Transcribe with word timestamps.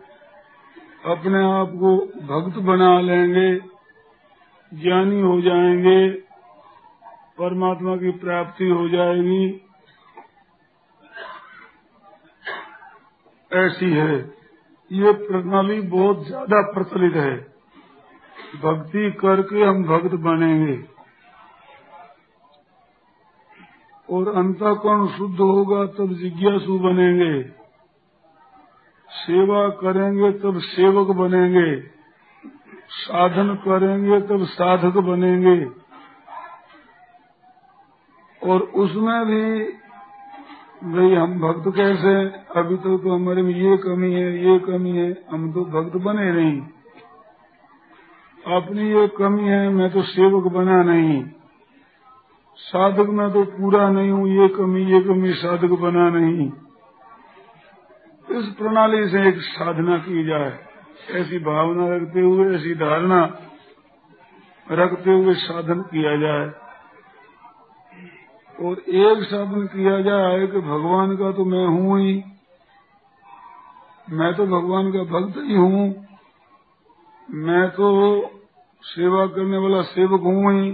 अपने 1.06 1.44
आप 1.59 1.67
को 1.67 1.95
भक्त 2.28 2.59
बना 2.59 3.02
लेंगे, 3.02 3.59
ज्ञानी 4.73 5.22
हो 5.22 5.41
जाएँगे, 5.41 6.09
परमात्मा 7.38 7.95
की 7.95 8.12
प्राप्ति 8.12 8.69
हो 8.69 8.89
जाएगी। 8.89 9.62
ऐसी 13.52 13.91
है। 13.91 14.17
ये 14.91 15.12
प्रणाली 15.12 15.81
बहुत 15.81 16.28
ज़्यादा 16.28 16.62
प्रचलित 16.73 17.16
है। 17.16 17.56
भक्ति 18.56 19.12
करके 19.12 19.64
हम 19.64 19.84
भक्त 19.84 20.16
बनेंगे। 20.16 20.98
और 24.09 24.36
अंतकरण 24.36 25.08
शुद्ध 25.08 25.40
होगा 25.40 25.86
तब 25.86 26.14
जिज्ञासु 26.14 26.80
बनेंगे। 26.80 27.44
सेवा 29.09 29.69
करेंगे 29.69 30.31
तब 30.31 30.59
सेवक 30.59 31.07
बनेंगे। 31.07 31.81
साधन 32.90 33.56
करेंगे 33.56 34.22
तब 34.22 34.44
साधक 34.44 34.97
बनेंगे। 34.97 35.69
और 38.44 38.62
उसमें 38.62 39.25
भी 39.25 39.63
भाई 40.91 41.16
हम 41.16 41.40
भक्त 41.40 41.75
कैसे 41.75 42.25
अभी 42.59 42.78
तो, 42.78 42.97
तो 42.97 43.16
हमारे 43.16 43.41
में 43.41 43.56
ये 43.56 43.78
कमी 43.78 44.13
है 44.13 44.46
ये 44.46 44.59
कमी 44.59 44.91
है। 44.91 45.25
हम 45.31 45.53
तो 45.53 45.66
भक्त 45.66 45.96
बने 45.96 46.31
नहीं। 46.31 46.62
अपनी 48.56 48.94
ये 48.94 49.08
कमी 49.08 49.44
है, 49.44 49.69
मैं 49.69 49.91
तो 49.91 50.02
सेवक 50.02 50.52
बना 50.52 50.84
नहीं। 50.84 51.24
साधक 52.56 53.09
में 53.09 53.31
तो 53.31 53.44
पूरा 53.44 53.90
नहीं 53.90 54.12
हूँ, 54.12 54.28
ये 54.30 54.47
कमी 54.47 54.85
ये 54.85 55.02
कमी, 55.02 55.34
साधक 55.34 55.69
बना 55.69 56.09
नहीं। 56.09 56.52
इस 58.40 58.46
प्रणाली 58.46 59.09
से 59.09 59.28
एक 59.28 59.38
साधना 59.38 59.97
की 59.97 60.24
जाए। 60.24 60.59
ऐसी 61.12 61.40
भावना 61.40 61.96
रखते 61.96 62.19
हुए, 62.19 62.56
ऐसी 62.56 62.75
धारणा 62.75 63.40
रखते 64.72 65.12
हुए 65.12 65.34
साधन 65.34 65.81
किया 65.81 66.18
जाए। 66.18 66.52
और 68.66 68.80
एक 68.80 69.24
साधन 69.24 69.68
किया 69.68 70.02
जाए 70.02 70.47
कि 70.47 70.59
भगवान 70.59 71.18
का 71.18 71.31
तो 71.31 71.46
मैं 71.46 71.68
हूँ 71.68 72.00
ही। 72.00 72.24
मैं 74.12 74.34
तो 74.34 74.46
भगवान 74.46 74.91
का 74.91 75.03
भक्त 75.03 75.38
ही 75.38 75.56
हूँ। 75.56 76.07
मैं 77.30 77.69
तो 77.69 78.22
सेवा 78.88 79.25
करने 79.25 79.58
वाला 79.58 79.81
सेवक 79.81 80.22
हूँ 80.22 80.53
ही 80.53 80.72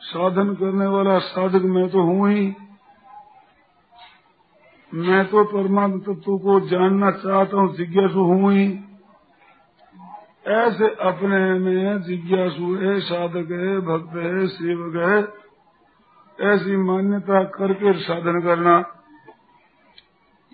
साधन 0.00 0.54
करने 0.54 0.86
वाला 0.86 1.18
साधक 1.18 1.64
मैं 1.64 1.88
तो 1.88 2.02
हूँ 2.02 2.30
ही 2.30 2.44
मैं 4.92 5.24
तो 5.24 5.44
परमात्म 5.44 5.98
तत्व 5.98 6.36
को 6.38 6.60
जानना 6.60 7.10
चाहता 7.10 7.56
हूँ, 7.56 7.76
जिज्ञासु 7.76 8.20
हूँ 8.20 8.52
ही 8.52 8.66
ऐसे 10.48 10.88
अपने 11.02 11.38
में 11.58 12.02
जिज्ञासु 12.02 12.74
है, 12.74 13.00
साधक 13.00 13.50
है, 13.52 13.80
भक्त 13.80 14.16
है, 14.16 14.46
सेवक 14.46 14.96
है। 14.96 15.16
ऐसी 16.38 16.76
मान्यता 16.76 17.42
करके 17.44 17.92
साधन 17.98 18.40
करना, 18.40 18.76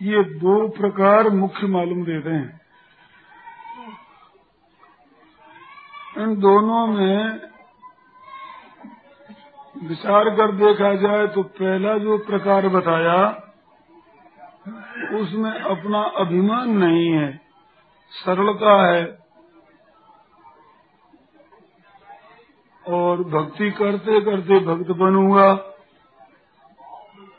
ये 0.01 0.23
दो 0.39 0.57
प्रकार 0.69 1.31
मुख्य 1.31 1.67
मालूम 1.67 2.05
देते 2.05 2.31
हैं। 2.31 2.61
इन 6.15 6.35
दोनों 6.41 6.87
में 6.87 7.41
विचार 9.83 10.31
कर 10.37 10.53
देखा 10.55 10.95
जाए 11.03 11.27
तो 11.27 11.43
पहला 11.43 11.97
जो 11.99 12.17
प्रकार 12.25 12.69
बताया, 12.69 13.21
उसमें 15.21 15.53
अपना 15.53 16.03
अभिमान 16.21 16.71
नहीं 16.79 17.07
है, 17.13 17.29
सरलता 18.13 18.75
है 18.85 19.05
और 22.85 23.23
भक्ति 23.31 23.71
करते 23.73 24.21
करते 24.21 24.59
भक्त 24.67 24.91
बनूँगा 24.99 25.55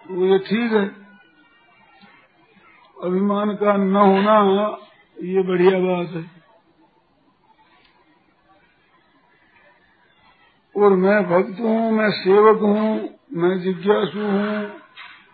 तो 0.03 0.25
ये 0.25 0.37
ठीक 0.41 0.73
है। 0.73 0.85
अभिमान 2.97 3.53
का 3.55 3.75
न 3.77 3.95
होना 3.95 4.35
ये 5.17 5.43
बढ़िया 5.43 5.79
बात 5.79 6.15
है। 6.15 6.40
और 10.75 10.89
मैं 10.89 11.23
भक्त 11.29 11.59
हूँ, 11.59 11.91
मैं 11.91 12.09
सेवक 12.11 12.61
हूँ, 12.61 13.09
मैं 13.33 13.59
जिज्ञासु 13.59 14.19
हूँ, 14.19 14.71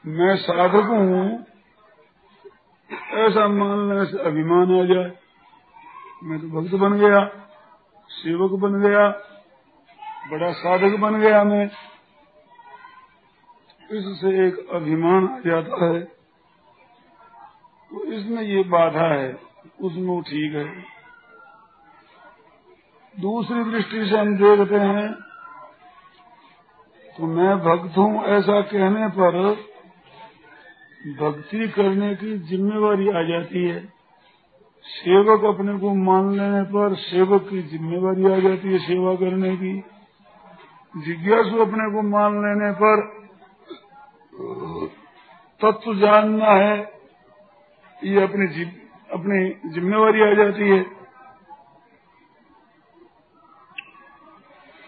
मैं 0.05 0.35
साधक 0.35 0.89
हूँ। 0.89 1.45
ऐसा 3.25 3.47
मानने 3.47 4.05
से 4.05 4.17
अभिमान 4.17 4.81
आ 4.81 4.85
जाए 4.85 5.17
मैं 6.23 6.39
तो 6.39 6.47
भक्त 6.47 6.75
बन 6.75 6.97
गया, 6.97 7.25
सेवक 8.09 8.51
बन 8.51 8.79
गया, 8.81 9.09
बड़ा 10.31 10.51
साधक 10.51 10.97
बन 10.97 11.19
गया 11.19 11.44
मैं। 11.44 11.65
इससे 13.91 14.47
एक 14.47 14.67
अभिमान 14.69 15.27
आ 15.27 15.39
जाता 15.39 15.85
है। 15.85 16.01
तो 17.91 18.03
इसमें 18.03 18.41
ये 18.44 18.63
बाधा 18.63 19.13
है, 19.13 19.39
उसमें 19.81 20.07
वो 20.07 20.21
ठीक 20.21 20.56
है। 20.56 20.65
दूसरी 23.19 23.63
दृष्टि 23.63 24.06
से 24.06 24.17
हम 24.17 24.35
देखते 24.35 24.75
हैं 24.75 25.26
तो 27.17 27.27
मैं 27.27 27.53
भक्त 27.59 27.97
हूँ 27.97 28.23
ऐसा 28.23 28.61
कहने 28.61 29.07
पर 29.09 29.35
भक्ति 31.17 31.67
करने 31.67 32.13
की 32.15 32.37
जिम्मेवारी 32.39 33.07
आ 33.09 33.21
जाती 33.21 33.63
है। 33.67 33.79
सेवक 34.85 35.45
अपने 35.45 35.77
को 35.79 35.93
मान 35.93 36.29
लेने 36.31 36.63
पर 36.63 36.95
सेवक 36.95 37.47
की 37.49 37.61
जिम्मेवारी 37.63 38.25
आ 38.25 38.39
जाती 38.39 38.73
है 38.73 38.79
सेवा 38.79 39.15
करने 39.15 39.55
की। 39.55 39.71
जिज्ञासु 40.93 41.57
अपने 41.57 41.91
को 41.93 42.01
मान 42.01 42.37
लेने 42.37 42.71
पर 42.73 43.01
तत्व 45.61 45.93
जानना 45.95 46.51
है 46.51 46.77
ये 48.03 48.21
अपनी 48.23 48.47
जि, 48.47 48.65
अपनी 49.09 49.71
जिम्मेवारी 49.71 50.21
आ 50.21 50.33
जाती 50.33 50.69
है। 50.69 50.85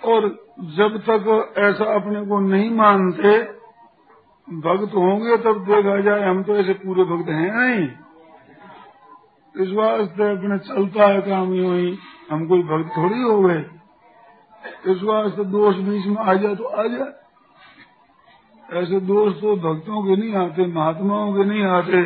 और 0.03 0.29
जब 0.59 0.97
तक 0.97 1.53
ऐसा 1.57 1.85
अपने 1.95 2.25
को 2.25 2.39
नहीं 2.39 2.69
मानते, 2.69 3.37
भक्त 4.47 4.95
होंगे 4.95 5.37
तब 5.37 5.65
देखा 5.65 5.99
जाए, 6.01 6.29
हम 6.29 6.43
तो 6.43 6.55
ऐसे 6.55 6.73
पूरे 6.73 7.03
भक्त 7.03 7.29
हैं 7.29 7.51
नहीं। 7.51 7.87
इस 9.55 9.73
वास्ते 9.73 10.29
अपने 10.31 10.57
चलता 10.59 11.07
है 11.07 11.21
काम 11.21 11.53
यूँ 11.53 11.75
ही, 11.75 11.97
हम 12.31 12.47
कोई 12.47 12.63
भक्त 12.63 12.97
थोड़ी 12.97 13.21
हो 13.21 13.41
गए 13.41 13.65
इस 14.87 15.03
वास्ते 15.03 15.43
दोष 15.43 15.75
बीच 15.75 16.05
में 16.05 16.17
आ 16.17 16.33
जाए 16.33 16.55
तो 16.55 16.63
आ 16.63 16.83
जाए। 16.83 17.13
ऐसे 18.69 18.99
दोष 18.99 19.33
तो 19.33 19.55
भक्तों 19.55 20.03
के 20.03 20.15
नहीं 20.15 20.35
आते, 20.35 20.65
महात्माओं 20.65 21.33
के 21.33 21.43
नहीं 21.43 21.63
आते। 21.63 21.97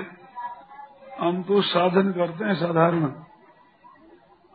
हम 1.25 1.43
तो 1.43 1.61
साधन 1.61 2.11
करते 2.11 2.45
हैं 2.45 2.53
साधारण। 2.53 3.11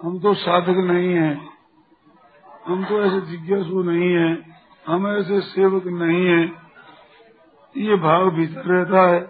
हम 0.01 0.19
तो 0.19 0.35
साधक 0.35 0.77
नहीं 0.91 1.15
है। 1.15 1.58
हम 2.69 2.85
तो 2.85 3.01
ऐसे 3.03 3.21
जिज्ञासु 3.27 3.83
नहीं 3.83 4.13
है, 4.13 4.31
हम 4.87 5.07
ऐसे 5.09 5.41
सेवक 5.43 5.87
नहीं 5.95 6.25
है। 6.27 6.41
ये 7.77 7.97
भाव 7.97 8.31
भीतर 8.31 8.65
रहता 8.67 9.03
है। 9.09 9.21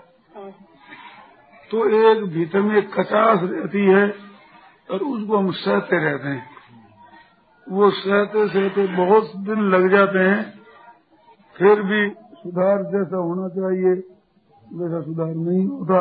तो 1.70 1.84
एक 1.90 2.24
भीतर 2.26 2.60
में 2.62 2.80
कचास 2.88 3.40
रहती 3.42 3.84
है 3.86 4.04
और 4.88 5.02
उसको 5.04 5.36
हम 5.36 5.50
सहते 5.54 5.98
रहते 6.04 6.28
हैं। 6.28 6.44
वो 7.66 7.90
सहते 7.90 8.46
सहते 8.48 8.86
बहुत 8.96 9.32
दिन 9.38 9.68
लग 9.70 9.88
जाते 9.90 10.18
हैं, 10.18 10.42
फिर 11.56 11.82
भी 11.82 12.08
सुधार 12.38 12.82
जैसा 12.92 13.16
होना 13.18 13.48
चाहिए, 13.48 13.92
वैसा 14.72 15.00
सुधार 15.00 15.34
नहीं 15.36 15.66
होता। 15.66 16.00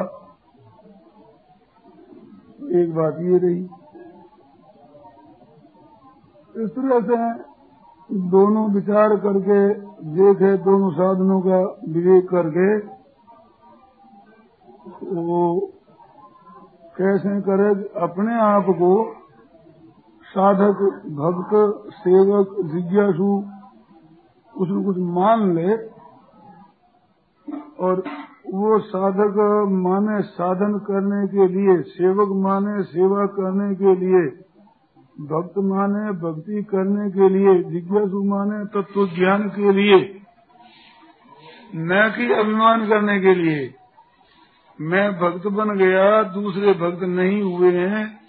एक 2.81 2.93
बात 2.95 3.17
ये 3.21 3.37
रही। 3.37 3.61
इस 6.57 6.69
तरह 6.69 6.99
से 6.99 7.17
दोनों 8.29 8.71
विचार 8.71 9.15
करके, 9.15 9.73
देखे 10.11 10.57
दोनों 10.57 10.91
साधनों 10.91 11.41
का 11.41 11.59
विवेक 11.89 12.29
करके, 12.29 12.77
वो 15.15 15.59
कैसे 16.97 17.41
करे 17.41 17.69
अपने 18.01 18.39
आप 18.39 18.65
को 18.69 18.91
साधक, 20.27 20.81
भक्त, 21.11 21.53
सेवक, 21.91 22.55
जिज्ञासु, 22.73 23.43
कुछ 24.55 24.69
न 24.69 24.83
कुछ 24.83 24.97
मान 24.97 25.53
ले, 25.55 25.75
और 27.79 28.03
वो 28.53 28.79
साधक 28.79 29.39
माने 29.69 30.21
साधन 30.21 30.77
करने 30.79 31.27
के 31.27 31.47
लिए, 31.47 31.81
सेवक 31.81 32.35
माने 32.35 32.83
सेवा 32.83 33.25
करने 33.25 33.75
के 33.75 33.95
लिए 33.95 34.46
भक्त 35.21 35.53
माने, 35.57 36.11
भक्ति 36.11 36.63
करने 36.63 37.11
के 37.11 37.29
लिए, 37.29 37.63
जिज्ञासु 37.63 38.23
माने 38.23 38.65
तत्व 38.65 39.07
ज्ञान 39.07 39.49
के 39.49 39.71
लिए, 39.71 40.21
न 41.75 42.13
कि 42.17 42.33
अभिमान 42.33 42.89
करने 42.89 43.19
के 43.19 43.35
लिए। 43.35 43.73
मैं 44.81 45.19
भक्त 45.19 45.47
बन 45.47 45.77
गया, 45.77 46.23
दूसरे 46.23 46.73
भक्त 46.73 47.03
नहीं 47.03 47.41
हुए 47.41 47.71
हैं। 47.71 48.19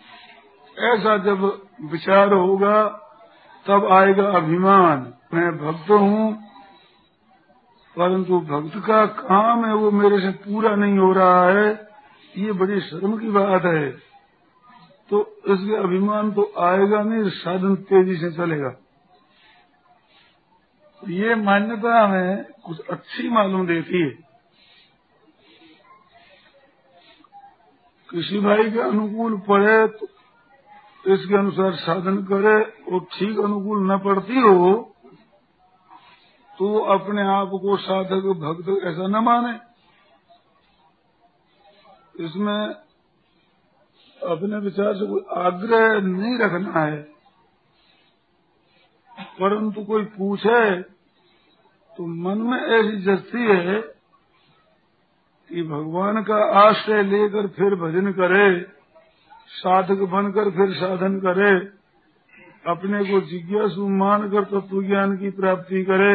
ऐसा 0.79 1.19
जब 1.19 1.63
विचार 1.93 2.33
होगा, 2.33 2.89
तब 3.67 3.89
आएगा 3.93 4.31
अभिमान। 4.31 5.15
मैं 5.35 5.59
भक्त 5.59 5.91
हूँ, 5.91 6.43
परंतु 7.97 8.41
भक्त 8.41 8.87
का 8.87 9.07
काम 9.07 9.65
है 9.67 9.75
वो 9.75 9.91
मेरे 9.91 10.21
से 10.21 10.31
पूरा 10.31 10.77
नहीं 10.77 10.99
हो 10.99 11.13
रहा 11.13 11.51
है। 11.51 11.89
ये 12.39 12.53
बड़ी 12.53 12.81
शर्म 12.81 13.19
की 13.19 13.29
बात 13.29 13.65
है। 13.65 14.08
तो 15.11 15.21
इसके 15.49 15.77
अभिमान 15.77 16.31
तो 16.33 16.43
आएगा 16.61 17.03
नहीं 17.03 17.31
साधन 17.33 17.75
तेज़ी 17.89 18.17
से 18.17 18.31
चलेगा। 18.33 18.75
ये 21.03 21.35
मान्यता 21.37 22.01
हमें 22.01 22.45
कुछ 22.65 22.81
अच्छी 22.91 23.29
मालूम 23.31 23.67
देती 23.67 24.03
है। 24.03 24.11
किसी 28.09 28.39
भाई 28.41 28.71
के 28.71 28.81
अनुकूल 28.81 29.37
पड़े 29.49 29.87
तो 29.89 30.07
इसके 31.05 31.37
अनुसार 31.37 31.75
साधन 31.79 32.17
करे 32.25 32.57
और 32.87 33.05
ठीक 33.13 33.39
अनुकूल 33.41 33.91
न 33.93 33.99
पड़ती 34.05 34.41
हो 34.41 34.71
तो 36.59 36.69
वो 36.69 36.79
अपने 36.93 37.23
आप 37.31 37.51
को 37.63 37.77
साधक, 37.79 38.25
भक्त 38.39 38.69
ऐसा 38.87 39.07
न 39.09 39.23
माने। 39.25 39.53
इसमें 42.25 42.88
अपने 44.29 44.59
विचार 44.59 44.95
से 44.95 45.07
कोई 45.07 45.21
आग्रह 45.37 46.01
नहीं 46.01 46.39
रखना 46.39 46.81
है। 46.81 47.03
परंतु 49.41 49.85
कोई 49.85 50.05
पूछे 50.05 50.83
तो 51.97 52.07
मन 52.07 52.39
में 52.39 52.59
ऐसी 52.61 52.97
जस्ती 53.03 53.43
है 53.43 53.81
कि 55.51 55.63
भगवान 55.63 56.23
का 56.23 56.37
आश्रय 56.61 57.03
लेकर 57.03 57.47
फिर 57.49 57.75
भजन 57.75 58.13
करे, 58.13 58.61
साधक 59.51 60.03
बनकर 60.09 60.51
फिर 60.51 60.75
साधन 60.75 61.19
करे, 61.19 61.53
अपने 62.67 63.05
को 63.05 63.21
जिज्ञासु 63.21 63.89
मानकर 63.89 64.45
तत्व 64.45 64.83
ज्ञान 64.83 65.17
की 65.17 65.31
प्राप्ति 65.31 65.85
करे, 65.85 66.15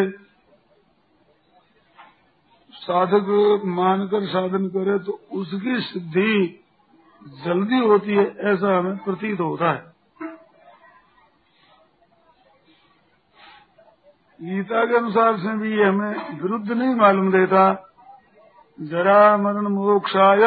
साधक 2.74 3.62
मानकर 3.66 4.26
साधन 4.28 4.68
करे 4.68 4.98
तो 5.00 5.12
उसकी 5.32 5.80
सिद्धि 5.82 6.63
जल्दी 7.26 7.80
होती 7.80 8.16
है, 8.16 8.26
ऐसा 8.44 8.78
हमें 8.78 8.98
प्रतीत 8.98 9.40
होता 9.40 9.72
है। 9.72 9.92
गीता 14.40 14.86
के 14.86 14.96
अनुसार 14.96 15.38
से 15.38 15.58
भी 15.58 15.82
हमें 15.84 16.42
विरुद्ध 16.42 16.72
नहीं 16.72 16.96
मालूम 16.96 17.32
देता 17.32 17.64
जरा 18.80 19.38
मरण 19.38 19.68
मोक्षाय 19.68 20.46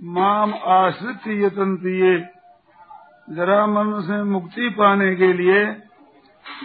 माम 0.00 0.54
आश्रित 0.54 1.26
यतंतीय 1.44 2.16
जरा 3.30 3.66
मरण 3.66 4.00
से 4.00 4.22
मुक्ति 4.22 4.68
पाने 4.70 5.14
के 5.16 5.32
लिए 5.32 5.64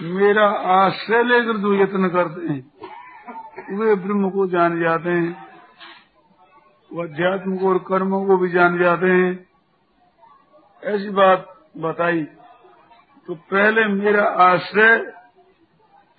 मेरा 0.01 0.47
आश्रय 0.75 1.23
लेकर 1.23 1.57
जो 1.57 1.73
यत्न 1.73 2.09
करते 2.09 2.47
हैं, 2.47 2.61
वे 3.77 3.95
ब्रह्म 3.95 4.29
को 4.29 4.47
जान 4.47 4.79
जाते 4.79 5.09
हैं। 5.09 5.48
वो 6.93 7.03
अध्यात्म 7.03 7.57
को 7.57 7.69
और 7.69 7.77
कर्मों 7.77 8.25
को 8.25 8.37
भी 8.37 8.49
जान 8.49 8.79
जाते 8.79 9.07
हैं। 9.07 9.47
ऐसी 10.83 11.09
बात 11.09 11.67
बताई। 11.77 12.23
तो 13.27 13.35
पहले 13.35 13.87
मेरा 13.87 14.23
आश्रय, 14.23 14.97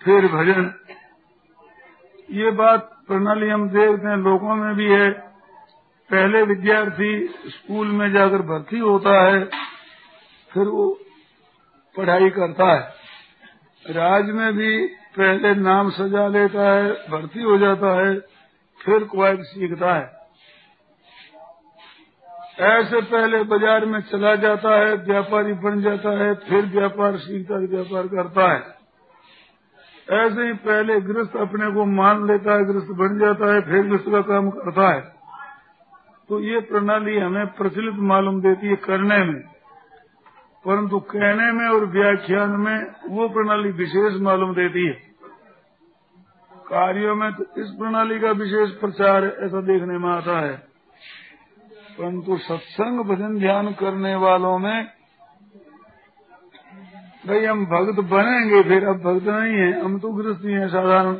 फिर 0.04 0.26
भजन। 0.26 0.74
ये 2.30 2.50
बात 2.50 3.02
प्रणाली 3.06 3.48
हम 3.48 3.68
देखते 3.68 4.08
हैं, 4.08 4.16
लोगों 4.16 4.54
में 4.54 4.74
भी 4.74 4.86
है। 4.86 5.10
पहले 6.10 6.42
विद्यार्थी 6.42 7.28
स्कूल 7.28 7.86
में 7.86 8.12
जाकर 8.12 8.42
भर्ती 8.42 8.78
होता 8.78 9.22
है, 9.22 9.44
फिर 10.50 10.66
वो 10.66 11.00
पढ़ाई 11.96 12.30
करता 12.30 12.72
है। 12.72 12.80
राज 13.86 14.24
में 14.24 14.52
भी 14.52 14.86
पहले 14.86 15.54
नाम 15.54 15.90
सजा 15.90 16.28
लेता 16.28 16.72
है, 16.72 16.92
भर्ती 16.92 17.42
हो 17.42 17.58
जाता 17.58 18.06
है, 18.06 18.20
फिर 18.80 19.04
क्वाइट 19.04 19.40
सीखता 19.40 19.94
है। 19.94 20.19
ऐसे 22.60 23.00
पहले 23.00 23.42
बाज़ार 23.42 23.84
में 23.84 24.00
चला 24.00 24.34
जाता 24.34 24.74
है, 24.74 24.96
व्यापारी 24.96 25.52
बन 25.52 25.80
जाता 25.80 26.10
है, 26.24 26.34
फिर 26.34 26.64
व्यापार 26.64 27.16
सीखता 27.16 27.56
व्यापार 27.56 28.06
करता 28.06 28.52
है। 28.52 28.80
ऐसे 30.20 30.42
ही 30.42 30.52
पहले 30.52 31.00
गृहस्थ 31.00 31.36
अपने 31.36 31.72
को 31.74 31.84
मान 31.84 32.26
लेता 32.26 32.52
है, 32.52 32.64
गृहस्थ 32.64 32.88
बन 32.88 33.18
जाता 33.18 33.54
है, 33.54 33.60
फिर 33.60 33.86
गृहस्थ 33.86 34.04
का 34.04 34.20
काम 34.20 34.50
करता 34.50 34.94
है। 34.94 35.00
तो 36.28 36.40
ये 36.40 36.60
प्रणाली 36.60 37.18
हमें 37.18 37.46
प्रचलित 37.46 37.94
मालूम 37.94 38.40
देती 38.40 38.66
है 38.66 38.76
करने 38.76 39.24
में। 39.24 39.40
परंतु 40.66 40.98
कहने 40.98 41.52
में 41.52 41.66
और 41.66 41.84
व्याख्यान 41.86 42.50
में 42.50 42.86
वो 43.10 43.28
प्रणाली 43.28 43.70
विशेष 43.70 44.20
मालूम 44.20 44.54
देती 44.54 44.86
है। 44.86 44.92
कार्यों 46.68 47.14
में 47.14 47.32
तो 47.32 47.42
इस 47.42 47.70
प्रणाली 47.70 48.20
का 48.20 48.30
विशेष 48.30 48.70
प्रचार 48.70 49.24
ऐसा 49.24 49.60
देखने 49.60 49.98
में 49.98 50.10
आता 50.10 50.40
है। 50.40 50.69
परंतु 52.00 52.36
सत्संग 52.38 53.00
भजन 53.00 53.38
ध्यान 53.38 53.72
करने 53.72 54.14
वालों 54.14 54.58
में 54.58 54.84
भाई 57.26 57.44
हम 57.44 57.66
भक्त 57.66 58.00
बनेंगे, 58.00 58.62
फिर 58.62 58.84
अब 58.84 58.96
भक्त 58.96 59.26
नहीं 59.26 59.54
है, 59.54 59.84
हम 59.84 59.98
तो 59.98 60.12
गृहस्थी 60.12 60.52
हैं 60.52 60.68
साधारण। 60.68 61.14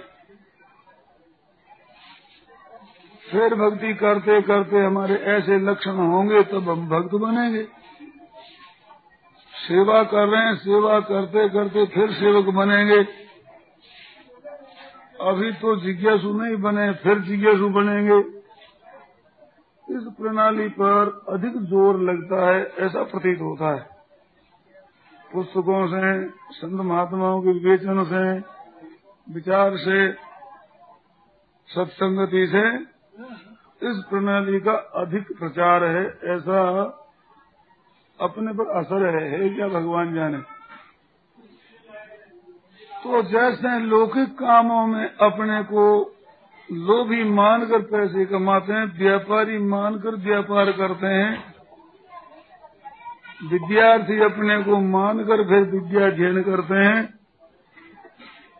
फिर 3.31 3.55
भक्ति 3.55 3.95
करते 3.95 4.41
करते 4.43 4.79
हमारे 4.79 5.15
ऐसे 5.15 5.59
लक्षण 5.59 5.91
होंगे, 5.91 6.43
तब 6.43 6.71
हम 6.71 6.89
भक्त 6.89 7.15
बनेंगे। 7.15 7.63
सेवा 9.69 10.03
कर 10.03 10.29
रहे 10.29 10.45
हैं, 10.47 10.57
सेवा 10.57 11.01
करते 11.01 11.49
करते 11.49 11.87
फिर 11.87 12.13
सेवक 12.13 12.45
बनेंगे। 12.45 13.01
अभी 15.21 15.53
तो 15.53 15.77
जिज्ञासु 15.77 16.33
नहीं 16.43 16.57
बने, 16.57 16.93
फिर 16.93 17.19
जिज्ञासु 17.19 17.69
बनेंगे। 17.69 18.40
इस 19.91 20.03
प्रणाली 20.19 20.69
पर 20.69 21.09
अधिक 21.29 21.57
ज़ोर 21.63 21.99
लगता 22.01 22.47
है 22.47 22.61
ऐसा 22.79 23.03
प्रतीत 23.03 23.41
होता 23.41 23.71
है। 23.75 23.89
पुस्तकों 25.33 25.87
से 25.87 26.29
संत 26.51 26.81
महात्माओं 26.81 27.41
के 27.43 27.53
विवेचन 27.53 28.05
से 28.05 28.23
विचार 29.35 29.77
से 29.77 29.99
सत्संगति 31.69 32.47
से 32.47 32.65
इस 33.83 34.05
प्रणाली 34.11 34.61
का 34.61 34.73
अधिक 34.73 35.33
प्रचार 35.39 35.85
है 35.85 36.05
ऐसा 36.35 36.63
अपने 38.19 38.53
पर 38.53 38.71
असर 38.79 39.07
है, 39.17 39.29
है 39.31 39.49
क्या 39.49 39.69
भगवान 39.69 40.15
जाने? 40.15 40.39
तो 43.03 43.23
जैसे 43.23 43.79
लौकिक 43.79 44.33
कामों 44.39 44.87
में 44.87 45.05
अपने 45.05 45.63
को 45.63 45.85
लोभी 46.71 47.23
मानकर 47.25 47.83
पैसे 47.83 48.25
कमाते 48.25 48.73
हैं, 48.73 48.99
व्यापारी 48.99 49.59
मानकर 49.59 50.17
व्यापार 50.17 50.71
करते 50.73 51.07
हैं। 51.07 51.55
विद्यार्थी 53.51 54.19
अपने 54.21 54.63
को 54.63 54.81
मानकर 54.81 55.43
फिर 55.45 55.63
विद्या 55.71 56.07
अध्ययन 56.07 56.43
करते 56.43 56.75
हैं। 56.75 57.01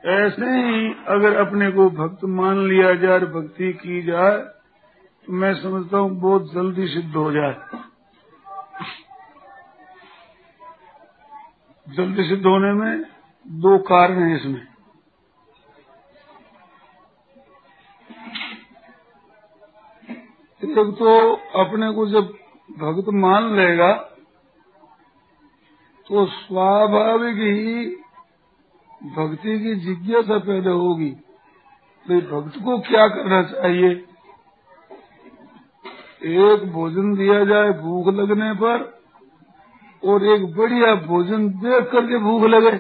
ऐसे 0.05 0.47
ही 0.47 0.95
अगर 1.09 1.37
अपने 1.37 1.71
को 1.71 1.89
भक्त 1.91 2.25
मान 2.25 2.59
लिया 2.69 2.95
जाए, 2.95 3.19
भक्ति 3.19 3.73
की 3.73 4.03
जाए 4.03 4.39
तो 5.29 5.33
मैं 5.33 5.55
समझता 5.55 5.99
हूँ 5.99 6.11
बहुत 6.21 6.53
जल्दी 6.53 6.87
सिद्ध 6.89 7.15
हो 7.17 7.31
जाए। 7.33 7.55
जल्दी 11.87 12.29
सिद्ध 12.29 12.45
होने 12.47 12.73
में 12.73 13.03
दो 13.47 13.79
कारण 13.79 14.23
हैं 14.23 14.37
इसमें। 14.37 14.70
एक 20.63 20.79
तो 20.99 21.13
अपने 21.61 21.91
को 21.91 22.07
जब 22.07 22.33
भक्त 22.71 23.09
मान 23.15 23.55
लेगा 23.57 23.93
तो 26.07 26.27
स्वाभाविक 26.27 27.37
ही 27.37 27.87
भक्ति 29.11 29.59
की 29.59 29.75
जिज्ञासा 29.75 30.39
पैदा 30.39 30.71
होगी। 30.71 31.11
तो 32.07 32.21
भक्त 32.21 32.59
को 32.65 32.79
क्या 32.79 33.07
करना 33.09 33.43
चाहिए? 33.43 33.91
एक 36.23 36.71
भोजन 36.73 37.15
दिया 37.15 37.45
जाए 37.45 37.71
भूख 37.73 38.09
लगने 38.15 38.53
पर, 38.55 39.01
और 40.03 40.25
एक 40.27 40.45
बढ़िया 40.57 40.95
भोजन 40.95 41.49
देख 41.49 41.91
करके 41.93 42.19
भूख 42.19 42.43
लगे। 42.43 42.77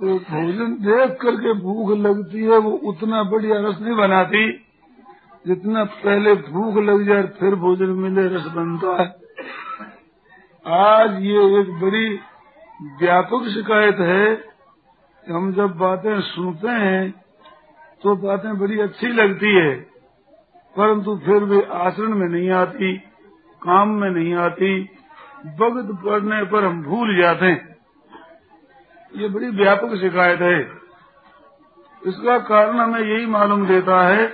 तो 0.00 0.18
भोजन 0.18 0.74
देख 0.80 1.18
करके 1.20 1.52
भूख 1.52 1.90
लगती 1.98 2.44
है, 2.44 2.58
वो 2.58 2.70
उतना 2.70 3.22
बढ़िया 3.22 3.60
रस 3.60 3.80
नहीं 3.80 3.96
बनाती। 3.96 4.69
जितना 5.44 5.84
पहले 5.84 6.34
भूख 6.34 6.76
लग 6.84 7.06
जाए, 7.06 7.22
फिर 7.38 7.54
भोजन 7.56 7.90
मिले, 7.98 8.26
रस 8.28 8.46
बनता 8.48 8.94
है। 8.94 9.08
आज 10.66 11.22
ये 11.22 11.44
एक 11.60 11.70
बड़ी 11.80 12.08
व्यापक 13.00 13.48
शिकायत 13.48 13.98
है 14.00 14.26
हम 15.26 15.52
जब 15.54 15.76
बातें 15.78 16.20
सुनते 16.22 16.74
हैं 16.78 17.10
तो 18.02 18.14
बातें 18.18 18.58
बड़ी 18.58 18.78
अच्छी 18.80 19.06
लगती 19.08 19.54
है, 19.54 19.74
परंतु 20.76 21.16
फिर 21.24 21.44
भी 21.44 21.60
आचरण 21.78 22.14
में 22.14 22.28
नहीं 22.28 22.50
आती, 22.52 22.96
काम 23.62 23.88
में 23.94 24.10
नहीं 24.10 24.34
आती, 24.40 24.72
वक्त 25.58 25.90
पड़ने 26.04 26.42
पर 26.44 26.64
हम 26.64 26.82
भूल 26.82 27.16
जाते 27.16 27.46
हैं। 27.46 27.76
ये 29.14 29.28
बड़ी 29.28 29.48
व्यापक 29.56 29.94
शिकायत 30.00 30.40
है। 30.42 30.60
इसका 32.02 32.38
कारण 32.46 32.78
हमें 32.78 33.00
यही 33.00 33.26
मालूम 33.28 33.66
देता 33.66 34.00
है 34.08 34.26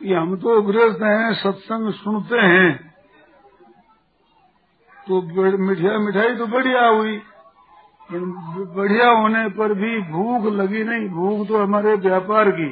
कि 0.00 0.12
हम 0.14 0.36
तो 0.36 0.62
गृहस्थ 0.62 1.02
हैं, 1.02 1.32
सत्संग 1.34 1.92
सुनते 1.92 2.38
हैं। 2.38 2.94
तो 5.08 5.22
मिठाई 5.58 5.96
मिठाई 5.96 6.36
तो 6.36 6.46
बढ़िया 6.46 6.86
हुई 6.86 7.20
बढ़िया 8.10 9.08
होने 9.10 9.48
पर 9.48 9.72
भी 9.74 10.00
भूख 10.00 10.52
लगी 10.52 10.84
नहीं। 10.84 11.08
भूख 11.08 11.48
तो 11.48 11.62
हमारे 11.62 11.94
व्यापार 11.94 12.50
की, 12.50 12.68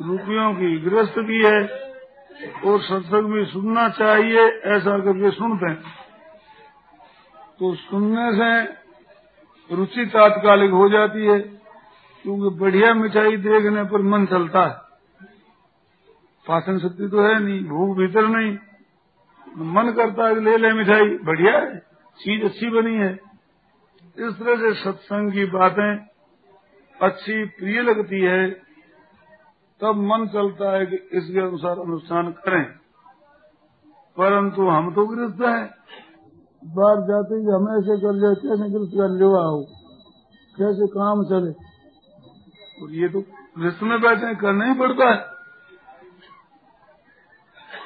रुपयों 0.00 0.54
की 0.54 0.78
ग्रस्त 0.78 1.14
की 1.18 1.44
है। 1.46 1.62
और 2.66 2.80
सत्संग 2.80 3.32
भी 3.32 3.44
सुनना 3.44 3.88
चाहिए, 3.88 4.44
ऐसा 4.48 4.98
करके 4.98 5.30
सुनते 5.30 5.66
हैं। 5.66 5.82
तो 7.58 7.74
सुनने 7.74 8.30
से 8.32 8.50
रुचि 9.70 10.06
तात्कालिक 10.06 10.70
हो 10.70 10.88
जाती 10.88 11.26
है, 11.26 11.38
क्योंकि 12.24 12.58
बढ़िया 12.58 12.94
मिठाई 12.94 13.36
देखने 13.36 13.84
पर 13.84 14.02
मन 14.02 14.26
चलता 14.26 14.66
है। 14.66 14.89
पाचन 16.50 16.78
शक्ति 16.78 17.08
तो 17.08 17.22
है 17.22 17.40
नहीं, 17.40 17.64
भूख 17.64 17.96
भीतर 17.96 18.26
नहीं। 18.26 18.58
मन 19.58 19.92
करता 19.92 20.28
है 20.28 20.40
ले 20.40 20.56
ले 20.56 20.72
मिठाई, 20.72 21.18
बढ़िया 21.18 21.58
है, 21.58 21.78
चीज़ 22.18 22.44
अच्छी 22.44 22.70
बनी 22.70 22.94
है। 22.94 23.12
इस 24.18 24.34
तरह 24.38 24.56
से 24.56 24.74
सत्संग 24.74 25.32
की 25.32 25.44
बातें 25.44 25.96
अच्छी, 27.02 27.44
प्रिय 27.44 27.82
लगती 27.82 28.20
है। 28.20 28.50
तब 29.80 29.96
मन 29.96 30.26
चलता 30.26 30.76
है 30.76 30.86
कि 30.86 30.96
इसके 30.96 31.40
अनुसार 31.40 31.78
अनुष्ठान 31.78 32.32
करें। 32.32 32.64
परंतु 34.16 34.62
हम 34.62 34.94
तो 34.94 35.06
गृहस्थ 35.06 35.42
हैं। 35.42 35.70
बाहर 36.64 36.96
जाते 37.00 37.34
ही 37.34 37.44
हम 37.44 37.78
ऐसे 37.78 38.00
कर 38.00 38.12
ले, 38.12 38.34
कैसे 38.34 38.78
गृहस्थ 38.78 38.92
कर 38.92 39.08
लो 39.08 39.36
आओ 39.36 39.64
कैसे 40.58 40.86
काम 40.86 41.24
चले? 41.24 41.52
और 42.82 42.90
ये 42.90 43.08
तो 43.08 43.20
गृहस्थ 43.58 43.82
में 43.82 44.00
बैठे 44.00 44.34
करना 44.34 44.64
ही 44.64 44.74
पड़ता 44.74 45.10
है। 45.10 45.39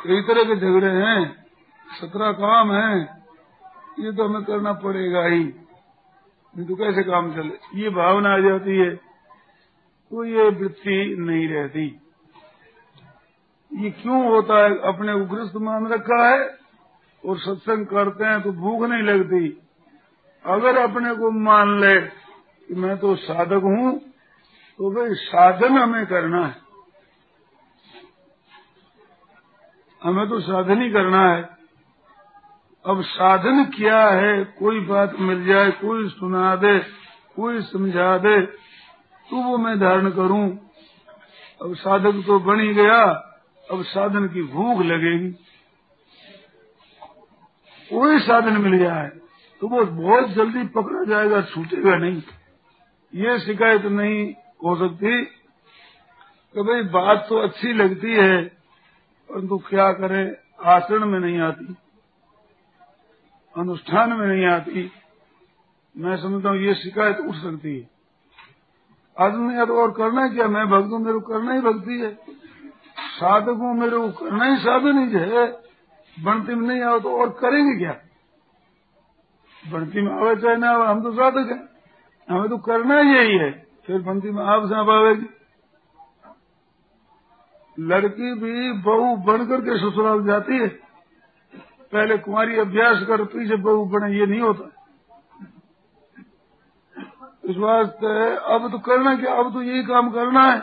कई 0.05 0.21
तरह 0.23 0.45
के 0.45 0.57
झगड़े 0.57 0.91
हैं, 0.93 1.21
सत्रह 1.89 2.33
काम 2.39 2.73
है, 2.73 3.01
ये 4.01 4.13
तो 4.13 4.25
हमें 4.25 4.43
करना 4.45 4.73
पड़ेगा 4.81 5.25
ही। 5.25 5.45
नहीं 5.45 6.67
तो 6.67 6.75
कैसे 6.77 7.03
काम 7.03 7.33
चले? 7.35 7.83
ये 7.83 7.91
भावना 7.93 8.33
आ 8.35 8.39
जाती 8.41 8.77
है 8.79 8.95
तो 10.13 10.25
ये 10.25 10.49
वृत्ति 10.51 10.97
नहीं 11.21 11.47
रहती। 11.49 11.87
ये 13.73 13.91
क्यों 13.93 14.25
होता 14.27 14.59
है? 14.65 14.71
अपने 14.89 15.13
उग्रस्त 15.15 15.57
मान 15.59 15.87
रखा 15.89 16.19
है 16.25 16.43
और 17.25 17.39
सत्संग 17.39 17.87
करते 17.87 18.25
हैं 18.25 18.41
तो 18.43 18.53
भूख 18.55 18.83
नहीं 18.83 19.03
लगती। 19.05 19.49
अगर 20.45 20.79
अपने 20.79 21.15
को 21.15 21.31
मान 21.41 21.79
ले 21.81 21.95
कि 22.01 22.75
मैं 22.77 22.97
तो 22.99 23.15
साधक 23.19 23.63
हूँ 23.65 23.99
तो 24.81 24.91
भाई 24.91 25.15
साधन 25.17 25.79
हमें 25.79 26.07
करना 26.07 26.45
है। 26.47 26.64
हमें 30.05 30.29
तो 30.29 30.41
साधन 30.41 30.83
ही 30.83 30.91
करना 30.91 31.31
है। 31.31 31.43
अब 32.87 33.03
साधन 33.03 33.65
क्या 33.65 34.09
है? 34.09 34.45
कोई 34.45 34.81
बात 34.81 35.13
मिल 35.21 35.45
जाए, 35.47 35.71
कोई 35.71 36.09
सुना 36.09 36.57
दे, 36.57 36.79
कोई 37.37 37.61
समझा 37.63 38.19
दे 38.19 38.41
तो 39.31 39.37
वो 39.37 39.59
मैं 39.59 39.81
धारण 39.81 40.11
करूँ। 40.11 40.51
अब 41.63 41.75
साधक 41.75 42.23
तो 42.27 42.39
बन 42.41 42.61
ही 42.61 42.75
गया, 42.75 43.03
अब 43.71 43.83
साधन 43.83 44.29
की 44.29 44.43
भूख 44.43 44.83
लगेगी। 44.83 45.31
कोई 47.91 48.19
साधन 48.19 48.57
मिल 48.57 48.79
जाए 48.79 49.09
तो 49.61 49.69
वो 49.69 49.85
बहुत 49.85 50.31
जल्दी 50.31 50.65
पकड़ा 50.65 51.05
जाएगा, 51.05 51.43
छूटेगा 51.43 51.97
नहीं। 51.97 52.23
ये 53.15 53.39
शिकायत 53.39 53.85
नहीं 53.85 54.33
हो 54.65 54.77
सकती। 54.77 55.25
कि 56.55 56.61
भाई 56.61 56.83
बात 56.83 57.27
तो 57.29 57.37
अच्छी 57.37 57.73
लगती 57.73 58.13
है 58.13 58.54
परंतु 59.35 59.59
क्या 59.59 59.93
करें? 59.93 60.37
आचरण 60.65 61.07
में 61.07 61.21
नहीं 61.21 61.39
आती। 61.39 61.77
अनुष्ठान 63.59 64.13
में 64.13 64.27
नहीं 64.27 64.47
आती। 64.47 64.93
मैं 65.97 66.17
समझता 66.17 66.49
हूँ, 66.49 66.59
ये 66.59 66.75
शिकायत 66.75 67.19
उठ 67.19 67.35
सकती 67.35 67.79
है। 67.79 67.91
आदमी 69.19 69.57
या 69.57 69.65
तो 69.65 69.77
और 69.83 69.91
करना 69.91 70.29
क्या? 70.29 70.49
मैं 70.49 70.67
भक्त 70.67 70.93
हूँ 70.93 70.99
मेरे 70.99 71.13
को 71.13 71.21
करना 71.21 71.53
ही 71.53 71.61
भक्ति 71.61 72.01
है। 72.01 72.15
साधक 72.99 73.49
हूँ 73.49 73.79
मेरे 73.79 73.97
को 73.97 74.09
करना 74.09 74.45
ही 74.45 74.57
साधन 74.57 74.99
ही 74.99 75.19
है। 75.19 75.47
बनती 76.25 76.55
में 76.55 76.69
नहीं 76.69 76.83
आओ 76.83 77.01
तो 77.01 77.21
और 77.21 77.29
करेंगे 77.29 77.79
क्या? 77.79 77.97
बनती 79.73 80.01
में 80.01 80.13
आवे 80.13 80.37
चाहे 80.37 80.57
ना 80.57 80.71
आवे, 80.71 80.87
हम 80.87 81.03
तो 81.03 81.13
साधक 81.13 81.51
हैं। 81.51 81.69
हमें 82.31 82.49
तो 82.49 82.59
करना 82.59 83.01
ही 83.01 83.15
यही 83.15 83.39
है। 83.39 83.67
फिर 83.87 84.03
बनती 84.03 84.31
में 84.31 84.45
आप 84.45 84.69
से 84.69 84.75
आवेगी। 84.75 85.44
लड़की 87.77 88.35
भी 88.35 88.73
बहू 88.83 89.17
बनकर 89.25 89.61
के 89.61 89.79
ससुराल 89.79 90.25
जाती 90.25 90.59
है। 90.59 90.69
पहले 91.93 92.17
कुमारी 92.19 92.59
अभ्यास 92.59 93.03
कर 93.03 93.25
पीछे 93.25 93.57
बहू 93.57 93.85
बने, 93.85 94.17
ये 94.19 94.27
नहीं 94.27 94.41
होता। 94.41 94.71
इस 97.45 97.57
वास्ते 97.57 98.13
अब 98.55 98.71
तो 98.71 98.79
करना 98.81 99.15
क्या? 99.17 99.35
अब 99.35 99.53
तो 99.53 99.63
यही 99.63 99.83
काम 99.85 100.11
करना 100.11 100.43
है। 100.43 100.59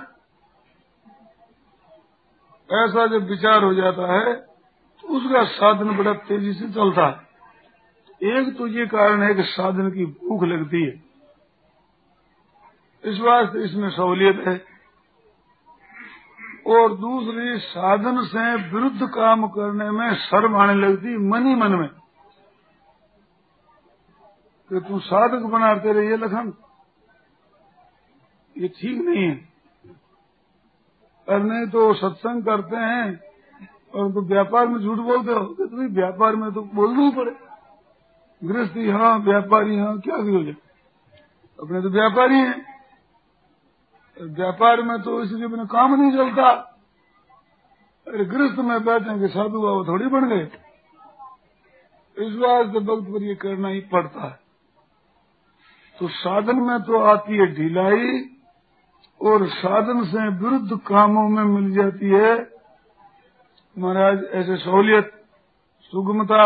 ऐसा 2.70 3.06
जब 3.08 3.30
विचार 3.30 3.63
हो 3.63 3.74
जाता 3.74 4.13
है 4.13 4.34
तो 4.34 5.08
उसका 5.08 5.44
साधन 5.44 5.98
बड़ा 5.98 6.13
तेज़ी 6.25 6.53
से 6.53 6.68
चलता 6.70 7.06
है। 7.08 7.30
एक 8.32 8.58
तो 8.58 8.68
ये 8.68 8.86
कारण 8.88 9.24
है 9.24 9.34
कि 9.34 9.44
साधन 9.44 9.89
की 9.91 10.06
भूख 10.06 10.44
लगती 10.44 10.84
है। 10.84 10.91
इस 13.03 13.20
वास्ते 13.20 13.63
इसमें 13.63 13.89
सहूलियत 13.89 14.44
है। 14.48 14.71
और 16.68 16.96
दूसरी 16.98 17.58
साधन 17.60 18.22
से 18.25 18.56
विरुद्ध 18.72 19.08
काम 19.08 19.48
करने 19.48 19.89
में 19.91 20.15
शर्म 20.15 20.56
आने 20.56 20.74
लगती 20.74 21.18
मन 21.18 21.46
ही 21.48 21.56
मन 21.56 21.72
में। 21.72 21.88
कि 24.72 24.80
तू 24.80 25.00
साधक 25.00 25.46
बनाते 25.46 25.94
रहिए 25.94 26.18
लखन। 26.18 26.53
ये 28.56 28.68
ठीक 28.68 29.01
नहीं 29.01 29.24
है। 29.24 29.50
और 31.27 31.39
नहीं 31.39 31.68
तो 31.68 31.94
सत्संग 31.94 32.44
करते 32.44 32.75
हैं 32.75 33.20
और 33.96 34.12
तो 34.12 34.22
व्यापार 34.22 34.68
में 34.68 34.80
झूठ 34.80 34.98
बोलते 34.98 35.32
हो 35.32 35.44
तो 35.46 35.88
व्यापार 35.94 36.36
में 36.36 36.51
तो 36.51 36.62
बोलना 36.75 37.01
ही 37.01 37.12
पड़े। 37.12 37.36
गृहस्थी 38.41 38.89
हाँ 38.89 39.18
व्यापारी 39.20 39.77
हाँ 39.80 40.00
क्या 40.00 40.18
भी 40.18 40.36
हो 40.36 40.44
जाए। 40.44 40.56
अपने 41.60 41.82
तो 41.82 41.89
व्यापारी 41.89 42.36
हैं। 42.36 42.71
व्यापार 44.22 44.82
में 44.82 45.01
तो 45.01 45.22
इसलिए 45.24 45.48
बिना 45.48 45.63
काम 45.66 45.94
नहीं 46.01 46.12
चलता। 46.12 46.50
अरे 48.08 48.25
गृहस्थ 48.25 48.60
में 48.60 48.84
बैठेंगे 48.84 49.28
साधु 49.28 49.62
बाबा 49.62 49.84
थोड़ी 49.88 50.08
बन 50.08 50.28
गए। 50.30 50.44
इस 52.18 52.36
बात 52.36 52.66
से 52.66 52.80
वक्त 52.80 53.10
पर 53.10 53.24
ये 53.24 53.36
करना 53.36 53.68
ही 53.68 53.80
पड़ता 53.80 54.28
है। 54.28 54.40
तो 55.98 56.08
साधन 56.08 56.56
में 56.56 56.82
तो 56.82 57.00
आती 57.00 57.38
है 57.38 57.46
ढिलाई 57.56 58.20
और 59.22 59.48
साधन 59.48 60.04
से 60.04 60.28
विरुद्ध 60.38 60.80
कामों 60.88 61.28
में 61.30 61.44
मिल 61.44 61.72
जाती 61.72 62.10
है। 62.10 62.34
महाराज, 63.78 64.24
ऐसे 64.24 64.58
सहूलियत, 64.58 65.12
सुगमता, 65.94 66.44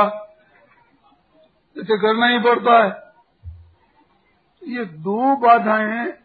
इसे 1.77 1.97
करना 1.97 2.27
ही 2.27 2.39
पड़ता 2.39 2.83
है। 2.83 2.89
ये 4.63 4.85
दो 4.85 5.35
बाधाएँ 5.35 6.24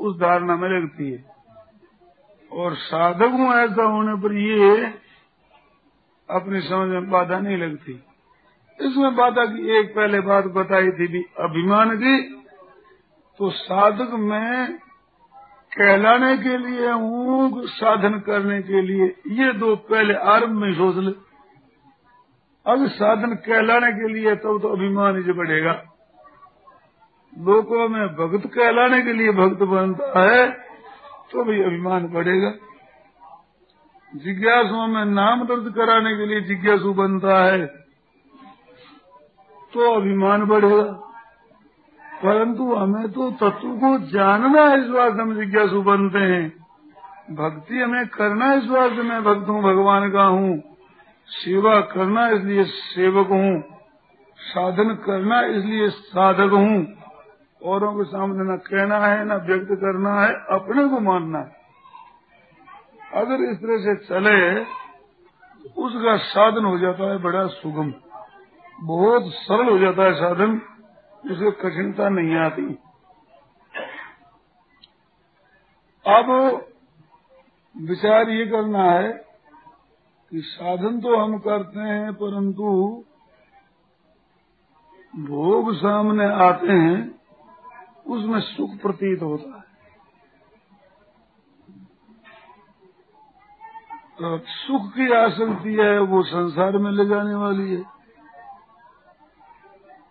उस 0.00 0.16
धारणा 0.16 0.56
में 0.56 0.68
लगती 0.68 1.10
है। 1.12 1.24
और 2.52 2.74
साधकों 2.74 3.54
ऐसा 3.54 3.82
होने 3.82 4.14
पर 4.22 4.32
ये 4.32 4.86
अपनी 6.30 6.60
समझ 6.60 6.88
में 6.88 7.10
बाधा 7.10 7.38
नहीं 7.38 7.56
लगती। 7.56 7.92
इसमें 8.80 9.16
बाधा 9.16 9.44
की 9.44 9.78
एक 9.78 9.94
पहले 9.96 10.20
बात 10.20 10.44
बताई 10.44 10.86
थी 10.86 11.06
भी 11.06 11.24
अभिमान 11.40 11.96
की 11.96 12.34
तो 13.38 13.50
साधक 13.50 14.10
में 14.12 14.78
कहलाने 15.78 16.36
के 16.36 16.58
लिए 16.58 16.90
हूँ 16.90 17.66
साधन 17.66 18.18
करने 18.18 18.62
के 18.62 18.82
लिए। 18.82 19.06
ये 19.26 19.52
दो 19.52 19.76
पहले 19.76 20.14
आरंभ 20.14 20.50
में 20.50 20.72
सोच 20.74 20.96
ले। 20.96 21.12
अब 22.66 22.88
साधन 22.88 23.34
कहलाने 23.34 23.92
के 23.92 24.12
लिए 24.12 24.34
तब 24.34 24.42
तो, 24.42 24.58
तो 24.58 24.68
अभिमान 24.68 25.16
ही 25.16 25.32
बढ़ेगा। 25.32 25.89
लोगों 27.32 27.88
में 27.88 28.06
भक्त 28.14 28.46
कहलाने 28.46 29.00
के 29.02 29.12
लिए 29.12 29.32
भक्त 29.34 29.62
बनता 29.68 30.22
है 30.22 30.46
तो 31.30 31.44
भी 31.44 31.62
अभिमान 31.62 32.06
बढ़ेगा। 32.06 32.50
जिज्ञासुओं 34.12 34.86
में 34.86 35.04
नाम 35.06 35.44
दर्ज 35.44 35.72
कराने 35.74 36.16
के 36.16 36.26
लिए 36.26 36.40
जिज्ञासु 36.40 36.92
बनता 36.94 37.36
है 37.44 37.66
तो 39.72 39.92
अभिमान 39.92 40.44
बढ़ेगा। 40.44 40.82
परंतु 42.22 42.74
हमें 42.74 43.10
तो 43.12 43.30
तत्व 43.32 43.68
को 43.78 43.96
जानना 44.08 44.64
है 44.64 44.80
इस 44.80 44.88
बात 44.88 45.20
हम 45.20 45.34
जिज्ञासु 45.34 45.82
बनते 45.82 46.18
हैं। 46.26 46.46
भक्ति 47.32 47.78
हमें 47.78 48.06
करना 48.08 48.52
इस 48.54 48.64
बात 48.64 48.92
मैं 49.04 49.22
भक्त 49.24 49.48
हूँ, 49.48 49.62
भगवान 49.62 50.10
का 50.10 50.24
हूँ। 50.24 50.58
सेवा 51.28 51.80
करना 51.88 52.28
इसलिए 52.28 52.64
सेवक 52.64 53.28
हूँ। 53.28 53.60
साधन 54.38 54.94
करना 55.04 55.40
इसलिए 55.48 55.88
साधक 55.88 56.52
हूँ। 56.52 56.99
औरों 57.62 57.92
के 57.94 58.04
सामने 58.04 58.52
न 58.52 58.56
कहना 58.56 58.98
है, 59.06 59.24
न 59.24 59.32
व्यक्त 59.32 59.72
करना 59.74 60.20
है, 60.22 60.32
अपने 60.50 60.88
को 60.88 61.00
मानना 61.00 61.38
है। 61.38 61.58
अगर 63.14 63.42
इस 63.50 63.56
तरह 63.56 63.78
से 63.78 63.96
चले, 64.06 64.60
उसका 65.78 66.16
साधन 66.16 66.64
हो 66.64 66.78
जाता 66.78 67.10
है 67.10 67.18
बड़ा 67.18 67.46
सुगम। 67.46 67.92
बहुत 68.78 69.22
सरल 69.26 69.68
हो 69.68 69.78
जाता 69.78 70.04
है 70.04 70.12
साधन 70.14 70.60
जिसे 71.24 71.50
कठिनता 71.50 72.08
नहीं 72.08 72.36
आती। 72.36 72.62
अब 76.06 76.30
विचार 77.76 78.30
ये 78.30 78.46
करना 78.46 78.82
है 78.82 79.12
कि 80.32 80.40
साधन 80.40 81.00
तो 81.00 81.16
हम 81.16 81.38
करते 81.38 81.80
हैं, 81.80 82.12
परंतु 82.14 83.04
भोग 85.14 85.74
सामने 85.74 86.24
आते 86.44 86.72
हैं 86.72 87.19
उसमें 88.06 88.40
सुख 88.40 88.70
प्रतीत 88.82 89.22
होता 89.22 89.56
है। 89.56 89.70
तो 94.18 94.38
सुख 94.38 94.92
की 94.92 95.12
आसक्ति 95.12 95.74
है, 95.74 96.00
वो 96.00 96.22
संसार 96.22 96.78
में 96.78 96.90
ले 96.90 97.06
जाने 97.06 97.34
वाली 97.34 97.74
है। 97.74 97.82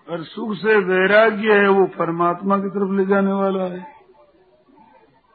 और 0.09 0.23
सुख 0.23 0.53
से 0.55 0.75
वैराग्य 0.75 1.53
है, 1.53 1.67
वो 1.67 1.85
परमात्मा 1.85 2.57
की 2.57 2.69
तरफ़ 2.69 2.91
ले 2.91 3.05
जाने 3.05 3.31
वाला 3.31 3.63
है। 3.63 3.93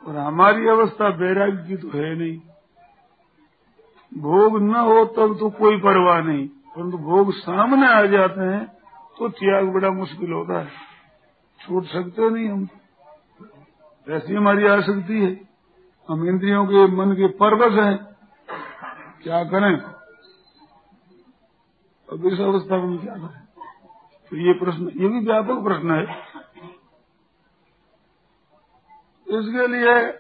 और 0.07 0.17
हमारी 0.17 0.69
अवस्था 0.69 1.09
वैराग्य 1.09 1.69
की 1.69 1.77
तो 1.77 1.89
है 1.89 2.15
नहीं। 2.15 2.39
भोग 4.21 4.63
न 4.63 4.75
हो 4.75 5.05
तब 5.05 5.37
तो 5.39 5.51
कोई 5.51 5.77
परवाह 5.77 6.21
नहीं। 6.21 6.49
परंतु 6.49 6.99
भोग 6.99 7.33
सामने 7.33 7.89
आ 7.89 8.03
जाते 8.03 8.41
हैं 8.41 8.67
तो 9.19 9.29
त्याग 9.29 9.73
बड़ा 9.73 9.91
मुश्किल 9.91 10.33
होता 10.33 10.61
है। 10.61 10.94
छूट 11.67 11.85
सकते 11.85 12.31
नहीं 12.31 12.49
हम। 12.49 12.69
ऐसी 14.09 14.35
हमारी 14.35 14.67
आसक्ति 14.67 15.21
है। 15.21 15.49
हम 16.09 16.29
इंद्रियों 16.29 16.67
के 16.67 16.87
मन 16.87 17.13
के 17.13 17.29
परवश 17.29 17.79
हैं। 17.79 17.97
क्या 19.23 19.45
करें? 19.45 19.77
अब 22.13 22.27
इस 22.27 22.41
अवस्था 22.41 22.77
में 22.77 22.99
क्या 22.99 23.15
करें? 23.15 23.45
तो 24.31 24.37
ये 24.37 24.53
प्रश्न, 24.53 24.89
ये 24.97 25.09
भी 25.09 25.21
व्यापक 25.21 25.65
प्रश्न 25.65 25.91
है। 25.91 26.05
इसके 29.29 29.67
लिए 29.67 30.13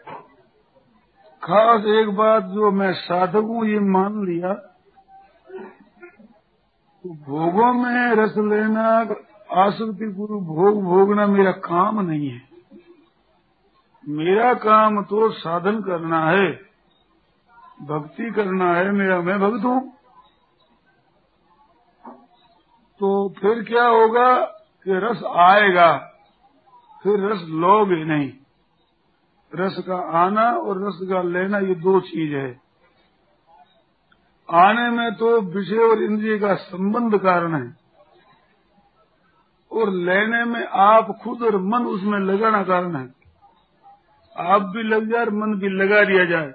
खास 1.42 1.84
एक 1.84 2.10
बात 2.10 2.44
जो 2.44 2.70
मैं 2.70 2.92
साधक 2.92 3.44
हूँ 3.48 3.66
ये 3.66 3.78
मान 3.78 4.24
लिया 4.26 4.54
तो 7.04 7.10
भोगों 7.14 7.72
में 7.72 8.16
रस 8.16 8.34
लेना 8.38 9.04
आसक्ति 9.54 10.06
गुरु 10.12 10.40
भोग 10.40 10.82
भोगना 10.82 11.26
मेरा 11.26 11.52
काम 11.64 12.00
नहीं 12.00 12.28
है। 12.28 12.42
मेरा 14.04 14.52
काम 14.54 15.02
तो 15.02 15.30
साधन 15.30 15.80
करना 15.82 16.20
है, 16.26 16.50
भक्ति 17.82 18.30
करना 18.30 18.74
है, 18.74 18.90
मेरा 18.92 19.20
मैं 19.20 19.38
भक्त 19.40 19.64
हूँ। 19.64 19.80
तो 23.00 23.28
फिर 23.38 23.62
क्या 23.64 23.86
होगा 23.86 24.34
कि 24.86 24.98
रस 25.04 25.22
आएगा, 25.24 25.92
फिर 27.02 27.26
रस 27.26 27.40
लोगे 27.58 28.04
नहीं। 28.04 28.32
रस 29.52 29.76
का 29.86 29.96
आना 30.18 30.50
और 30.50 30.86
रस 30.86 30.98
का 31.02 31.22
लेना 31.22 31.58
ये 31.58 31.74
दो 31.74 32.00
चीज़ 32.00 32.34
है। 32.34 32.50
आने 34.48 34.88
में 34.90 35.14
तो 35.14 35.40
विषय 35.40 35.78
और 35.80 36.02
इंद्रिय 36.02 36.38
का 36.38 36.54
संबंध 36.54 37.18
कारण 37.18 37.54
है। 37.54 37.83
और 39.74 39.90
लेने 39.90 40.44
में 40.44 40.66
आप 40.66 41.18
खुद 41.22 41.42
और 41.42 41.56
मन 41.56 41.86
उसमें 41.86 42.18
लगाना 42.18 42.62
कारण 42.62 42.96
है। 42.96 43.14
आप 44.36 44.62
भी 44.62 44.82
लग 44.82 45.10
जाए 45.10 45.20
और 45.20 45.30
मन 45.30 45.54
भी 45.54 45.68
लगा 45.68 46.04
दिया 46.04 46.24
जाए। 46.24 46.54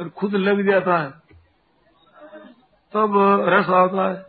और 0.00 0.08
खुद 0.08 0.34
लग 0.34 0.70
जाता 0.70 0.98
है। 0.98 1.10
तब 2.92 3.12
रस 3.48 3.66
आता 3.66 4.08
है। 4.08 4.22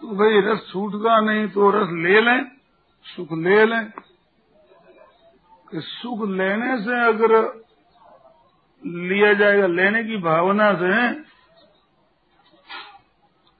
तो 0.00 0.16
भाई 0.16 0.40
रस 0.40 0.70
छूटता 0.72 1.20
नहीं 1.20 1.48
तो 1.48 1.70
रस 1.70 1.88
ले 1.92 2.20
लें, 2.20 2.44
सुख 3.04 3.28
ले 3.32 3.66
लें। 3.66 3.90
कि 5.70 5.80
सुख 5.80 6.28
लेने 6.28 6.84
से 6.84 7.06
अगर 7.06 7.62
लिया 8.86 9.32
जाएगा, 9.32 9.66
लेने 9.66 10.04
की 10.04 10.16
भावना 10.16 10.74
से 10.74 11.20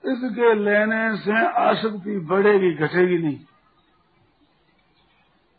इसके 0.03 0.53
लेने 0.55 1.17
से 1.17 1.45
आसक्ति 1.59 2.19
बढ़ेगी, 2.29 2.73
घटेगी 2.73 3.17
नहीं। 3.17 3.39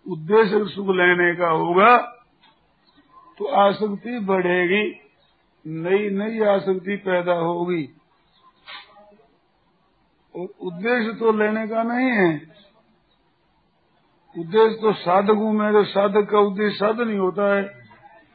उद्देश्य 0.07 0.65
सुख 0.65 0.89
लेने 0.89 1.35
का 1.37 1.49
होगा 1.49 1.97
तो 3.41 3.45
आसक्ति 3.61 4.19
बढ़ेगी, 4.21 4.83
नई 5.67 6.09
नई 6.11 6.41
आसक्ति 6.47 6.97
पैदा 6.97 7.33
होगी। 7.33 7.85
और 10.35 10.49
उद्देश्य 10.61 11.13
तो 11.13 11.33
लेने 11.33 11.67
का 11.69 11.83
नहीं 11.83 12.11
है। 12.11 12.29
उद्देश्य 14.37 14.77
तो 14.83 14.93
साधक 14.93 15.43
मैं 15.55 15.73
तो 15.73 15.85
साधक 15.85 16.29
का 16.31 16.39
उद्देश्य 16.41 16.77
साधन 16.77 17.11
ही 17.11 17.17
होता 17.17 17.55
है, 17.55 17.63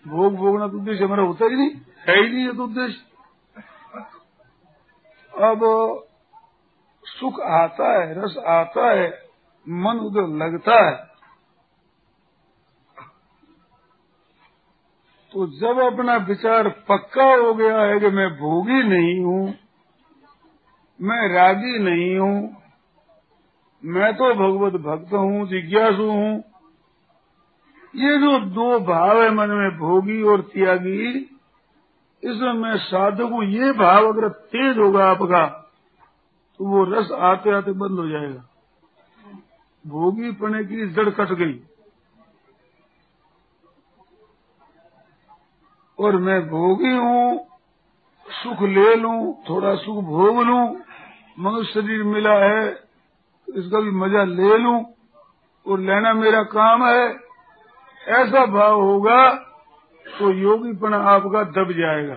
भोग 0.06 0.36
भोगना 0.36 0.68
तो 0.68 0.78
उद्देश्य 0.78 1.04
हमारा 1.04 1.24
होता 1.24 1.46
ही 1.46 1.56
नहीं। 1.56 1.72
है 2.08 2.24
ही 2.24 2.30
नहीं 2.34 2.46
है 2.46 2.56
तो 2.58 2.64
उद्देश्य। 2.64 3.09
अब 5.42 5.62
सुख 7.06 7.40
आता 7.42 7.92
है, 7.92 8.14
रस 8.16 8.38
आता 8.48 8.90
है, 8.92 9.08
मन 9.68 10.00
उधर 10.00 10.28
लगता 10.38 10.76
है। 10.86 10.98
तो 15.32 15.46
जब 15.58 15.80
अपना 15.84 16.16
विचार 16.28 16.70
पक्का 16.90 17.26
हो 17.36 17.54
गया 17.54 17.82
है 17.82 18.00
कि 18.00 18.10
मैं 18.10 18.30
भोगी 18.36 18.84
नहीं 18.84 19.20
हूँ, 19.22 19.54
मैं 21.00 21.28
रागी 21.30 21.78
नहीं 21.80 22.18
हूँ, 22.18 22.38
मैं 23.84 24.14
तो 24.14 24.34
भगवत 24.36 24.80
भक्त 24.82 25.14
हूँ, 25.14 25.48
जिज्ञासु 25.48 26.10
हूँ, 26.12 26.38
ये 27.94 28.18
जो 28.18 28.40
दो 28.48 28.80
भाव 28.86 29.22
है 29.24 29.30
मन 29.32 29.50
में, 29.50 29.70
भोगी 29.78 30.22
और 30.24 30.42
त्यागी 30.54 31.20
इसमें 32.24 32.78
हूँ 33.22 33.44
ये 33.46 33.72
भाव 33.74 34.08
अगर 34.08 34.28
तेज 34.30 34.78
होगा 34.78 35.06
आपका 35.06 35.46
तो 36.60 36.66
वो 36.66 36.84
रस 36.86 37.12
आते 37.24 37.52
आते 37.56 37.72
बंद 37.74 38.00
हो 38.00 38.08
जाएगा। 38.08 38.44
भोगी 39.86 40.32
पने 40.34 40.64
की 40.64 40.88
जड़ 40.90 41.10
कट 41.12 41.32
गई। 41.34 41.60
और 46.00 46.18
मैं 46.18 46.42
भोगी 46.48 46.96
हूँ, 46.96 47.48
सुख 48.26 48.62
ले 48.64 48.96
लूँ, 48.96 49.34
थोड़ा 49.50 49.76
सुख 49.78 50.04
भोग 50.06 50.42
लूँ 50.44 50.64
मनुष्य 51.40 51.72
शरीर 51.72 52.04
मिला 52.06 52.34
है 52.36 52.70
इसका 53.48 53.80
भी 53.80 53.92
मज़ा 53.98 54.24
ले 54.26 54.58
लूँ, 54.58 54.78
और 55.66 55.80
लेना 55.80 56.14
मेरा 56.14 56.44
काम 56.52 56.86
है, 56.86 57.06
ऐसा 58.02 58.46
भाव 58.48 58.82
होगा 58.82 59.22
तो 60.18 60.32
योगीपना 60.32 60.98
आपका 60.98 61.44
दब 61.44 61.72
जाएगा। 61.72 62.16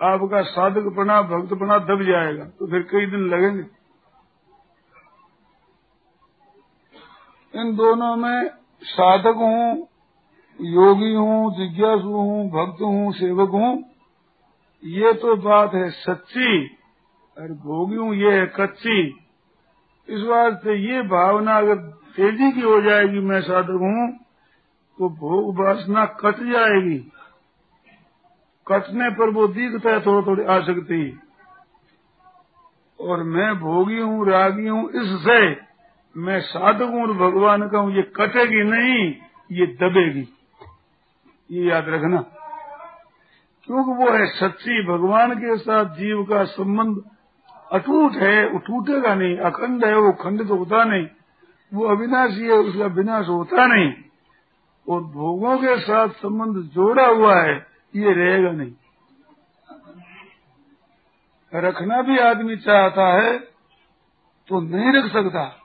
आपका 0.00 0.42
साधकपना, 0.42 1.20
भक्तपना 1.22 1.78
दब 1.78 2.02
जाएगा। 2.02 2.44
तो 2.44 2.66
फिर 2.66 2.82
कई 2.82 3.06
दिन 3.06 3.28
लगेंगे। 3.28 3.64
इन 7.54 7.74
दोनों 7.76 8.16
में 8.16 8.50
साधक 8.82 9.36
हूँ, 9.36 9.88
योगी 10.60 11.14
हूँ, 11.14 11.54
जिज्ञासु 11.56 12.08
हूँ, 12.08 12.48
भक्त 12.50 12.82
हूँ, 12.82 13.12
सेवक 13.12 13.50
हूँ। 13.50 13.72
ये 14.82 15.12
तो 15.12 15.36
बात 15.36 15.74
है 15.74 15.90
सच्ची 15.90 16.66
और 17.36 17.52
भोगी 17.64 17.96
हूँ, 17.96 18.14
ये 18.14 18.32
है 18.32 18.46
कच्ची। 18.46 18.98
इस 20.08 20.22
वास्ते 20.22 20.74
ये 20.92 21.02
भावना 21.02 21.56
अगर 21.58 21.76
तेज़ी 22.16 22.52
की 22.52 22.60
हो 22.60 22.80
जाएगी, 22.80 23.20
मैं 23.20 23.40
साधक 23.40 23.78
हूँ 23.80 24.29
तो 24.98 25.08
भोग 25.08 25.60
वासना 25.60 26.04
कट 26.04 26.36
जाएगी। 26.36 27.12
कटने 28.66 29.10
पर 29.10 29.30
वो 29.30 29.48
दिखता 29.48 29.90
है 29.90 30.00
थोड़ी 30.00 30.26
थोड़ी 30.26 30.44
आसक्ति। 30.44 31.20
और 33.00 33.22
मैं 33.22 33.60
भोगी 33.60 34.00
हूँ, 34.00 34.30
रागी 34.30 34.68
हूँ, 34.68 34.90
इससे 34.90 35.70
मैं 36.16 36.40
साधक 36.40 36.82
हूँ 36.82 37.02
और 37.02 37.12
भगवान 37.12 37.68
का 37.68 37.78
हूँ। 37.78 37.92
ये 37.92 38.02
कटेगी 38.02 38.64
नहीं, 38.64 39.14
ये 39.52 39.66
दबेगी। 39.66 40.28
ये 41.50 41.70
याद 41.70 41.88
रखना। 41.88 42.22
क्योंकि 43.66 44.04
वो 44.04 44.10
है 44.10 44.26
सच्ची, 44.26 44.86
भगवान 44.86 45.34
के 45.34 45.56
साथ 45.56 45.84
जीव 45.84 46.22
का 46.22 46.44
संबंध 46.44 47.04
अटूट 47.72 48.12
है, 48.12 48.50
वो 48.50 48.58
टूटेगा 48.58 49.14
नहीं। 49.14 49.36
अखंड 49.36 49.84
है, 49.84 49.96
वो 49.96 50.12
खंडित 50.12 50.50
होता 50.50 50.84
नहीं। 50.84 51.06
वो 51.74 51.84
अविनाशी 51.86 52.44
है, 52.44 52.52
उसका 52.52 52.86
विनाश 52.86 53.28
होता 53.28 53.66
नहीं। 53.66 53.92
और 54.88 55.00
भोगों 55.00 55.56
के 55.58 55.78
साथ 55.80 56.08
संबंध 56.08 56.62
जोड़ा 56.62 57.06
हुआ 57.06 57.42
है, 57.42 57.66
ये 57.94 58.12
रहेगा 58.12 58.50
नहीं। 58.50 58.72
रखना 61.54 62.02
भी 62.02 62.18
आदमी 62.18 62.56
चाहता 62.56 63.06
है 63.06 63.38
तो 64.48 64.60
नहीं 64.60 64.92
रख 64.92 65.12
सकता। 65.12 65.56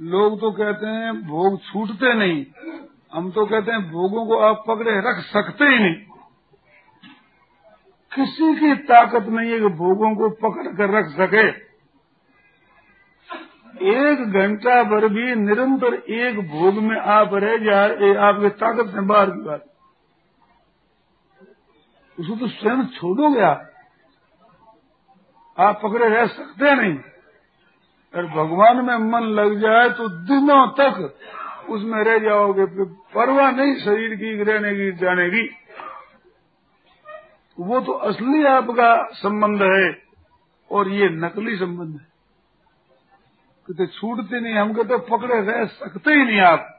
लोग 0.00 0.40
तो 0.40 0.50
कहते 0.50 0.86
हैं, 0.86 1.22
भोग 1.26 1.60
छूटते 1.60 2.14
नहीं। 2.14 2.46
हम 3.12 3.30
तो 3.30 3.46
कहते 3.46 3.72
हैं, 3.72 3.90
भोगों 3.90 4.26
को 4.26 4.38
आप 4.38 4.64
पकड़े 4.68 4.92
रख 4.98 5.24
सकते 5.24 5.64
ही 5.64 5.78
नहीं। 5.78 5.94
किसी 8.12 8.54
की 8.54 8.74
ताकत 8.74 9.26
नहीं 9.28 9.52
है 9.52 9.58
कि 9.58 9.66
भोगों 9.66 10.14
को 10.16 10.28
पकड़ 10.30 10.76
कर 10.76 10.90
रख 10.90 11.06
सके। 11.06 11.73
एक 13.74 14.32
घंटा 14.32 14.82
भर 14.82 15.08
भी 15.08 15.34
निरंतर 15.34 15.94
एक 15.94 16.40
भोग 16.40 16.74
में 16.74 16.96
आप 16.96 17.30
रह 17.34 17.56
जाए 17.56 18.14
आपके 18.14 18.48
ताकत 18.48 18.86
से 18.86 19.00
बाहर 19.00 19.30
की 19.30 19.40
बात। 19.40 19.64
उसको 22.20 22.36
तो 22.36 22.48
स्वयं 22.48 22.84
छोड़ोगे 22.86 23.40
आप। 23.40 23.70
आप 25.58 25.80
पकड़े 25.82 26.08
रह 26.08 26.26
सकते 26.26 26.74
नहीं। 26.74 26.98
और 28.14 28.26
भगवान 28.26 28.84
में 28.84 28.96
मन 28.96 29.20
लग 29.20 29.58
जाए 29.58 29.88
तो 29.90 30.08
दिनों 30.08 30.66
तक 30.66 31.18
उसमें 31.70 32.04
रह 32.04 32.18
जाओगे 32.18 32.66
परवाह 32.84 33.50
नहीं 33.50 33.74
शरीर 33.76 34.14
की, 34.14 34.42
रहने 34.42 34.74
की, 34.74 34.92
जाने 34.92 35.28
की। 35.30 35.48
वो 37.58 37.80
तो 37.80 37.92
असली 37.92 38.44
आपका 38.44 39.08
संबंध 39.12 39.62
है, 39.62 40.02
और 40.70 40.88
ये 40.88 41.08
नकली 41.08 41.56
संबंध 41.56 42.00
है। 42.00 42.13
कहते 43.68 43.86
छूटते 43.88 44.40
नहीं 44.40 44.54
हम 44.54 44.72
कहते 44.74 44.96
पकड़े 45.08 45.40
रह 45.40 45.64
सकते 45.66 46.12
ही 46.12 46.24
नहीं 46.24 46.40
आप। 46.40 46.70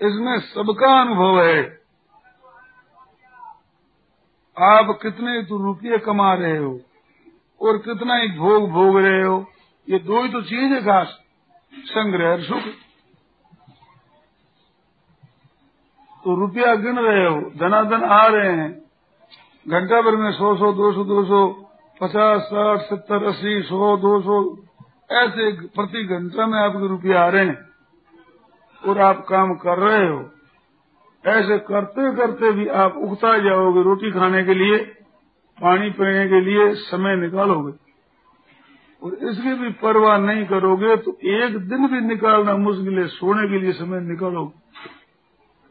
इसमें 0.00 0.38
सबका 0.40 0.90
अनुभव 1.00 1.40
है। 1.42 1.60
आप 4.56 4.98
कितने 5.02 5.42
तो 5.42 5.58
रुपये 5.58 5.98
कमा 5.98 6.32
रहे 6.34 6.56
हो, 6.58 6.80
और 7.60 7.78
कितना 7.78 8.16
ही 8.16 8.28
भोग 8.28 8.68
भोग 8.70 8.98
रहे 8.98 9.22
हो, 9.22 9.36
ये 9.88 9.98
दो 9.98 10.22
ही 10.22 10.28
तो 10.28 10.42
चीज़ 10.42 10.72
है 10.72 10.80
खास, 10.82 11.18
संग्रह 11.72 12.42
सुख। 12.42 12.64
तो 16.24 16.34
रुपया 16.36 16.74
गिन 16.74 16.98
रहे 16.98 17.24
हो, 17.26 17.40
धनाधन 17.58 18.04
आ 18.04 18.26
रहे 18.26 18.52
हैं। 18.52 18.70
घंटा 19.66 20.00
भर 20.02 20.16
में 20.16 20.30
सौ 20.32 20.54
सौ, 20.56 20.72
दो 20.72 20.92
सौ 20.92 21.04
दो 21.04 21.24
सौ 21.24 21.67
पचास 22.00 22.42
साठ 22.42 22.80
सत्तर 22.80 23.24
अस्सी 23.24 23.60
सौ 23.62 23.96
दो 23.98 24.20
सौ। 24.22 24.36
ऐसे 25.16 25.50
प्रति 25.68 26.04
घंटा 26.06 26.46
में 26.46 26.58
आपके 26.58 26.88
रुपये 26.88 27.14
आ 27.16 27.28
रहे 27.28 27.46
हैं 27.46 27.58
और 28.82 28.98
आप 29.02 29.24
काम 29.28 29.54
कर 29.56 29.78
रहे 29.78 30.06
हो। 30.08 30.18
ऐसे 31.24 31.58
करते 31.64 32.10
करते 32.16 32.52
भी 32.52 32.66
आप 32.82 32.96
उगता 32.98 33.36
जाओगे 33.38 33.82
रोटी 33.82 34.10
खाने 34.10 34.42
के 34.44 34.54
लिए, 34.54 34.78
पानी 35.58 35.90
पीने 35.90 36.26
के 36.28 36.40
लिए 36.40 36.74
समय 36.82 37.16
निकालोगे। 37.16 37.72
और 39.02 39.14
इसकी 39.24 39.54
भी 39.54 39.70
परवाह 39.80 40.16
नहीं 40.18 40.44
करोगे 40.46 40.96
तो 40.98 41.16
एक 41.32 41.58
दिन 41.68 41.86
भी 41.86 42.00
निकालना 42.02 42.56
मुश्किल 42.58 42.98
है, 42.98 43.06
सोने 43.08 43.48
के 43.48 43.58
लिए 43.58 43.72
समय 43.74 44.00
निकालोगे। 44.02 44.56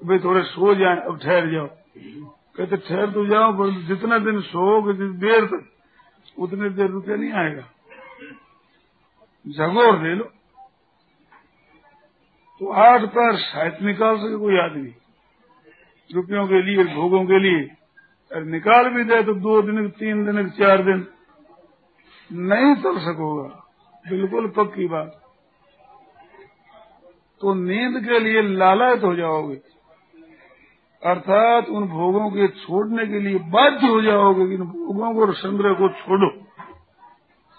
भाई 0.02 0.20
थोड़े 0.20 0.44
सो 0.44 0.76
जाए, 0.76 0.96
अब 0.98 1.18
ठहर 1.18 1.50
जाओ। 1.52 1.68
कहते 2.58 2.78
ठहर 2.80 3.10
तो 3.12 3.26
जाओ, 3.26 3.52
पर 3.54 3.72
जितना 3.88 4.18
दिन 4.20 4.40
सोओगे 4.44 4.94
जितनी 4.94 5.18
देर 5.20 5.46
तक 5.46 5.66
उतने 6.40 6.70
देर 6.70 6.90
रुपया 6.90 7.16
नहीं 7.16 7.32
आएगा। 7.32 7.64
जगोर 9.48 10.04
ले 10.04 10.16
लो। 10.16 10.24
तो 12.60 12.72
आठ 12.72 13.02
पैर 13.02 13.38
शायद 13.38 13.78
निकाल 13.82 14.18
सके, 14.18 14.38
कोई 14.38 14.58
आदमी 14.58 14.96
रुपयों 16.16 16.48
के 16.48 16.62
लिए, 16.62 16.96
भोगों 16.96 17.26
के 17.26 17.40
लिए। 17.40 17.68
अगर 18.32 18.44
निकाल 18.44 18.90
भी 18.90 19.04
दे 19.04 19.24
तो 19.24 19.34
दो 19.34 19.62
दिन, 19.62 19.90
तीन 19.90 20.26
दिन, 20.26 20.50
चार 20.50 20.84
दिन। 20.84 21.08
नहीं 22.32 22.76
चल 22.76 22.98
सकोगा। 22.98 23.68
बिल्कुल 24.10 24.48
पक्की 24.48 24.88
बात। 24.88 25.24
तो 27.42 27.54
नींद 27.54 28.06
के 28.06 28.20
लिए 28.20 28.42
लालच 28.42 29.04
हो 29.04 29.16
जाओगे। 29.16 29.77
अर्थात 31.04 31.68
उन 31.70 31.88
भोगों 31.88 32.30
के 32.32 32.48
छोड़ने 32.48 33.06
के 33.08 33.20
लिए 33.20 33.40
बाध्य 33.50 33.88
हो 33.88 34.02
जाओगे 34.02 34.48
कि 34.48 34.54
इन 34.54 34.64
भोगों 34.64 35.14
को 35.14 35.22
और 35.22 35.34
संग्रह 35.34 35.74
को 35.74 35.90
छोड़ो। 35.90 36.30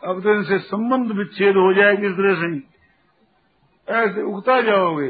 अब 0.03 0.20
तो 0.22 0.35
इनसे 0.35 0.59
संबंध 0.59 1.12
विच्छेद 1.12 1.57
हो 1.57 1.72
जाएगा 1.74 2.09
इस 2.09 2.14
तरह 2.14 2.35
से 2.35 2.48
ऐसे 3.88 4.22
उगता 4.22 4.61
जाओगे। 4.61 5.09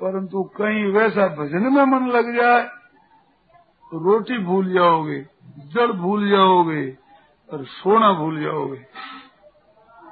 परंतु 0.00 0.42
कहीं 0.56 0.84
वैसा 0.92 1.26
भजन 1.36 1.72
में 1.72 1.84
मन 1.84 2.06
लग 2.06 2.34
जाए 2.36 2.62
तो 3.92 3.98
रोटी 4.04 4.38
भूल 4.38 4.72
जाओगे 4.72 5.20
जल 5.74 5.92
भूल 5.92 6.28
जाओगे, 6.30 6.84
और 7.48 7.64
सोना 7.64 8.12
भूल 8.12 8.42
जाओगे। 8.42 8.78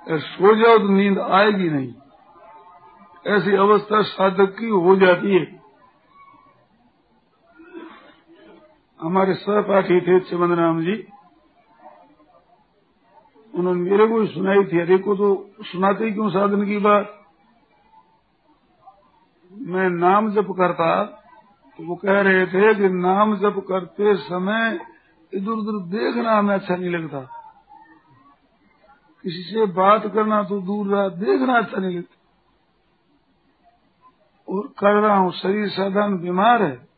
और 0.07 0.18
सो 0.20 0.54
जाओ 0.54 0.78
तो 0.78 0.88
नींद 0.88 1.18
आएगी 1.18 1.68
नहीं। 1.70 1.92
ऐसी 3.26 3.57
अवस्था 3.57 4.02
साधक 4.02 4.57
की 4.59 4.68
हो 4.68 4.96
जाती 4.96 5.35
है। 5.35 5.63
हमारे 9.05 9.35
सहपाठी 9.35 10.01
थे 10.01 10.21
चमन 10.21 10.55
राम 10.55 10.81
जी। 10.83 11.09
उन्होंने 13.55 13.90
मेरे 13.90 14.07
को 14.07 14.27
सुनाई 14.27 14.64
थी। 14.64 14.81
अरे, 14.81 14.99
को 14.99 15.14
तो 15.14 15.51
सुनाते 15.62 16.11
क्यों 16.11 16.31
साधन 16.31 16.67
की 16.67 16.79
बात? 16.79 17.21
मैं 19.53 19.90
नाम 19.90 20.31
जप 20.31 20.47
करता 20.51 21.05
तो 21.77 21.87
वो 21.87 21.97
कह 21.97 22.21
रहे 22.21 22.47
थे 22.47 22.75
कि 22.75 22.88
नाम 22.88 23.37
जप 23.37 23.67
करते 23.69 24.17
समय 24.17 24.81
इधर 25.35 25.51
उधर 25.51 25.85
देखना 25.87 26.38
हमें 26.38 26.55
अच्छा 26.55 26.77
नहीं 26.77 26.90
लगता। 26.90 27.21
किसी 29.23 29.43
से 29.43 29.67
बात 29.67 30.07
करना 30.07 30.43
तो 30.43 30.61
दूर 30.61 30.87
रहा 30.87 31.09
देखना 31.09 31.59
अच्छा 31.59 31.81
नहीं 31.81 31.99
लगता। 31.99 32.17
और 34.49 34.67
कर 34.67 35.01
रहा 35.01 35.17
हूँ, 35.17 35.33
शरीर 35.33 35.69
साधारण 35.69 36.19
बीमार 36.19 36.62
है। 36.62 36.93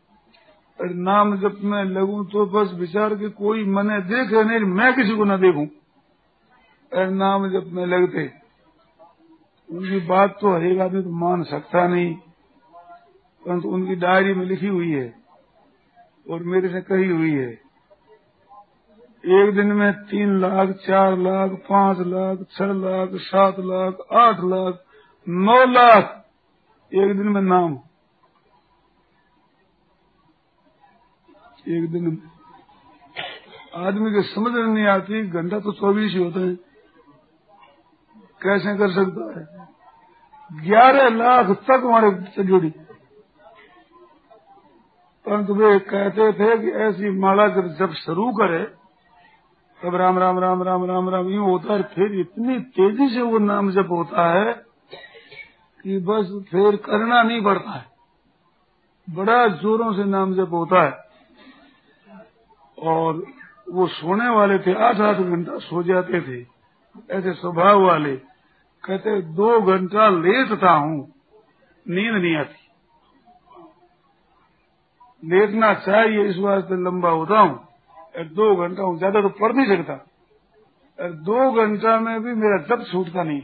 और 0.78 0.88
नाम 1.02 1.36
जब 1.36 1.58
मैं 1.64 1.84
लगू 1.86 2.22
तो 2.24 2.44
बस 2.46 2.72
विचार 2.74 3.14
के 3.14 3.28
कोई 3.36 3.64
मने 3.66 4.00
देखे 4.04 4.42
नहीं, 4.44 4.58
मैं 4.60 4.94
किसी 4.94 5.16
को 5.16 5.24
न 5.24 5.36
देखू। 5.40 5.66
और 6.92 7.10
नाम 7.12 7.48
जब 7.50 7.72
मैं 7.72 7.86
लगते। 7.86 8.24
उनकी 9.68 10.00
बात 10.06 10.36
तो 10.40 10.52
हरेक 10.54 10.80
आदमी 10.80 11.02
तो 11.02 11.10
मान 11.18 11.42
सकता 11.44 11.86
नहीं, 11.88 12.14
परंतु 13.44 13.68
उनकी 13.68 13.94
डायरी 13.96 14.34
में 14.34 14.44
लिखी 14.46 14.66
हुई 14.68 14.90
है 14.90 15.06
और 16.26 16.42
मेरे 16.44 16.68
से 16.68 16.80
कही 16.82 17.08
हुई 17.08 17.32
है। 17.32 17.50
एक 19.24 19.54
दिन 19.54 19.72
में 19.72 19.92
तीन 20.04 20.38
लाख, 20.40 20.68
चार 20.86 21.16
लाख, 21.18 21.50
पाँच 21.62 21.98
लाख, 22.00 22.44
छह 22.50 22.72
लाख, 22.74 23.10
सात 23.22 23.56
लाख, 23.60 24.06
आठ 24.16 24.44
लाख, 24.44 24.84
नौ 25.26 25.64
लाख 25.66 26.12
एक 26.92 27.16
दिन 27.16 27.28
में 27.28 27.40
नाम। 27.42 27.78
एक 31.68 31.92
दिन 31.92 32.22
आदमी 33.76 34.10
के 34.10 34.22
समझ 34.22 34.52
में 34.52 34.74
नहीं 34.74 34.86
आती 34.86 35.26
घंटा 35.26 35.60
तो 35.60 35.72
चौबीस 35.72 36.12
ही 36.12 36.24
होते 36.24 36.40
हैं। 36.40 36.56
कैसे 38.42 38.78
कर 38.78 38.90
सकता 38.90 39.40
है? 39.40 39.68
ग्यारह 40.64 41.08
लाख 41.08 41.50
तक 41.50 41.82
हमारे 41.84 42.44
जुड़ी। 42.44 42.70
परंतु 45.26 45.54
वे 45.54 45.78
कहते 45.78 46.32
थे 46.32 46.58
कि 46.58 46.70
ऐसी 46.70 47.10
माला 47.10 47.48
जब 47.48 47.68
जब 47.68 47.92
शुरू 47.92 48.32
करे, 48.32 48.64
तब 49.82 49.94
राम 49.94 50.18
राम 50.18 50.38
राम 50.38 50.62
राम 50.62 50.84
राम 50.84 51.08
राम 51.08 51.28
यूँ 51.28 51.50
होता 51.50 51.74
है 51.74 51.82
फिर 51.82 52.20
इतनी 52.20 52.60
तेज़ी 52.60 53.08
से 53.08 53.22
वो 53.22 53.38
नाम 53.38 53.70
जब 53.70 53.86
होता 53.86 54.30
है 54.30 54.52
कि 55.82 55.98
बस 55.98 56.44
फिर 56.50 56.76
करना 56.76 57.22
नहीं 57.22 57.42
पड़ता 57.42 57.70
है। 57.70 57.86
बड़ा 59.10 59.48
जोरों 59.48 59.92
से 59.92 60.04
नाम 60.04 60.34
जब 60.34 60.54
होता 60.54 60.82
है। 60.82 61.05
और 62.78 63.24
वो 63.68 63.86
सोने 63.86 64.28
वाले 64.28 64.58
थे 64.58 64.74
आठ 64.84 65.00
आठ 65.00 65.16
घंटा 65.16 65.58
सो 65.58 65.82
जाते 65.82 66.20
थे। 66.20 66.40
ऐसे 67.10 67.32
स्वभाव 67.32 67.82
वाले, 67.82 68.14
कहते, 68.84 69.20
दो 69.22 69.60
घंटा 69.62 70.08
लेटता 70.10 70.70
हूँ। 70.70 70.98
नींद 71.86 72.14
नहीं 72.14 72.36
आती। 72.36 72.64
लेटना 75.22 75.72
चाहिए 75.76 76.24
इस 76.24 76.38
वास्ते 76.38 76.74
लंबा 76.84 77.10
होता 77.10 77.38
हूँ। 77.40 78.24
दो 78.32 78.54
घंटा 78.56 78.82
हूँ, 78.82 78.98
ज़्यादा 78.98 79.20
तो 79.22 79.28
पढ़ 79.40 79.52
नहीं 79.52 79.76
सकता। 79.76 79.94
दो 81.24 81.50
घंटा 81.52 81.98
में 82.00 82.22
भी 82.22 82.34
मेरा 82.34 82.58
जब 82.66 82.84
छूटता 82.84 83.22
नहीं। 83.22 83.42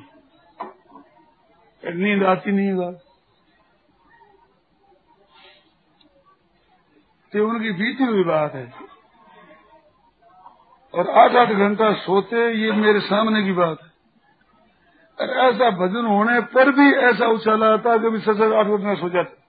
नींद 1.82 2.22
आती 2.22 2.52
नहीं 2.52 2.68
है 2.80 2.92
तो 7.32 7.48
उनकी 7.48 7.70
बीती 7.72 8.04
हुई 8.04 8.24
बात 8.24 8.54
है। 8.54 8.91
और 10.94 11.08
आठ 11.10 11.36
आठ 11.36 11.48
घंटा 11.48 11.92
सोते, 11.92 12.54
ये 12.54 12.72
मेरे 12.72 13.00
सामने 13.00 13.42
की 13.42 13.52
बात 13.52 13.78
है। 13.82 13.92
और 15.20 15.36
ऐसा 15.36 15.70
भजन 15.70 16.06
होने 16.06 16.40
पर 16.40 16.72
भी 16.72 16.92
ऐसा 16.92 17.26
उछाला 17.26 17.66
आता 17.66 17.96
कि 17.96 18.20
छह 18.20 18.30
आठ 18.30 18.66
घंटा 18.66 18.94
सो 18.94 19.08
जाते। 19.08 19.42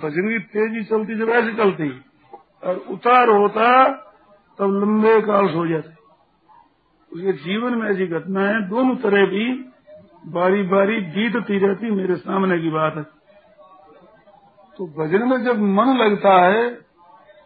भजन 0.00 0.28
की 0.28 0.38
तेज़ी 0.38 0.84
चलती, 0.84 1.14
जब 1.14 1.28
ऐसे 1.28 1.54
चलती, 1.54 2.04
और 2.64 2.76
उतार 2.76 3.28
होता, 3.28 3.92
तब 4.58 4.64
लंबे 4.64 5.20
काल 5.20 5.48
सो 5.48 5.66
जाते। 5.66 6.02
उसके 7.12 7.32
जीवन 7.32 7.74
में 7.74 7.90
ऐसी 7.90 8.06
घटनाएँ 8.06 8.62
दोनों 8.62 8.96
तरह 8.96 9.26
भी 9.26 9.70
बारी 10.26 10.62
बारी 10.62 11.00
बीतती 11.00 11.58
रहती, 11.58 11.90
मेरे 11.90 12.16
सामने 12.16 12.58
की 12.58 12.70
बात 12.70 12.94
है। 12.96 13.02
तो 14.76 14.86
भजन 14.86 15.28
में 15.28 15.44
जब 15.44 15.58
मन 15.58 15.96
लगता 15.96 16.32
है, 16.32 16.78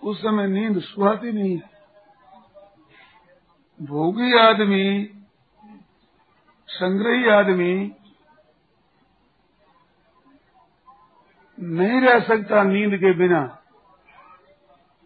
उस 0.02 0.20
समय 0.22 0.46
नींद 0.46 0.78
सुहाती 0.78 1.32
नहीं 1.32 1.56
है। 1.56 1.75
भोगी 3.82 4.38
आदमी, 4.38 5.10
संग्रही 6.68 7.28
आदमी 7.28 7.92
नहीं 11.60 12.00
रह 12.00 12.20
सकता 12.20 12.62
नींद 12.62 12.96
के 12.96 13.12
बिना। 13.12 13.62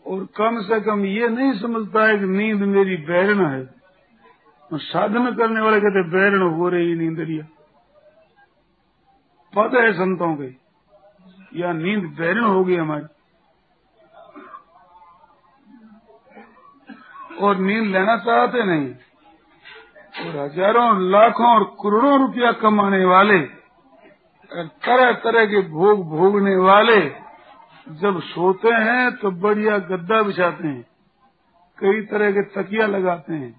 और 0.07 0.27
कम 0.37 0.63
से 0.63 0.81
कम 0.81 1.05
ये 1.05 1.29
नहीं 1.29 1.61
समझता 1.61 2.07
है 2.07 2.19
कि 2.19 2.25
नींद 2.25 2.57
मेरी 2.57 2.97
बैरण 2.97 3.47
है। 3.47 3.67
तो 4.71 4.79
साधन 4.79 5.35
करने 5.35 5.61
वाले 5.61 5.81
कहते 5.81 6.11
बैरण 6.11 6.43
हो 6.43 6.69
रही 6.69 6.95
नींदरिया। 6.95 7.45
पद 9.57 9.75
है 9.75 9.93
संतों 9.93 10.37
के, 10.37 10.55
या 11.61 11.73
नींद 11.73 12.05
बैरण 12.19 12.45
होगी 12.45 12.77
हमारी। 12.77 13.20
और 17.41 17.59
नींद 17.59 17.87
लेना 17.89 18.17
चाहते 18.19 18.65
नहीं। 18.65 18.89
और 20.21 20.37
हज़ारों, 20.39 20.89
लाखों 21.11 21.47
और 21.49 21.65
करोड़ों 21.77 22.19
रुपया 22.21 22.53
कमाने 22.61 23.05
वाले 23.07 23.39
तरह 24.51 25.13
तरह 25.21 25.45
के 25.47 25.61
भोग 25.71 26.01
भोगने 26.09 26.55
वाले 26.59 27.01
जब 27.95 28.21
सोते 28.23 28.69
हैं 28.69 29.11
तो 29.17 29.31
बढ़िया 29.41 29.77
गद्दा 29.87 30.21
बिछाते 30.23 30.67
हैं, 30.67 30.83
कई 31.79 32.01
तरह 32.07 32.31
के 32.33 32.43
तकिया 32.53 32.87
लगाते 32.89 33.33
हैं। 33.35 33.53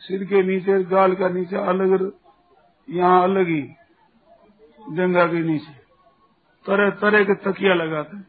सिर 0.00 0.24
के 0.24 0.42
नीचे, 0.44 0.82
गाल 0.84 1.14
का 1.14 1.28
नीचे 1.30 1.56
अलग, 1.64 2.12
यहाँ 2.88 3.22
अलग 3.22 3.46
ही, 3.48 3.62
जंगा 4.90 5.26
के 5.26 5.42
नीचे। 5.44 5.72
तरह 6.66 6.90
तरह 7.00 7.24
के 7.24 7.34
तकिया 7.42 7.74
लगाते 7.76 8.16
हैं 8.16 8.26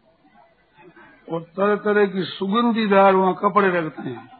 और 1.28 1.42
तरह 1.52 1.76
तरह 1.84 2.06
की 2.08 2.24
सुगंधीदार 2.26 3.16
वहाँ 3.16 3.34
कपड़े 3.42 3.70
रखते 3.72 4.10
हैं। 4.10 4.39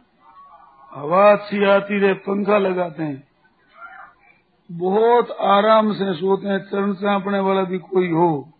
हवा 0.94 1.32
अच्छी 1.32 1.64
आती 1.64 2.00
रहे 2.00 2.14
पंखा 2.14 2.58
लगाते 2.58 3.02
हैं। 3.02 3.28
बहुत 4.72 5.30
आराम 5.30 5.92
से 5.92 6.14
सोते 6.14 6.48
हैं, 6.48 6.58
चरण 6.58 6.92
चापने 6.94 7.38
वाला 7.38 7.62
भी 7.62 7.78
कोई 7.78 8.10
हो। 8.10 8.52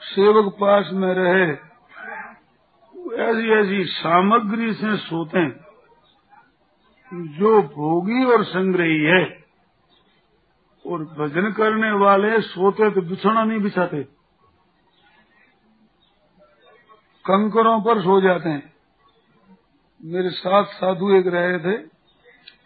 सेवक 0.00 0.56
पास 0.60 0.90
में 0.92 1.14
रहे 1.14 1.68
ऐसी 3.30 3.50
ऐसी 3.50 3.84
सामग्री 3.84 4.72
से 4.72 4.96
सोते 4.96 5.38
हैं। 5.38 5.68
जो 7.14 7.62
भोगी 7.62 8.24
और 8.24 8.44
संग्रही 8.44 9.04
है, 9.04 9.44
और 10.86 11.04
भजन 11.04 11.52
करने 11.52 11.92
वाले 11.92 12.40
सोते 12.40 12.90
तो 12.90 13.02
बिछोना 13.02 13.44
नहीं 13.44 13.60
बिछाते। 13.60 14.02
कंकरों 17.24 17.80
पर 17.80 18.00
सो 18.00 18.20
जाते 18.20 18.48
हैं। 18.48 18.77
मेरे 20.02 20.30
साथ 20.30 20.64
साधु 20.64 21.14
एक 21.14 21.26
रहे 21.26 21.58
थे। 21.58 21.76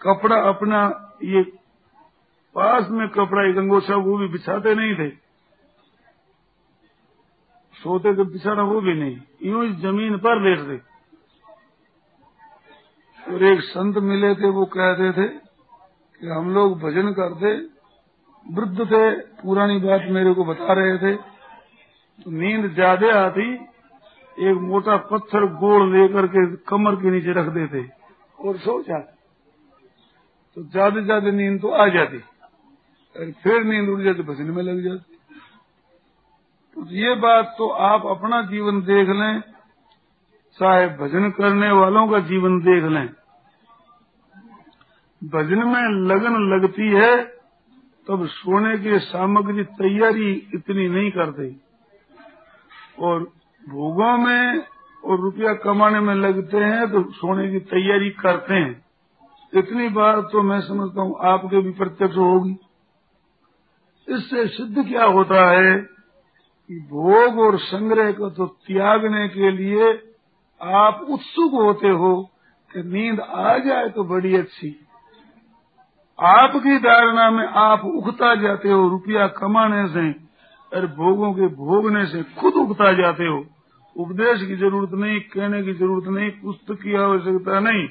कपड़ा 0.01 0.37
अपना 0.37 0.81
ये 1.25 1.42
पास 2.57 2.88
में 2.90 3.09
कपड़ा, 3.09 3.51
एक 3.51 3.57
अंगोछा, 3.57 3.97
वो 3.97 4.18
भी 4.18 4.29
बिछाते 4.29 4.75
नहीं 4.75 4.95
थे। 4.95 5.09
सोते 7.77 8.14
तो 8.14 8.25
बिछाना 8.25 8.62
वो 8.62 8.81
भी 8.81 8.95
नहीं। 8.95 9.16
यूँ 9.42 9.66
ज़मीन 9.66 10.16
पर 10.16 10.42
लेटते। 10.42 10.77
और 13.33 13.45
एक 13.45 13.61
संत 13.61 13.97
मिले 13.97 14.35
थे, 14.35 14.49
वो 14.49 14.64
कहते 14.64 15.12
थे 15.12 15.29
कि 15.29 16.27
हम 16.27 16.55
लोग 16.55 16.79
भजन 16.81 17.12
करते, 17.12 17.55
वृद्ध 18.47 18.87
थे, 18.92 19.11
पुरानी 19.42 19.79
बात 19.79 20.01
मेरे 20.11 20.35
को 20.35 20.45
बता 20.45 20.73
रहे 20.73 20.99
थे। 20.99 21.16
तो 21.16 22.31
नींद 22.31 22.75
ज़्यादा 22.75 23.14
आती 23.25 23.55
एक 24.40 24.57
मोटा 24.62 24.97
पत्थर 25.09 25.45
गोड़ 25.55 25.83
लेकर 25.88 26.27
के 26.27 26.45
कमर 26.68 26.95
के 26.97 27.11
नीचे 27.11 27.33
रख 27.33 27.49
देते। 27.55 27.88
और 28.38 28.57
सो 28.59 28.83
जाते। 28.83 29.12
तो 30.57 30.62
ज़्यादा 30.62 31.01
ज़्यादा 31.01 31.31
नींद 31.31 31.61
तो 31.61 31.71
आ 31.71 31.87
जाती। 31.88 32.18
और 33.16 33.31
फिर 33.42 33.64
नींद 33.64 33.88
उड़ 33.88 34.01
जाती 34.03 34.23
भजन 34.25 34.51
में 34.51 34.62
लग 34.62 34.83
जाती। 34.85 35.16
तो 36.77 36.87
ये 36.97 37.14
बात 37.16 37.55
तो 37.59 37.68
आप 37.87 38.07
अपना 38.09 38.40
जीवन 38.42 38.81
देख 38.83 39.09
लें, 39.11 39.40
चाहे 40.59 40.87
भजन 40.99 41.31
करने 41.31 41.71
वालों 41.73 42.07
का 42.09 42.18
जीवन 42.29 42.59
देख 42.61 42.85
लें। 42.92 43.09
भजन 45.23 45.62
में 45.66 45.83
लगन 46.07 46.38
लगती 46.49 46.88
है, 46.90 47.16
तब 48.07 48.27
सोने 48.29 48.77
की 48.79 48.99
सामग्री 49.01 49.64
तैयारी 49.77 50.33
इतनी 50.55 50.88
नहीं 50.88 51.11
करते। 51.11 51.55
और 53.01 53.31
भोगों 53.66 54.16
में 54.18 54.59
और 55.05 55.20
रुपया 55.20 55.53
कमाने 55.55 56.01
में 56.01 56.14
लगते 56.14 56.59
हैं 56.59 56.90
तो 56.90 57.03
सोने 57.12 57.48
की 57.51 57.59
तैयारी 57.70 58.11
करते 58.11 58.55
हैं। 58.55 58.85
इतनी 59.53 59.88
बात 59.88 60.29
तो 60.33 60.42
मैं 60.42 60.61
समझता 60.61 61.03
हूँ 61.03 61.16
आपके 61.25 61.61
भी 61.62 61.70
प्रत्यक्ष 61.70 62.16
होगी। 62.16 62.57
इससे 64.09 64.46
सिद्ध 64.48 64.85
क्या 64.88 65.05
होता 65.05 65.48
है 65.51 65.77
कि 65.77 66.79
भोग 66.90 67.38
और 67.38 67.59
संग्रह 67.59 68.12
को 68.12 68.31
तो 68.31 68.46
त्यागने 68.66 69.29
के 69.29 69.51
लिए 69.51 69.92
आप 70.61 71.07
उत्सुक 71.11 71.53
होते 71.53 71.88
हो 71.88 72.14
कि 72.70 72.83
नींद 72.83 73.20
आ 73.20 73.57
जाए 73.59 73.88
तो 73.88 74.05
बड़ी 74.05 74.35
अच्छी। 74.37 74.75
आपकी 76.18 76.79
धारणा 76.79 77.31
में 77.31 77.46
आप 77.46 77.85
उगता 77.87 78.35
जाते 78.35 78.68
हो 78.68 78.88
रुपया 78.88 79.27
कमाने 79.37 79.87
से 79.88 80.11
और 80.72 80.87
भोगों 80.87 81.33
के 81.33 81.46
भोगने 81.57 82.07
से 82.07 82.22
खुद 82.40 82.55
उगता 82.55 82.92
जाते 82.92 83.27
हो। 83.27 83.44
उपदेश 83.97 84.43
की 84.43 84.57
ज़रूरत 84.57 84.91
नहीं, 84.93 85.21
कहने 85.21 85.63
की 85.63 85.73
ज़रूरत 85.73 86.07
नहीं, 86.09 86.31
पुस्तक 86.31 86.83
की 86.83 86.95
आवश्यकता 86.95 87.61
नहीं। 87.61 87.89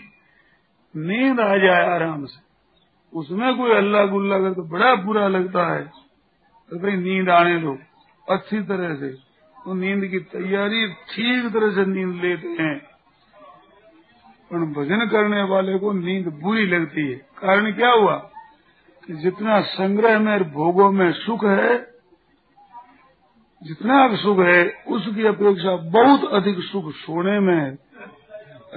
नींद 0.96 1.40
आ 1.40 1.56
जाए 1.58 1.86
आराम 1.88 2.26
से। 2.26 2.40
उसमें 3.14 3.58
कोई 3.58 3.72
अल्लाह 3.72 4.06
गुल्ला 4.06 4.40
कर 4.40 4.54
तो 4.54 4.64
बड़ा 4.64 4.96
बुरा 4.96 5.28
लगता 5.28 5.66
है 5.74 5.84
तो 6.72 6.80
भाई 6.80 6.92
नींद 6.92 7.30
आने 7.30 7.58
दो, 7.58 7.78
अच्छी 8.28 8.62
तरह 8.62 8.96
से। 8.96 9.10
तो 9.56 9.74
नींद 9.74 10.06
की 10.06 10.20
तैयारी 10.20 10.88
ठीक 10.88 11.54
तरह 11.54 11.72
से 11.72 11.86
नींद 11.86 12.22
लेते 12.24 12.48
हैं। 12.48 12.78
पर 14.52 14.58
भजन 14.74 15.06
करने 15.08 15.44
वाले 15.44 15.78
को 15.80 15.92
नींद 15.94 16.28
बुरी 16.44 16.66
लगती 16.68 17.02
है। 17.02 17.16
कारण 17.38 17.72
क्या 17.72 17.92
हुआ? 17.92 18.16
कि 19.08 19.14
जितना 19.14 19.60
संग्रह 19.62 20.20
में 20.20 20.52
भोगों 20.52 20.92
में 20.92 21.12
सुख 21.12 21.46
है 21.46 21.91
जितना 23.64 24.16
सुख 24.16 24.38
है, 24.38 24.74
उसकी 24.88 25.28
अपेक्षा 25.28 25.76
बहुत 25.76 26.32
अधिक 26.32 26.56
सुख 26.60 26.84
सोने 26.92 27.40
में 27.40 27.56
है। 27.56 27.80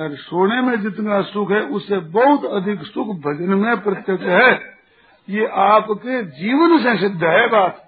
और 0.00 0.16
सोने 0.16 0.60
में 0.62 0.80
जितना 0.80 1.22
सुख 1.22 1.50
है, 1.50 1.60
उससे 1.60 1.98
बहुत 1.98 2.44
अधिक 2.44 2.82
सुख 2.82 3.06
भजन 3.06 3.54
में 3.54 3.82
प्रत्यक्ष 3.82 4.24
है। 4.24 4.52
ये 5.28 5.46
आपके 5.46 6.22
जीवन 6.22 6.78
से 6.78 6.98
सिद्ध 6.98 7.24
है 7.24 7.46
बात। 7.48 7.80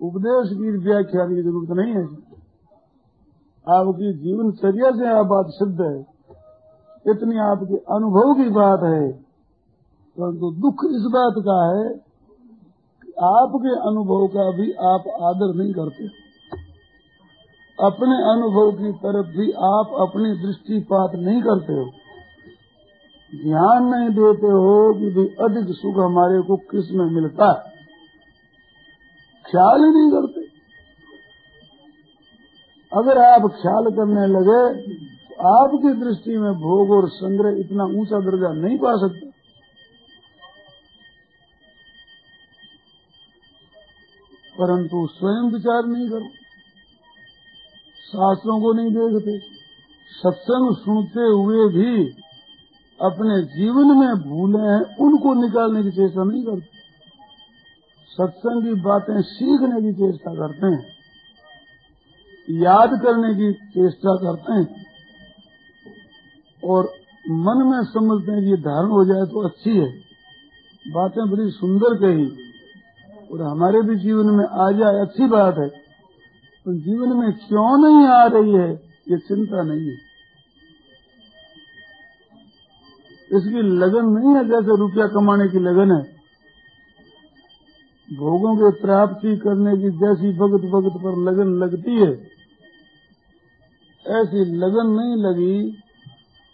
उपदेश 0.00 0.50
की 0.52 0.78
व्याख्या 0.78 1.26
की 1.26 1.42
ज़रूरत 1.42 1.70
नहीं 1.70 1.94
है। 1.94 2.04
आपकी 3.78 4.12
जीवन 4.12 4.52
चर्या 4.52 4.90
से 4.90 5.18
आप 5.18 5.26
बात 5.26 5.46
सिद्ध 5.48 5.80
है। 5.80 6.00
इतनी 7.14 7.38
आपके 7.38 7.76
अनुभव 7.76 8.44
की 8.44 8.50
बात 8.50 8.80
है। 8.82 9.12
परंतु 10.18 10.38
तो 10.38 10.50
दुख 10.52 10.74
इस 10.84 11.06
बात 11.10 11.34
का 11.38 11.78
है 11.78 12.07
आपके 13.18 13.70
अनुभव 13.82 14.26
का 14.28 14.50
भी 14.52 14.66
आप 14.88 15.06
आदर 15.24 15.54
नहीं 15.54 15.72
करते। 15.72 16.04
अपने 17.78 18.16
अनुभव 18.28 18.70
की 18.72 18.92
तरफ़ 18.98 19.32
भी 19.36 19.46
आप 19.68 19.94
अपनी 20.00 20.30
दृष्टिपात 20.42 21.16
नहीं 21.16 21.42
करते 21.42 21.72
हो। 21.72 21.84
ध्यान 23.32 23.84
नहीं 23.84 24.08
देते 24.10 24.50
हो 24.56 24.76
कि 24.94 25.10
भी 25.10 25.24
अधिक 25.40 25.74
सुख 25.76 25.96
हमारे 25.96 26.40
को 26.42 26.56
किसमें 26.70 27.04
मिलता 27.10 27.48
है। 27.48 27.76
ख्याल 29.44 29.84
ही 29.84 29.90
नहीं 29.90 30.10
करते। 30.12 30.46
अगर 32.92 33.18
आप 33.18 33.50
ख्याल 33.54 33.90
करने 33.92 34.26
लगे 34.28 34.62
तो 35.28 35.48
आपकी 35.48 35.92
दृष्टि 36.00 36.38
में 36.38 36.52
भोग 36.60 36.90
और 36.90 37.08
संग्रह 37.08 37.58
इतना 37.60 37.84
ऊँचा 38.00 38.20
दर्जा 38.20 38.52
नहीं 38.52 38.78
पा 38.78 38.94
सकते। 38.96 39.27
परंतु 44.60 45.06
स्वयं 45.06 45.52
विचार 45.52 45.86
नहीं 45.86 46.10
करते 46.10 46.48
शास्त्रों 48.08 48.60
को 48.60 48.72
नहीं 48.72 48.90
देखते। 48.90 49.38
सत्संग 50.10 50.76
सुनते 50.76 51.20
हुए 51.20 51.68
भी 51.68 52.08
अपने 53.02 53.42
जीवन 53.42 53.86
में 53.86 54.14
भूले 54.16 54.58
हैं, 54.58 54.96
उनको 54.96 55.34
निकालने 55.34 55.82
की 55.82 55.90
चेष्टा 55.90 56.24
नहीं 56.24 56.44
करते। 56.44 56.78
सत्संग 58.06 58.64
की 58.64 58.74
बातें 58.74 59.22
सीखने 59.22 59.82
की 59.82 59.92
चेष्टा 59.92 60.34
करते 60.34 60.66
हैं। 60.66 60.86
याद 62.50 62.90
करने 62.90 63.34
की 63.34 63.52
चेष्टा 63.52 64.16
करते 64.16 64.52
हैं। 64.52 64.86
और 66.64 66.92
मन 67.30 67.66
में 67.66 67.84
समझते 67.84 68.32
हैं 68.32 68.44
कि 68.44 68.56
धारण 68.56 68.88
हो 68.88 69.04
जाए 69.04 69.26
तो 69.26 69.48
अच्छी 69.48 69.70
है। 69.70 69.88
बातें 70.88 71.30
बड़ी 71.30 71.50
सुंदर 71.50 71.94
कही। 71.94 72.47
और 73.30 73.42
हमारे 73.42 73.80
भी 73.82 73.96
जीवन 73.96 74.34
में 74.34 74.44
आ 74.44 74.70
जाए, 74.72 75.00
अच्छी 75.00 75.26
बात 75.28 75.58
है। 75.58 75.68
तो 76.66 76.74
जीवन 76.74 77.16
में 77.16 77.32
क्यों 77.38 77.70
नहीं 77.78 78.06
आ 78.08 78.24
रही 78.26 78.52
है, 78.52 78.70
ये 79.06 79.18
चिंता 79.18 79.62
नहीं 79.62 79.88
है। 79.88 79.96
इसकी 83.30 83.62
लगन 83.78 84.06
नहीं 84.08 84.34
है 84.36 84.44
जैसे 84.44 84.76
रुपया 84.76 85.06
कमाने 85.06 85.48
की 85.48 85.58
लगन 85.58 85.90
है। 85.92 86.02
भोगों 88.08 88.54
की 88.56 88.70
प्राप्ति 88.80 89.36
करने 89.36 89.72
की 89.76 89.90
जैसी 89.98 90.32
भगत 90.36 90.62
भगत 90.70 90.94
पर 91.02 91.16
लगन 91.22 91.50
लगती 91.58 91.96
है, 91.96 92.12
ऐसी 94.04 94.44
लगन 94.56 94.92
नहीं 94.92 95.16
लगी 95.24 95.56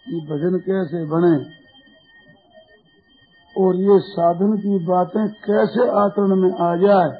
कि 0.05 0.19
भजन 0.21 0.57
कैसे 0.59 1.03
बने। 1.05 1.35
और 3.55 3.75
ये 3.81 3.99
साधन 4.05 4.55
की 4.57 4.77
बातें 4.85 5.25
कैसे 5.43 5.87
आचरण 5.99 6.35
में 6.35 6.51
आ 6.61 6.69
जाए? 6.77 7.11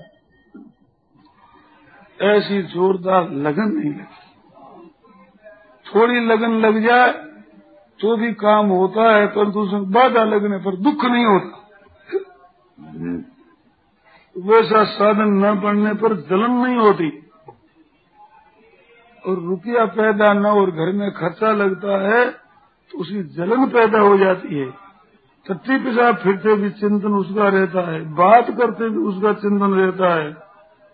ऐसी 2.19 2.61
जोरदार 2.63 3.29
लगन 3.45 3.71
नहीं 3.73 3.91
लगती। 3.91 4.23
थोड़ी 5.85 6.19
लगन 6.27 6.53
लग 6.59 6.81
जाए 6.83 7.11
तो 7.99 8.15
भी 8.17 8.31
काम 8.35 8.69
होता 8.69 9.03
है, 9.15 9.27
परंतु 9.27 9.59
उसमें 9.59 9.91
बाधा 9.91 10.23
लगने 10.25 10.57
पर 10.57 10.75
दुख 10.77 11.05
नहीं 11.05 11.25
होता। 11.25 11.63
वैसा 14.35 14.83
साधन 14.85 15.29
न 15.35 15.53
बनने 15.61 15.93
पर 15.93 16.15
जलन 16.21 16.51
नहीं 16.53 16.77
होती। 16.77 17.09
और 19.23 19.39
रुपया 19.41 19.85
पैदा 19.93 20.31
न 20.33 20.45
और 20.45 20.71
घर 20.71 20.91
में 20.91 21.11
खर्चा 21.11 21.51
लगता 21.53 21.99
है 22.01 22.25
तो 22.29 22.97
उसकी 22.97 23.21
जलन 23.35 23.65
पैदा 23.69 23.99
हो 23.99 24.17
जाती 24.17 24.57
है। 24.57 24.67
टट्टी 25.49 25.77
पिसाब 25.77 26.15
फिरते 26.15 26.55
भी 26.55 26.69
चिंतन 26.69 27.13
उसका 27.13 27.47
रहता 27.49 27.81
है, 27.91 27.99
बात 28.15 28.49
करते 28.49 28.89
भी 28.89 28.97
उसका 28.97 29.33
चिंतन 29.33 29.73
रहता 29.73 30.13
है, 30.15 30.33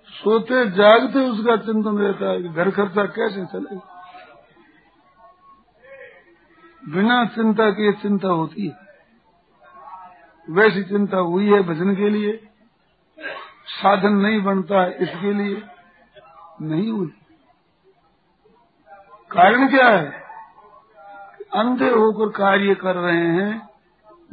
सोते 0.09 0.65
जागते 0.71 1.19
उसका 1.19 1.55
चिंतन 1.57 1.97
रहता 1.97 2.31
है 2.31 2.53
घर 2.53 2.71
खर्चा 2.71 3.05
कैसे 3.05 3.45
चलेगा 3.45 3.79
बिना 6.83 7.25
चिंता 7.25 7.69
के 7.69 7.91
चिंता 7.93 8.27
होती 8.27 8.67
है। 8.67 8.79
वैसी 10.47 10.83
चिंता 10.83 11.17
हुई 11.17 11.47
है 11.47 11.61
भजन 11.63 11.95
के 11.95 12.09
लिए, 12.09 12.31
साधन 13.65 14.13
नहीं 14.13 14.41
बनता 14.43 14.81
है 14.81 14.91
इसके 14.97 15.33
लिए, 15.33 15.61
नहीं 16.61 16.91
हुई। 16.91 17.07
कारण 19.31 19.67
क्या 19.69 19.89
है? 19.89 20.09
अंधे 21.55 21.89
होकर 21.89 22.29
कार्य 22.29 22.75
कर 22.75 22.95
रहे 22.95 23.27
हैं 23.27 23.70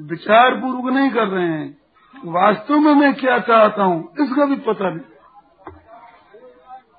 विचार 0.00 0.54
पूर्वक 0.54 0.92
नहीं 0.94 1.10
कर 1.10 1.26
रहे 1.26 1.46
हैं। 1.46 1.78
वास्तव 2.24 2.78
में 2.78 2.94
मैं 2.94 3.14
क्या 3.14 3.38
चाहता 3.38 3.82
हूँ, 3.82 4.12
इसका 4.20 4.44
भी 4.44 4.56
पता 4.56 4.90
नहीं। 4.90 5.00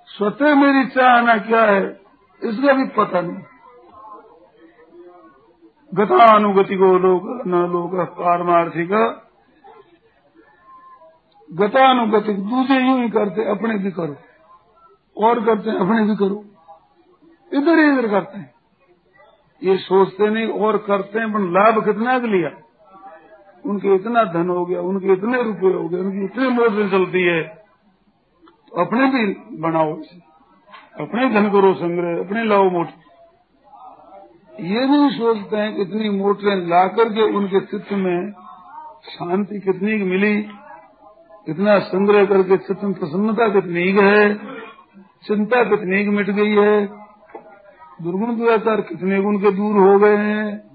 स्वतः 0.07 0.55
मेरी 0.55 0.85
चाहना 0.85 1.37
क्या 1.37 1.63
है, 1.63 2.01
इसका 2.43 2.73
भी 2.73 2.85
पता 2.85 3.21
नहीं। 3.21 3.37
गतानुगति 5.93 6.75
को 6.75 6.97
लोग 6.99 7.47
न 7.47 7.55
लोग 7.71 7.99
पारमार्थिक। 7.99 8.91
गतानुगतिक 11.51 12.39
दूसरे 12.39 12.77
यूँ 12.77 13.01
ही 13.01 13.09
करते, 13.09 13.49
अपने 13.49 13.77
भी 13.77 13.91
करो। 13.91 14.15
और 15.17 15.45
करते 15.45 15.69
अपने 15.69 16.05
भी 16.05 16.15
करो। 16.15 16.45
इधर 17.53 17.79
इधर 17.79 18.07
करते 18.07 18.37
हैं। 18.37 18.53
ये 19.63 19.77
सोचते 19.77 20.29
नहीं, 20.29 20.47
और 20.47 20.77
करते 20.77 21.19
हैं, 21.19 21.33
पर 21.33 21.39
लाभ 21.39 21.85
कितना 21.85 22.17
लिया? 22.17 22.49
उनके 23.65 23.95
इतना 23.95 24.23
धन 24.23 24.49
हो 24.49 24.65
गया, 24.65 24.81
उनके 24.81 25.13
इतने 25.13 25.43
रुपए 25.43 25.67
हो 25.67 25.89
गए, 25.89 25.99
उनकी 25.99 26.23
इतनी 26.23 26.47
मोटर 26.49 26.89
चलती 26.89 27.21
है। 27.21 27.43
तो 28.69 28.85
अपने 28.85 29.05
भी 29.05 29.33
बनाओ 29.57 29.99
इसे। 29.99 30.29
अपने 31.03 31.29
धन 31.29 31.49
करो 31.49 31.73
संग्रह, 31.73 32.19
अपने 32.19 32.43
लाओ 32.43 32.69
मोटर 32.69 33.09
ये 34.59 34.85
नहीं 34.85 35.09
सोचते 35.09 35.57
हैं 35.57 35.75
कि 35.75 35.81
इतनी 35.81 36.09
मोटरें 36.09 36.55
ला 36.55 36.87
करके 36.87 37.21
उनके 37.21 37.59
चित्त 37.59 37.91
में 37.91 38.31
शांति 39.03 39.59
कितनी 39.59 40.03
मिली, 40.03 40.47
इतना 41.49 41.79
संग्रह 41.79 42.25
करके 42.25 42.57
चित्त 42.57 42.83
में 42.83 42.93
प्रसन्नता 42.93 43.49
कितनी 43.49 43.91
है, 43.91 44.35
चिंता 45.27 45.63
कितनी 45.63 46.09
मिट 46.09 46.29
गई 46.29 46.51
है। 46.51 46.85
दुर्गुण 48.01 48.37
दुराचार 48.37 48.81
कितने 48.81 49.21
गुण 49.21 49.37
के 49.37 49.51
दूर 49.51 49.75
हो 49.75 49.99
गए 49.99 50.17
हैं। 50.17 50.68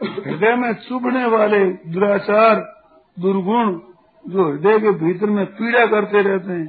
हृदय 0.00 0.54
में 0.56 0.72
चुभने 0.80 1.24
वाले 1.26 1.64
दुराचार, 1.90 2.60
दुर्गुण 3.16 3.72
जो 4.24 4.48
हृदय 4.48 4.78
के 4.78 4.90
भीतर 4.98 5.30
में 5.30 5.44
पीड़ा 5.46 5.84
करते 5.86 6.22
रहते 6.22 6.52
हैं, 6.52 6.68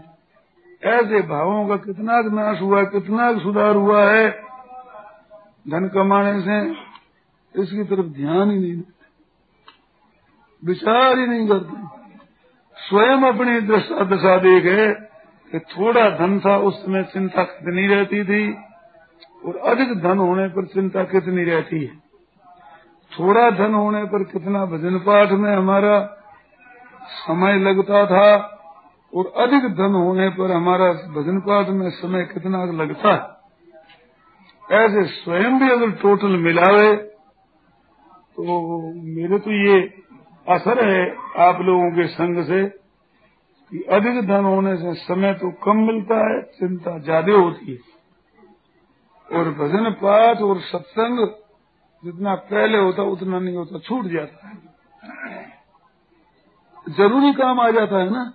ऐसे 0.89 1.21
भावों 1.21 1.67
का 1.67 1.75
कितना 1.75 2.21
नाश 2.32 2.61
हुआ, 2.61 2.84
कितना 2.84 3.32
सुधार 3.39 3.75
हुआ 3.75 4.03
है, 4.11 4.29
धन 5.65 5.88
कमाने 5.88 6.41
से 6.41 6.59
इसकी 7.55 7.84
तरफ़ 7.86 8.05
ध्यान 8.13 8.51
ही 8.51 8.57
नहीं 8.59 8.75
देते, 8.75 9.05
विचार 10.63 11.19
ही 11.19 11.27
नहीं 11.27 11.47
करते। 11.47 11.88
स्वयं 12.77 13.23
अपनी 13.23 13.59
दशा 13.61 14.03
दशा 14.05 14.38
देखे 14.38 14.93
कि 15.51 15.59
थोड़ा 15.59 16.09
धन 16.09 16.39
था, 16.39 16.57
उस 16.57 16.86
समय 16.86 17.03
चिंता 17.03 17.43
कितनी 17.43 17.88
रहती 17.88 18.23
थी, 18.23 18.53
और 19.45 19.57
अधिक 19.69 19.97
धन 19.99 20.17
होने 20.17 20.47
पर 20.47 20.65
चिंता 20.65 21.03
कितनी 21.03 21.43
रहती 21.43 21.84
है। 21.86 22.00
थोड़ा 23.12 23.49
धन 23.51 23.74
होने 23.74 24.03
पर 24.05 24.24
कितना 24.26 24.66
भजन 24.68 24.97
पाठ 24.99 25.32
में 25.39 25.51
हमारा 25.51 25.99
समय 27.18 27.57
लगता 27.59 28.05
था 28.07 28.28
और 29.14 29.32
अधिक 29.43 29.64
धन 29.76 29.95
होने 29.95 30.30
पर 30.32 30.51
हमारा 30.51 30.91
भजन 31.14 31.39
पाठ 31.47 31.70
में 31.72 31.89
समय 31.93 32.24
कितना 32.26 32.64
लगता 32.74 33.14
है। 33.14 34.80
ऐसे 34.80 35.03
स्वयं 35.14 35.59
भी 35.59 35.70
अगर 35.72 35.91
टोटल 36.01 36.38
मिलावे 36.39 36.95
तो 38.36 38.59
मेरे 39.16 39.39
तो 39.39 39.51
ये 39.53 39.80
असर 40.47 40.84
है 40.86 41.01
आप 41.41 41.59
लोगों 41.62 41.89
के 41.91 42.07
संग 42.09 42.43
से 42.45 42.64
कि 43.72 43.82
अधिक 43.91 44.22
धन 44.28 44.45
होने 44.45 44.76
से 44.78 44.93
समय 44.95 45.34
तो 45.34 45.51
कम 45.64 45.84
मिलता 45.88 46.16
है, 46.22 46.41
चिंता 46.41 46.97
ज़्यादा 46.99 47.34
होती 47.34 47.72
है। 47.72 47.78
और 49.30 49.49
भजन 49.59 49.91
पाठ 50.01 50.41
और 50.43 50.59
सत्संग 50.64 51.28
जितना 52.05 52.35
पहले 52.35 52.77
होता, 52.77 53.03
उतना 53.03 53.39
नहीं 53.39 53.55
होता, 53.55 53.79
छूट 53.79 54.05
जाता 54.05 54.47
है। 54.47 54.57
ज़रूरी 56.89 57.33
काम 57.33 57.59
आ 57.59 57.71
जाता 57.71 57.97
है 57.97 58.09
ना? 58.09 58.33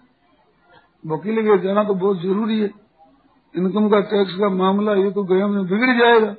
वकील 1.06 1.42
के 1.42 1.58
जाना 1.58 1.84
तो 1.84 1.94
बहुत 1.94 2.20
ज़रूरी 2.20 2.60
है। 2.60 2.70
इनकम 3.56 3.88
का 3.88 4.00
टैक्स 4.00 4.34
का 4.34 4.48
मामला, 4.48 4.94
ये 4.94 5.10
तो 5.10 5.22
गया 5.22 5.46
में 5.46 5.66
बिगड़ 5.66 5.98
जाएगा। 5.98 6.34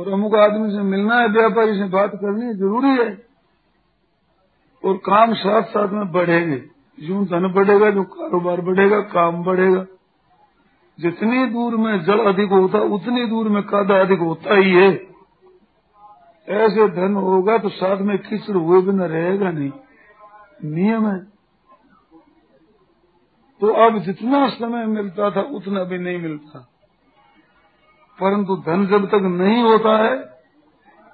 और 0.00 0.12
अमुक 0.12 0.34
आदमी 0.34 0.70
से 0.70 0.82
मिलना 0.82 1.18
है, 1.18 1.28
व्यापारी 1.28 1.78
से 1.78 1.84
बात 1.84 2.10
करनी 2.14 2.46
है 2.46 2.54
ज़रूरी 2.54 2.88
है। 2.88 3.26
और 4.84 4.96
काम 4.96 5.34
साथ 5.34 5.62
साथ 5.62 5.88
में 5.88 6.12
बढ़ेंगे। 6.12 6.64
यूँ 7.00 7.26
धन 7.26 7.52
बढ़ेगा, 7.52 7.90
जो 7.90 8.02
कारोबार 8.02 8.60
बढ़ेगा, 8.60 9.00
काम 9.00 9.44
बढ़ेगा। 9.44 9.86
जितनी 11.00 11.46
दूर 11.46 11.76
में 11.76 12.04
जल 12.04 12.18
अधिक 12.18 12.50
होता, 12.50 12.78
उतनी 12.78 13.26
दूर 13.26 13.48
में 13.48 13.62
कादा 13.62 14.00
अधिक 14.00 14.18
होता 14.18 14.54
ही 14.54 14.70
है। 14.70 15.15
ऐसे 16.48 16.88
धन 16.88 17.14
होगा 17.14 17.58
तो 17.58 17.68
साथ 17.68 17.96
में 17.96 18.18
किचड़ 18.18 18.54
हुए 18.54 18.82
बिना 18.82 19.06
रहेगा 19.06 19.50
नहीं। 19.50 19.72
नियम 20.64 21.06
है। 21.06 21.18
तो 23.60 23.66
अब 23.66 23.98
जितना 23.98 24.48
समय 24.48 24.86
मिलता 24.86 25.30
था, 25.30 25.40
उतना 25.40 25.84
भी 25.84 25.98
नहीं 25.98 26.18
मिलता। 26.18 26.58
परंतु 28.20 28.56
धन 28.56 28.86
जब 28.86 29.06
तक 29.06 29.14
नहीं 29.14 29.62
होता 29.62 30.04
है, 30.04 30.22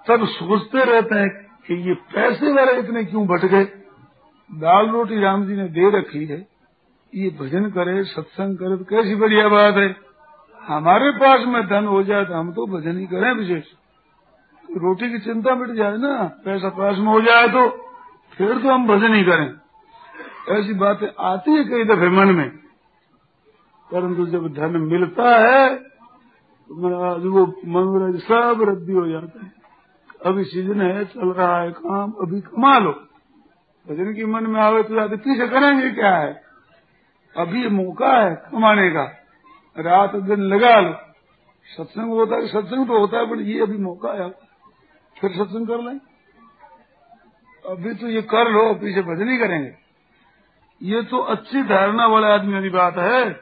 तब 0.08 0.26
सोचते 0.26 0.84
रहते 0.84 1.14
हैं 1.14 1.28
कि 1.66 1.88
ये 1.88 1.94
पैसे 1.94 2.52
वाले 2.52 2.78
इतने 2.78 3.04
क्यों 3.04 3.26
भट 3.26 3.44
गए 3.44 3.64
दाल 4.54 4.90
रोटी 4.90 5.20
राम 5.20 5.46
जी 5.46 5.56
ने 5.56 5.68
दे 5.68 5.98
रखी 5.98 6.24
है। 6.26 6.46
ये 7.14 7.30
भजन 7.30 7.70
करे, 7.70 8.04
सत्संग 8.04 8.56
करे 8.58 8.76
तो 8.76 8.84
कैसी 8.84 9.14
बढ़िया 9.14 9.48
बात 9.48 9.74
है। 9.74 9.96
हमारे 10.62 11.10
पास 11.10 11.40
में 11.46 11.66
धन 11.68 11.84
हो 11.84 12.02
जाए 12.02 12.24
तो 12.24 12.34
हम 12.34 12.52
तो 12.52 12.66
भजन 12.66 12.98
ही 12.98 13.06
करें 13.06 13.32
विशेष। 13.32 13.64
रोटी 14.76 15.10
की 15.10 15.18
चिंता 15.18 15.54
मिट 15.54 15.70
जाए 15.70 15.96
ना, 15.96 16.22
पैसा 16.44 16.68
पास 16.70 16.96
में 16.98 17.06
हो 17.06 17.20
जाए 17.20 17.48
तो 17.48 17.68
फिर 18.32 18.58
तो 18.58 18.68
हम 18.68 18.86
भजन 18.86 19.14
ही 19.14 19.24
करें। 19.24 19.48
ऐसी 20.50 20.74
बातें 20.74 21.08
आती 21.20 21.50
है 21.50 21.64
कई 21.64 21.84
दफे 21.84 22.08
मन 22.10 22.34
में। 22.34 22.48
परंतु 23.90 24.26
जब 24.26 24.46
धन 24.54 24.76
मिलता 24.82 25.36
है 25.38 25.76
तो 25.76 27.30
वो 27.30 27.46
मन 27.46 28.18
सब 28.18 28.62
रद्दी 28.62 28.92
हो 28.92 29.06
जाता 29.08 29.44
है। 29.44 29.52
अभी 30.26 30.44
सीज़न 30.44 30.80
है, 30.80 31.04
चल 31.04 31.32
रहा 31.32 31.60
है 31.60 31.70
काम, 31.72 32.12
अभी 32.22 32.40
कमा 32.40 32.78
लो। 32.78 32.92
भजन 33.86 34.12
की 34.14 34.24
मन 34.24 34.46
में 34.46 34.60
आवे 34.60 34.82
तो 34.82 34.94
जाते 34.94 35.16
पीछे 35.16 35.48
करेंगे 35.48 35.90
क्या 35.90 36.16
है? 36.16 36.32
अभी 37.34 37.68
मौका 37.68 38.12
है 38.18 38.34
कमाने 38.52 38.88
का। 38.90 39.04
रात 39.76 40.16
दिन 40.16 40.40
लगा 40.44 40.78
लो। 40.80 40.94
सत्संग 41.66 42.10
होता 42.10 42.36
है, 42.36 42.46
सत्संग 42.46 42.86
तो 42.86 42.98
होता 42.98 43.18
है, 43.18 43.30
पर 43.30 43.40
ये 43.40 43.60
अभी 43.60 43.78
मौका 43.78 44.12
है। 44.12 44.30
फिर 45.22 45.30
सत्संग 45.32 45.66
कर 45.66 45.82
लें। 45.82 45.98
अभी 47.64 47.94
तो 47.94 48.08
ये 48.08 48.22
कर 48.22 48.50
लो, 48.50 48.62
पीछे 48.74 49.02
भजन 49.02 49.28
ही 49.28 49.36
करेंगे। 49.38 49.72
ये 50.80 51.02
तो 51.02 51.18
अच्छी 51.32 51.62
धारणा 51.62 52.06
वाले 52.06 52.26
आदमी 52.26 52.52
वाली 52.54 52.70
बात 52.70 52.96
है। 52.98 53.32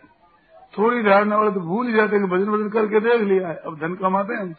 थोड़ी 0.74 1.03
धारणा 1.03 1.37
वाले 1.37 1.51
तो 1.51 1.61
भूल 1.61 1.93
जाते 1.93 2.16
हैं 2.16 2.28
भजन 2.28 2.51
भजन 2.53 2.68
करके 2.68 3.01
देख 3.01 3.20
लिया 3.28 3.49
है। 3.49 3.55
अब 3.57 3.78
धन 3.78 3.95
कमाते 3.95 4.35
हैं। 4.35 4.41
हम 4.41 4.55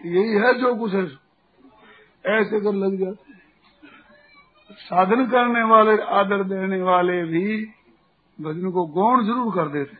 यही 0.00 0.34
है 0.34 0.52
जो 0.54 0.74
कुछ 0.74 0.94
है। 0.94 1.04
ऐसे 2.24 2.60
कर 2.60 2.74
लग 2.74 2.98
जाते 2.98 3.34
साधन 4.80 5.26
करने 5.26 5.62
वाले, 5.64 5.96
आदर 6.14 6.42
देने 6.44 6.80
वाले 6.82 7.22
भी 7.24 7.56
भजन 8.38 8.70
को 8.70 8.86
गौण 8.94 9.24
ज़रूर 9.24 9.54
कर 9.54 9.68
देते 9.68 9.96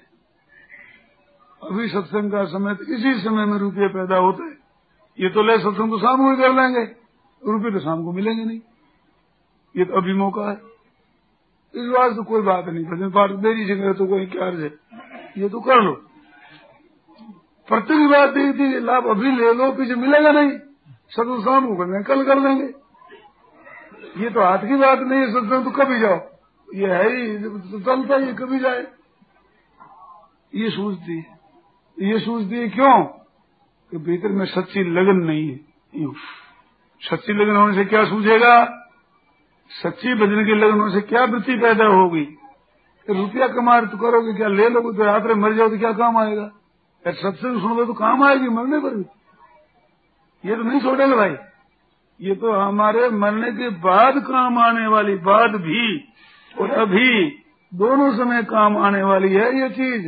अभी 1.63 1.89
सत्संग 1.89 2.33
का 2.33 2.45
समय 2.45 2.75
तो 2.75 2.85
इसी 2.95 3.13
समय 3.21 3.45
में 3.45 3.59
रुपये 3.59 3.89
पैदा 3.89 4.17
होते 4.17 4.43
हैं। 4.43 4.57
ये 5.21 5.29
तो 5.29 5.43
ले 5.43 5.59
सत्संग 5.59 5.91
तो 5.91 5.99
शाम 5.99 6.17
को 6.17 6.31
ही 6.31 6.37
कर 6.37 6.53
लेंगे। 6.53 6.83
रुपये 7.45 7.71
तो 7.71 7.79
शाम 7.79 8.05
को 8.05 8.13
मिलेंगे 8.13 8.45
नहीं। 8.45 8.61
ये 9.77 9.85
तो 9.85 9.97
अभी 9.97 10.15
मौका 10.15 10.51
है। 10.51 10.57
इस 11.75 11.91
बात 11.91 12.17
तो 12.17 12.23
कोई 12.23 12.43
बात 12.43 12.67
नहीं। 12.67 12.85
भजन 12.85 13.11
पाठ 13.11 13.31
से 13.31 13.77
करे 13.77 13.95
तो 13.95 14.07
कोई 14.07 14.27
क्या 14.27 14.45
है। 14.45 14.79
ये 15.39 15.49
तो 15.49 15.61
कर 15.61 15.83
लो। 15.83 15.93
प्रत्येक 17.69 18.11
बात 18.11 18.31
दी 18.31 18.53
थी, 18.53 18.81
लाभ 18.81 19.07
अभी 19.07 19.31
ले 19.31 19.53
लो, 19.53 19.73
पीछे 19.73 19.95
मिलेगा 19.95 20.33
नहीं। 20.33 20.51
सत्संग 20.51 21.45
शाम 21.45 21.67
को 21.67 21.75
कर 21.75 22.03
कल 22.03 22.25
कर 22.25 22.39
लेंगे। 22.39 22.75
ये 24.23 24.31
तो 24.31 24.41
हाथ 24.41 24.59
की 24.59 24.77
बात 24.77 24.99
नहीं 24.99 25.21
है, 25.21 25.31
सत्संग 25.31 25.65
तो 25.65 25.71
कभी 25.71 25.99
जाओ। 26.01 26.21
ये 26.75 26.87
है 26.87 27.17
ही, 27.17 27.39
चलता 27.81 28.17
ही, 28.17 28.35
कभी 28.35 28.59
जाए। 28.59 28.87
ये 30.55 30.71
सोचती 30.71 31.19
है। 31.19 31.39
ये 32.01 32.19
सोचती 32.19 32.57
है 32.57 32.69
क्यों? 32.69 33.05
कि 33.93 33.99
भीतर 33.99 34.29
में 34.29 34.45
सच्ची 34.47 34.83
लगन 34.93 35.25
नहीं 35.25 35.49
है। 35.49 36.13
सच्ची 37.03 37.33
लगन 37.33 37.57
होने 37.57 37.75
से 37.75 37.85
क्या 37.85 38.05
सूझेगा? 38.05 38.55
सच्ची 39.71 40.15
भजन 40.15 40.45
की 40.47 40.55
लगन 40.55 40.81
होने 40.81 40.93
से 40.93 41.01
क्या 41.01 41.25
वृत्ति 41.25 41.57
पैदा 41.57 41.87
होगी? 41.87 42.27
रुपया 43.09 43.47
कमा 43.49 43.81
तो 43.81 43.99
करोगे 43.99 44.33
क्या? 44.35 44.49
ले 44.49 44.69
लोगे 44.69 44.97
तो 44.99 45.05
यात्रा 45.05 45.35
मर 45.35 45.53
जाओ 45.53 45.69
तो 45.69 45.79
क्या 45.79 45.93
काम 45.93 46.17
आएगा? 46.19 46.43
यार 47.05 47.15
सत्संग 47.15 47.61
सुनोगे 47.61 47.85
तो 47.87 47.95
काम 47.95 48.23
आएगी 48.25 48.49
मरने 48.49 48.79
पर 48.81 48.97
भी। 48.97 49.05
ये 50.45 50.57
तो 50.57 50.63
नहीं 50.63 50.81
छोड़ेगा 50.81 51.17
भाई। 51.17 51.37
ये 52.21 52.35
तो 52.35 52.53
हमारे 52.53 53.09
मरने 53.11 53.51
के 53.53 53.69
बाद 53.81 54.19
काम 54.19 54.59
आने 54.59 54.87
वाली 54.87 55.15
बाद 55.23 55.57
भी 55.61 55.83
और 56.55 56.71
अभी 56.71 57.27
दोनों 57.73 58.13
समय 58.17 58.43
काम 58.43 58.77
आने 58.77 59.03
वाली 59.03 59.33
है 59.33 59.47
ये 59.61 59.69
चीज़। 59.71 60.07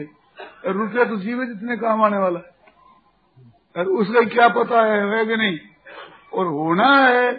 रुपया 0.66 1.04
तो 1.04 1.16
जीवित 1.16 1.48
इतने 1.50 1.76
काम 1.76 2.02
आने 2.02 2.18
वाला 2.18 2.38
है। 2.38 2.57
और 3.78 3.86
उसका 3.94 4.22
क्या 4.26 4.48
पता 4.48 4.84
है 4.84 5.00
है 5.10 5.24
कि 5.26 5.36
नहीं? 5.36 5.58
और 6.32 6.46
होना 6.46 6.88
है 6.98 7.32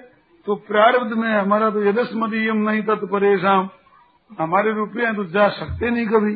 तो 0.47 0.55
प्रारब्ध 0.67 1.13
में 1.13 1.29
हमारा 1.29 1.69
तो 1.69 1.83
यदस्मदीयम 1.83 2.57
नहीं 2.69 2.81
तत्परेशाम 2.83 3.69
हमारे 4.39 4.71
रुपये 4.73 5.13
तो 5.13 5.23
जा 5.25 5.47
सकते 5.49 5.89
नहीं 5.89 6.07
कभी। 6.07 6.33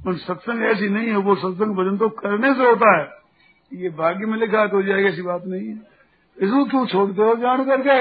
पर 0.00 0.16
सत्संग 0.16 0.62
ऐसी 0.62 0.88
नहीं 0.88 1.08
है, 1.08 1.16
वो 1.16 1.34
सत्संग 1.34 1.76
भजन 1.76 1.96
तो 1.98 2.08
करने 2.08 2.54
से 2.54 2.64
होता 2.64 2.98
है। 2.98 3.04
ये 3.72 3.90
भाग्य 3.90 4.26
में 4.26 4.38
लिखा 4.38 4.66
तो 4.66 4.82
जाएगी, 4.82 5.08
ऐसी 5.08 5.22
बात 5.22 5.42
नहीं 5.46 5.68
है। 5.68 5.80
इसको 6.36 6.64
क्यों 6.64 6.86
छोड़ते 6.86 7.22
हो 7.22 7.34
जान 7.36 7.64
करके। 7.64 8.00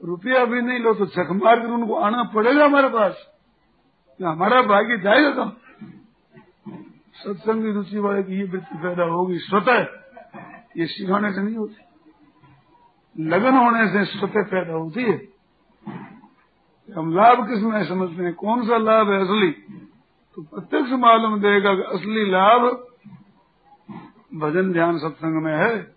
रुपया 0.00 0.44
भी 0.44 0.60
नहीं 0.62 0.78
लो 0.78 0.94
तो 0.94 1.06
चक 1.06 1.28
मार 1.32 1.60
कर 1.60 1.66
उनको 1.66 1.94
आना 1.94 2.22
पड़ेगा 2.34 2.64
हमारे 2.64 2.88
पास। 2.88 3.26
हमारा 4.20 4.62
भाग्य 4.62 4.96
जाएगा 4.98 5.30
कम 5.30 5.52
सत्संग 7.16 7.74
रुचि 7.74 7.98
वाले 7.98 8.22
की 8.22 8.38
ये 8.38 8.44
वृत्ति 8.44 8.78
पैदा 8.78 9.04
होगी 9.04 9.38
स्वतः। 9.38 9.84
ये 10.76 10.86
सिखाने 10.86 11.32
से 11.32 11.42
नहीं 11.42 11.56
होती। 11.56 11.76
लगन 13.24 13.56
होने 13.56 13.88
से 13.88 14.04
स्वतः 14.04 14.42
पैदा 14.42 14.74
होती 14.74 15.02
है। 15.02 15.28
हम 16.98 17.14
लाभ 17.14 17.48
किसमें 17.48 17.84
समझते 17.84 18.22
हैं? 18.22 18.34
कौन 18.34 18.66
सा 18.66 18.76
लाभ 18.76 19.10
है 19.10 19.20
असली? 19.20 19.50
तो 20.34 20.42
प्रत्यक्ष 20.42 20.90
मालूम 20.92 21.40
देगा 21.40 21.74
कि 21.74 21.82
असली 21.82 22.30
लाभ 22.30 22.60
भजन 24.34 24.72
ध्यान 24.72 24.98
सत्संग 24.98 25.42
में 25.42 25.56
है। 25.56 25.94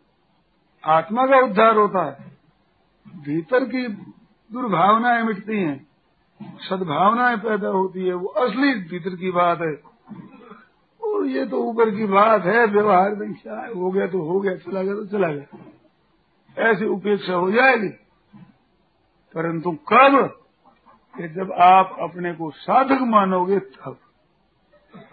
आत्मा 0.86 1.26
का 1.26 1.38
उद्धार 1.38 1.78
होता 1.78 2.06
है। 2.06 2.38
भीतर 3.08 3.66
की 3.66 3.88
दुर्भावनाएँ 4.54 5.24
मिटती 5.24 5.58
हैं। 5.58 5.88
सद्भावनाएँ 6.44 7.38
पैदा 7.38 7.68
होती 7.68 8.06
है। 8.08 8.14
वो 8.14 8.28
असली 8.28 8.74
भीतर 8.74 9.16
की 9.16 9.32
बात 9.32 9.62
है। 9.62 9.82
और 11.10 11.26
ये 11.26 11.46
तो 11.46 11.58
ऊपर 11.58 11.96
की 11.96 12.06
बात 12.06 12.46
है, 12.46 12.66
व्यवहार 12.66 13.16
में 13.16 13.28
है 13.28 13.92
गया 13.92 14.08
तो 14.08 14.22
हो 14.22 14.40
गया, 14.40 14.56
चला 14.56 14.84
गया 14.84 14.94
तो 14.94 15.06
चला 15.06 15.28
गया। 15.28 15.58
ऐसी 16.58 16.86
उपेक्षा 16.86 17.34
हो 17.34 17.52
जाएगी। 17.52 17.90
परंतु 19.36 19.72
कब 19.72 20.40
कि 21.18 21.28
जब 21.30 21.52
आप 21.52 21.98
अपने 22.00 22.34
को 22.34 22.52
साधक 22.52 23.02
मानोगे 23.02 23.60
तब, 23.60 23.98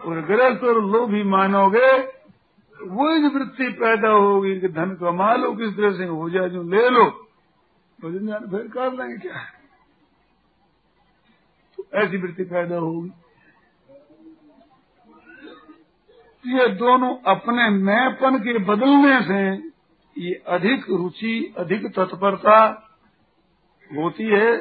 और 0.05 0.21
ग्रस्त 0.21 0.65
और 0.65 0.85
लोभी 0.85 1.23
मानोगे, 1.23 2.17
वही 2.83 3.29
वृत्ति 3.29 3.69
पैदा 3.69 4.09
होगी 4.09 4.61
कि 4.61 4.69
धन 4.69 4.95
कमा 4.95 5.35
लो, 5.35 5.53
किस 5.53 5.77
तरह 5.77 5.97
से 5.97 6.05
हो 6.05 6.31
जाए, 6.31 6.51
जो 6.51 6.63
ले 6.63 6.91
लो 6.91 7.05
भजन 8.01 8.27
जान 8.27 8.51
फिर 8.51 8.69
कर 8.69 8.93
लेंगे 8.93 9.17
क्या? 9.17 9.37
तो 11.77 11.87
ऐसी 11.95 12.17
वृत्ति 12.17 12.45
पैदा 12.45 12.77
होगी। 12.77 13.11
ये 16.47 16.69
दोनों 16.69 17.15
अपने 17.27 17.69
मैंपन 17.71 18.39
के 18.39 18.59
बदलने 18.59 19.21
से 19.23 19.69
ये 20.17 20.35
अधिक 20.49 20.85
रुचि, 20.91 21.55
अधिक 21.59 21.87
तत्परता 21.87 22.59
होती 23.91 24.25
है, 24.25 24.53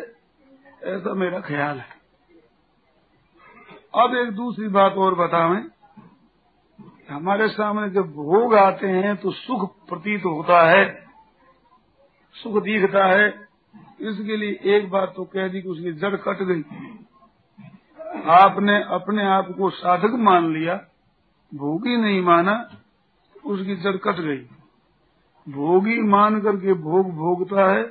ऐसा 0.83 1.13
मेरा 1.13 1.39
ख्याल 1.39 1.77
है। 1.77 1.93
अब 3.95 4.15
एक 4.15 4.31
दूसरी 4.31 4.67
बात 4.67 4.93
और 4.93 5.15
बतावें। 5.15 5.63
हमारे 7.09 7.47
सामने 7.47 7.89
जब 7.89 8.11
भोग 8.13 8.55
आते 8.55 8.87
हैं 8.87 9.15
तो 9.17 9.31
सुख 9.31 9.87
प्रतीत 9.87 10.25
होता 10.25 10.61
है, 10.69 11.05
सुख 12.35 12.63
दिखता 12.63 13.05
है। 13.05 13.27
इसके 14.01 14.37
लिए 14.37 14.75
एक 14.75 14.89
बात 14.89 15.13
तो 15.15 15.23
कह 15.25 15.47
दी 15.47 15.61
कि 15.61 15.69
उसकी 15.69 15.91
जड़ 15.93 16.15
कट 16.15 16.41
गई। 16.41 16.63
आपने 18.25 18.83
अपने 18.83 19.25
आप 19.25 19.47
को 19.57 19.69
साधक 19.69 20.13
मान 20.19 20.53
लिया। 20.53 20.75
भोगी 21.51 21.97
नहीं 21.97 22.21
माना, 22.21 22.53
उसकी 23.45 23.75
जड़ 23.75 23.95
कट 23.97 24.19
गई। 24.19 24.37
भोगी 25.47 25.99
मान 26.01 26.41
करके 26.41 26.73
भोग 26.73 27.11
भोगता 27.11 27.71
है 27.71 27.83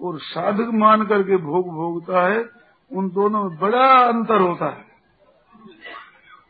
और 0.00 0.18
साधक 0.20 0.70
मान 0.74 1.06
करके 1.06 1.36
भोग 1.36 1.68
भोगता 1.68 2.26
है, 2.28 2.44
उन 2.90 3.10
दोनों 3.10 3.42
में 3.44 3.58
बड़ा 3.58 3.86
अंतर 4.08 4.40
होता 4.40 4.66
है। 4.66 4.84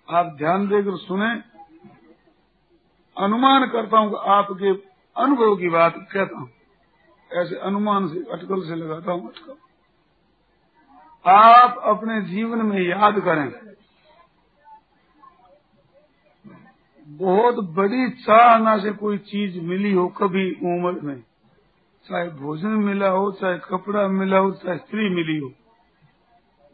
आप 0.09 0.35
ध्यान 0.39 0.69
देकर 0.69 0.97
सुने, 0.97 1.31
अनुमान 3.17 3.69
करता 3.69 3.99
हूँ 3.99 4.19
आपके 4.29 4.71
अनुभव 5.17 5.57
की 5.57 5.69
बात 5.69 5.95
कहता 6.13 6.39
हूँ। 6.39 6.51
ऐसे 7.31 7.57
अनुमान 7.57 8.09
से, 8.09 8.21
अटकल 8.33 8.61
से 8.61 8.75
लगाता 8.75 9.13
हूँ, 9.13 9.29
अटकल। 9.29 9.57
आप 11.25 11.83
अपने 11.87 12.21
जीवन 12.23 12.67
में 12.67 12.79
याद 12.81 13.21
करें। 13.21 13.70
बहुत 17.11 17.55
बड़ी 17.75 18.11
चाहना 18.11 18.77
से 18.79 18.91
कोई 18.91 19.19
चीज़ 19.19 19.61
मिली 19.61 19.93
हो 19.93 20.09
कभी 20.09 20.51
उम्र 20.53 21.01
में 21.01 21.23
चाहे 22.07 22.29
भोजन 22.29 22.69
मिला 22.69 23.09
हो, 23.09 23.33
चाहे 23.33 23.59
कपड़ा 23.59 24.09
मिला 24.09 24.39
हो, 24.39 24.51
चाहे 24.51 24.79
स्त्री 24.79 25.09
मिली 25.09 25.39
हो, 25.39 25.53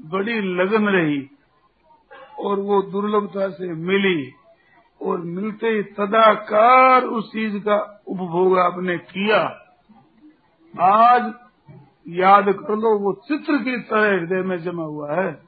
बड़ी 0.07 0.41
लगन 0.41 0.89
रही 0.89 1.31
और 2.39 2.61
वो 2.61 2.83
दुर्लभता 2.83 3.49
से 3.49 3.73
मिली 3.73 4.33
और 5.03 5.21
मिलते 5.21 5.69
ही 5.69 5.83
तदाकार 5.83 7.05
उस 7.05 7.33
चीज़ 7.33 7.59
का 7.59 8.03
उपभोग 8.09 8.59
आपने 8.59 8.99
किया। 8.99 9.41
आज 10.83 11.33
याद 12.09 12.45
कर 12.45 12.77
लो, 12.77 12.99
वो 12.99 13.13
चित्र 13.13 13.57
की 13.57 13.81
तरह 13.81 14.21
हृदय 14.21 14.43
में 14.43 14.63
जमा 14.63 14.85
हुआ 14.85 15.15
है। 15.15 15.46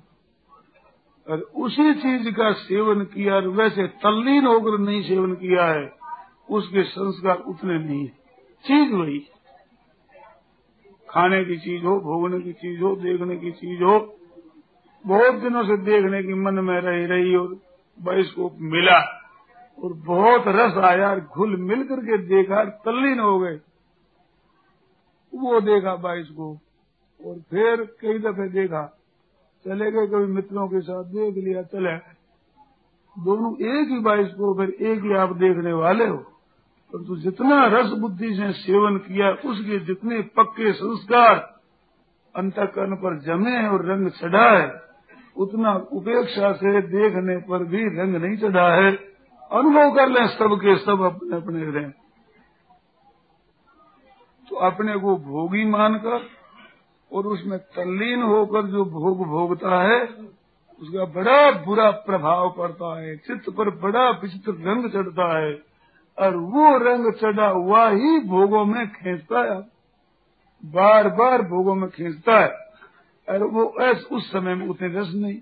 और 1.28 1.38
उसी 1.38 1.94
चीज़ 1.94 2.34
का 2.34 2.52
सेवन 2.52 3.04
किया 3.04 3.34
और 3.34 3.48
वैसे 3.48 3.86
तल्लीन 3.86 4.46
होकर 4.46 4.78
नहीं 4.78 5.02
सेवन 5.02 5.34
किया 5.34 5.66
है, 5.66 5.92
उसके 6.50 6.82
संस्कार 6.82 7.36
उतने 7.36 7.78
नहीं 7.78 8.00
है। 8.00 8.08
चीज़ 8.64 8.94
वही। 8.94 9.18
खाने 11.10 11.44
की 11.44 11.56
चीज़ 11.56 11.84
हो, 11.84 12.00
भोगने 12.00 12.40
की 12.40 12.52
चीज़ 12.52 12.80
हो, 12.80 12.96
देखने 12.96 13.36
की 13.36 13.50
चीज़ 13.50 13.82
हो, 13.82 14.14
बहुत 15.06 15.34
दिनों 15.34 15.64
से 15.64 15.76
देखने 15.76 16.22
की 16.22 16.34
मन 16.34 16.54
में 16.54 16.80
रही 16.80 17.06
रही 17.06 17.36
और 17.36 17.60
को 18.30 18.56
मिला 18.60 18.98
और 19.84 19.92
बहुत 19.92 20.44
रस 20.46 20.76
आया 20.84 21.16
घुल 21.16 21.56
मिल 21.56 21.84
करके 21.84 22.18
देखा 22.18 22.64
तल्लीन 22.64 23.20
हो 23.20 23.38
गए। 23.38 23.60
वो 25.34 25.60
देखा 25.60 25.96
बाईस 25.96 26.28
को 26.28 26.58
और 27.26 27.34
फिर 27.34 27.96
कई 28.00 28.18
दफे 28.18 28.48
देखा 28.48 28.97
चले 29.68 29.90
गए 29.90 30.06
कभी 30.06 30.32
मित्रों 30.32 30.66
के 30.68 30.80
साथ, 30.80 31.04
देख 31.04 31.44
लिया, 31.44 31.62
चले 31.62 31.96
दोनों 33.16 33.52
एक 33.76 33.88
ही 33.88 33.98
बाईस 33.98 34.28
को 34.28 34.54
फिर 34.54 34.68
एक 34.86 35.02
ही 35.02 35.14
आप 35.14 35.36
देखने 35.36 35.72
वाले 35.72 36.06
हो। 36.06 36.16
परंतु 36.92 37.14
तो 37.14 37.16
जितना 37.16 37.66
रस 37.66 37.90
बुद्धि 37.92 38.34
से 38.34 38.52
सेवन 38.52 38.96
किया, 38.98 39.30
उसके 39.50 39.78
जितने 39.78 40.20
पक्के 40.36 40.72
संस्कार 40.72 41.34
अंतकरण 42.34 42.94
पर 42.94 43.18
जमे 43.18 43.66
और 43.68 43.84
रंग 43.84 44.10
चढ़ा 44.10 44.48
है, 44.58 44.82
उतना 45.36 45.72
उपेक्षा 45.92 46.52
से 46.52 46.80
देखने 46.82 47.36
पर 47.36 47.64
भी 47.64 47.82
रंग 47.98 48.16
नहीं 48.16 48.36
चढ़ा 48.36 48.72
है। 48.74 48.90
अनुभव 49.50 49.94
कर 49.94 50.08
लें 50.08 50.26
सबके 50.28 50.76
सब 50.78 51.02
अपने 51.02 51.36
अपने 51.36 51.60
हृदय 51.60 51.92
तो 54.48 54.56
अपने 54.56 54.96
को 54.96 55.16
भोगी 55.16 55.64
मानकर 55.64 56.37
और 57.12 57.26
उसमें 57.26 57.58
तल्लीन 57.58 58.22
होकर 58.22 58.62
जो 58.62 58.84
भोग 58.84 59.26
भोगता 59.26 59.82
है, 59.82 60.02
उसका 60.82 61.04
बड़ा 61.04 61.50
बुरा 61.50 61.90
प्रभाव 61.90 62.54
पड़ता 62.58 63.00
है। 63.00 63.16
चित्त 63.16 63.50
पर 63.50 63.70
बड़ा 63.70 64.10
विचित्र 64.10 64.52
रंग 64.52 64.90
चढ़ता 64.90 65.38
है 65.38 65.62
और 66.18 66.36
वो 66.36 66.76
रंग 66.78 67.12
चढ़ा 67.12 67.48
हुआ 67.48 67.88
ही 67.88 68.18
भोगों 68.20 68.64
में 68.64 68.88
खींचता 68.88 69.54
है। 69.54 69.60
बार 70.64 71.08
बार 71.08 71.42
भोगों 71.42 71.74
में 71.74 71.90
खींचता 71.90 72.40
है। 72.40 72.68
और 73.28 73.44
वो 73.44 73.74
ऐस, 73.80 74.08
उस 74.12 74.32
समय 74.32 74.54
में 74.54 74.66
उतने 74.68 74.88
रस 74.88 75.12
नहीं, 75.14 75.38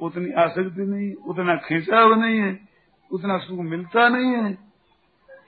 उतनी 0.00 0.32
आसक्ति 0.32 0.82
नहीं, 0.82 1.14
उतना 1.14 1.56
खींचाव 1.56 2.14
नहीं 2.14 2.38
है, 2.38 2.60
उतना 3.10 3.38
सुख 3.38 3.58
मिलता 3.58 4.08
नहीं 4.08 4.32
है। 4.32 4.54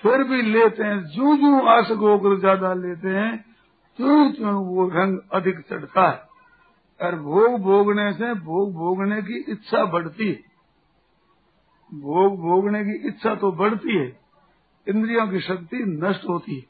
फिर 0.03 0.23
भी 0.25 0.43
लेते 0.43 0.83
हैं 0.83 1.05
जो 1.05 1.37
जो 1.37 1.67
आसक 1.67 1.99
होकर 2.01 2.41
ज़्यादा 2.41 2.75
लेते 2.75 3.09
हैं 3.09 3.54
क्यों 3.97 4.33
क्यों 4.33 4.55
वो 4.67 4.89
रंग 4.89 5.19
अधिक 5.33 5.61
चढ़ता 5.61 6.09
है। 6.11 6.35
और 7.01 7.19
भोग 7.19 7.61
भोगने 7.61 8.13
से 8.13 8.35
भोग 8.35 8.73
भोगने 8.73 9.23
की 9.23 9.39
इच्छा 9.53 9.85
बढ़ती 9.85 10.29
है। 10.29 10.55
भोग 11.95 12.39
भोगने 12.41 12.85
की 12.85 13.09
इच्छा 13.09 13.35
तो 13.35 13.53
बढ़ती 13.53 13.97
है, 13.97 14.21
इंद्रियों 14.89 15.29
की 15.29 15.41
शक्ति 15.41 15.77
नष्ट 15.77 16.29
होती 16.29 16.57
है। 16.57 16.63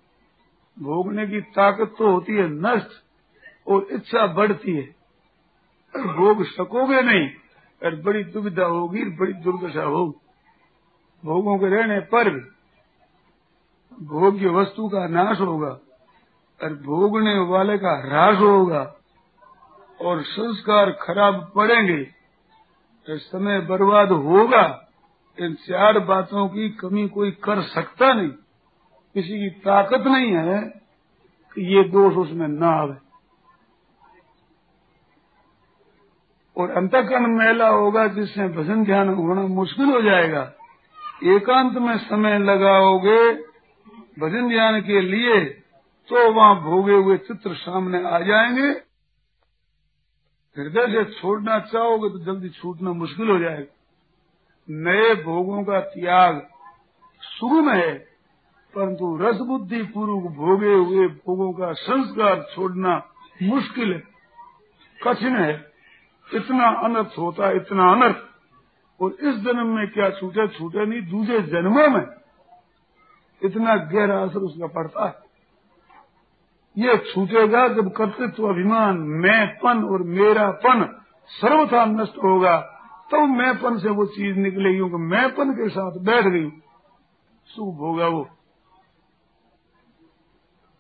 भोगने 0.79 1.27
की 1.27 1.41
ताकत 1.41 1.95
तो 1.99 2.11
होती 2.11 2.33
है, 2.33 2.49
नष्ट 2.49 2.89
और 3.69 3.87
इच्छा 3.93 4.27
बढ़ती 4.27 4.77
है। 4.77 4.87
भोग 5.95 6.45
सकोगे 6.45 7.03
नहीं, 7.03 7.29
और 7.83 8.03
बड़ी 8.03 8.25
दुविधा 8.25 8.65
होगी, 8.65 9.05
बड़ी 9.05 9.33
दुर्दशा 9.33 9.83
होगी। 9.83 10.21
भोगों 11.25 11.59
के 11.59 11.67
रहने 11.67 12.01
पर 12.01 12.31
भी 12.31 12.41
भोग्य 14.05 14.49
वस्तु 14.49 14.89
का 14.89 15.07
नाश 15.09 15.41
होगा। 15.41 15.79
और 16.61 16.75
भोगने 16.75 17.39
वाले 17.39 17.79
का 17.79 17.93
ह्रास 18.05 18.37
होगा 18.37 18.83
और 20.01 20.23
संस्कार 20.23 20.91
खराब 20.91 21.53
पड़ेंगे 21.57 22.03
तो 23.07 23.19
समय 23.19 23.61
बर्बाद 23.61 24.11
होगा। 24.11 24.89
इन 25.39 25.55
चार 25.55 25.99
बातों 25.99 26.49
की 26.49 26.69
कमी 26.71 27.09
कोई 27.09 27.31
कर 27.31 27.63
सकता 27.63 28.13
नहीं। 28.13 28.29
किसी 28.29 29.39
की 29.39 29.51
ताकत 29.51 30.07
नहीं 30.07 30.33
है 30.33 30.61
कि 31.57 31.77
ये 31.77 31.85
दोष 31.85 32.17
उसमें 32.17 32.49
न 32.49 32.63
आवे। 32.63 32.97
और 36.57 36.71
अंतकरण 36.71 37.27
मेला 37.27 37.69
होगा 37.69 38.07
जिससे 38.07 38.49
भजन 38.49 38.85
ध्यान 38.85 39.09
होना 39.09 39.43
मुश्किल 39.43 39.87
हो 39.87 40.03
जाएगा। 40.03 40.53
एकांत 41.25 41.79
में 41.79 41.97
समय 41.99 42.39
लगाओगे, 42.39 43.35
भजन 44.21 44.49
ध्यान 44.49 44.81
के 44.81 45.01
लिए 45.01 45.64
तो 46.11 46.31
वहाँ 46.33 46.55
भोगे 46.63 46.95
हुए 46.95 47.17
चित्र 47.19 47.55
सामने 47.55 48.03
आ 48.07 48.19
जाएँगे। 48.21 48.69
हृदय 50.57 50.87
से 50.87 51.05
छोड़ना 51.13 51.59
चाहोगे 51.61 52.09
तो 52.11 52.19
जल्दी 52.25 52.49
छूटना 52.49 52.93
मुश्किल 52.93 53.31
हो 53.31 53.39
जाएगा। 53.39 53.73
नए 54.69 55.15
भोगों 55.15 55.63
का 55.65 55.81
त्याग 55.81 56.41
शुरू 57.31 57.63
में 57.63 57.75
है, 57.75 57.95
परंतु 58.75 59.17
रस 59.17 59.39
बुद्धि 59.39 59.83
पूर्वक 59.85 60.31
भोगे 60.33 60.75
हुए 60.75 61.09
भोगों 61.09 61.53
का 61.53 61.73
संस्कार 61.73 62.43
छोड़ना 62.55 62.97
मुश्किल 63.43 63.93
है, 63.93 64.03
कठिन 65.01 65.37
है। 65.37 65.55
इतना 66.29 66.69
अनर्थ 66.85 67.19
होता 67.19 67.49
है 67.49 67.57
इतना 67.57 67.91
अनर्थ। 67.93 68.17
और 69.01 69.13
इस 69.13 69.35
जन्म 69.37 69.67
में 69.67 69.87
क्या 69.89 70.11
छूटे 70.11 70.47
छूटे 70.49 70.87
नहीं, 70.87 71.03
दूसरे 71.03 71.41
जन्मों 71.43 71.89
में। 71.89 72.07
इतना 73.43 73.77
गहरा 73.77 74.23
असर 74.23 74.41
उसका 74.41 74.67
पड़ता 74.67 75.07
है। 75.07 75.24
ये 76.79 76.97
छूटेगा 76.97 77.69
जब 77.69 77.93
कर्तृत्व 77.93 78.49
अभिमान 78.49 78.97
मैंपन 78.99 79.85
और 79.85 80.03
मेरापन 80.03 81.01
सर्वथा 81.27 81.85
नष्ट 81.85 82.17
होगा। 82.17 82.61
तब 82.61 83.11
तो 83.11 83.27
मैंपन 83.27 83.79
से 83.79 83.89
वो 83.89 84.07
चीज़ 84.07 84.37
निकलेगी 84.37 84.77
क्योंकि 84.77 84.97
मैंपन 84.97 85.53
के 85.53 85.69
साथ 85.69 85.93
बैठ 85.93 86.25
गई। 86.25 86.51
सुख 87.47 87.75
भोगा 87.75 88.07
वो। 88.07 88.29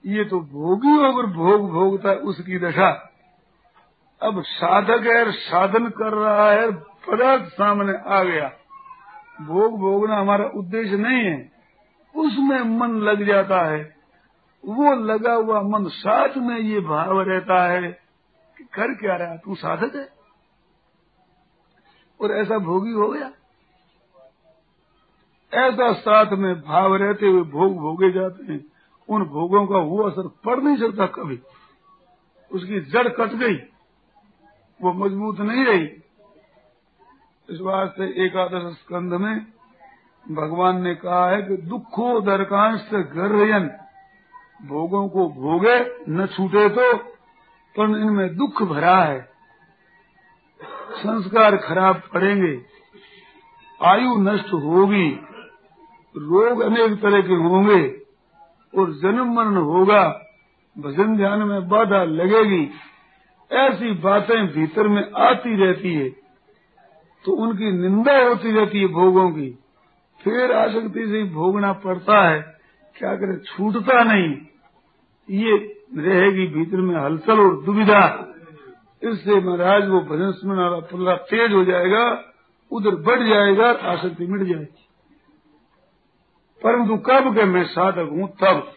ये 0.06 0.24
तो 0.24 0.40
भोगी 0.40 0.90
होकर 0.90 1.26
भोग 1.26 1.70
भोगता 1.70 2.10
है, 2.10 2.16
उसकी 2.16 2.58
दशा। 2.58 3.10
अब 4.22 4.42
साधक 4.42 5.06
है, 5.06 5.32
साधन 5.32 5.86
कर 5.86 6.12
रहा 6.12 6.50
है, 6.50 6.70
पदार्थ 6.72 7.44
सामने 7.44 7.98
आ 8.06 8.22
गया। 8.22 8.52
भोग 9.40 9.78
भोगना 9.78 10.16
हमारा 10.16 10.44
उद्देश्य 10.44 10.96
नहीं 10.96 11.24
है। 11.24 11.52
उसमें 12.16 12.60
मन 12.60 12.88
लग 12.88 13.26
जाता 13.26 13.60
है। 13.60 14.03
वो 14.64 14.94
लगा 14.94 15.32
हुआ 15.32 15.60
मन 15.60 15.88
साथ 15.88 16.36
में 16.36 16.58
ये 16.58 16.80
भाव 16.80 17.20
रहता 17.20 17.68
है 17.68 17.82
कि 18.58 18.64
कर 18.64 18.94
क्या 18.94 19.16
रहा 19.16 19.36
तू 19.36 19.54
साधक 19.54 19.96
है? 19.96 20.08
और 22.20 22.32
ऐसा 22.32 22.58
भोगी 22.58 22.92
हो 22.92 23.08
गया? 23.08 23.26
ऐसा 25.54 25.92
साथ 25.92 26.26
में 26.32 26.60
भाव 26.60 26.94
रहते 26.94 27.26
हुए 27.26 27.42
भोग 27.42 27.76
भोगे 27.76 28.12
जाते 28.12 28.52
हैं। 28.52 28.64
उन 29.08 29.24
भोगों 29.24 29.66
का 29.66 29.78
वो 29.78 30.02
असर 30.02 30.28
पड़ 30.44 30.60
नहीं 30.60 30.76
सकता 30.76 31.06
कभी। 31.06 31.42
उसकी 32.52 32.80
जड़ 32.80 33.08
कट 33.08 33.28
गई। 33.28 33.54
वो 34.82 34.92
मज़बूत 34.92 35.40
नहीं 35.40 35.64
रही। 35.64 35.84
इस 37.50 37.60
वास्ते 37.60 38.24
एकादश 38.26 38.76
स्कंध 38.76 39.12
में 39.12 39.46
भगवान 40.30 40.82
ने 40.82 40.94
कहा 40.94 41.30
है 41.30 41.42
कि 41.42 41.56
दुखो 41.56 42.20
दरकांश 42.20 42.90
गर्यन 42.92 43.83
भोगों 44.60 45.08
को 45.08 45.28
भोगे, 45.30 45.78
न 46.08 46.26
छूटे 46.26 46.68
तो 46.68 46.92
पर 47.74 47.98
इनमें 47.98 48.36
दुख 48.36 48.62
भरा 48.62 48.96
है। 48.96 49.20
संस्कार 50.96 51.56
खराब 51.56 52.02
पड़ेंगे, 52.14 52.54
आयु 53.80 54.16
नष्ट 54.20 54.52
होगी, 54.54 55.08
रोग 56.14 56.60
अनेक 56.60 57.00
तरह 57.02 57.22
के 57.22 57.34
होंगे, 57.34 57.82
और 58.74 58.92
जन्म 58.92 59.34
मरण 59.34 59.56
होगा, 59.56 60.02
भजन 60.76 61.16
ध्यान 61.16 61.42
में 61.42 61.68
बाधा 61.68 62.02
लगेगी। 62.04 62.68
ऐसी 63.50 63.92
बातें 64.00 64.46
भीतर 64.46 64.88
में 64.88 65.02
आती 65.20 65.56
रहती 65.56 65.94
है 65.94 66.08
तो 67.24 67.32
उनकी 67.32 67.70
निंदा 67.72 68.16
होती 68.18 68.52
रहती 68.52 68.80
है 68.80 68.86
भोगों 68.86 69.30
की। 69.30 69.50
फिर 70.20 70.52
आसक्ति 70.52 71.06
से 71.06 71.22
भोगना 71.24 71.72
पड़ता 71.72 72.20
है। 72.22 72.53
क्या 72.96 73.16
करे, 73.16 73.36
छूटता 73.36 74.02
नहीं। 74.04 74.36
ये 75.30 75.56
रहेगी 75.96 76.46
भीतर 76.46 76.76
में 76.76 76.96
हलचल 76.96 77.40
और 77.40 77.64
दुविधा। 77.64 78.30
इससे 79.02 79.40
महाराज, 79.40 79.88
वो 79.88 80.00
भजन 80.00 80.32
स्मरण 80.32 80.58
वाला 80.58 80.78
पुल्ला 80.78 81.14
तेज 81.14 81.52
हो 81.52 81.64
जाएगा, 81.64 82.24
उधर 82.72 82.90
बढ़ 82.90 83.22
जाएगा 83.28 83.70
आसक्ति 83.70 84.26
मिट 84.26 84.42
जाएगी। 84.42 84.88
परंतु 86.62 86.96
कब 86.96 87.34
के 87.34 87.44
मैं 87.44 87.64
साधक 87.64 88.08
हूँ, 88.12 88.28
तब। 88.28 88.72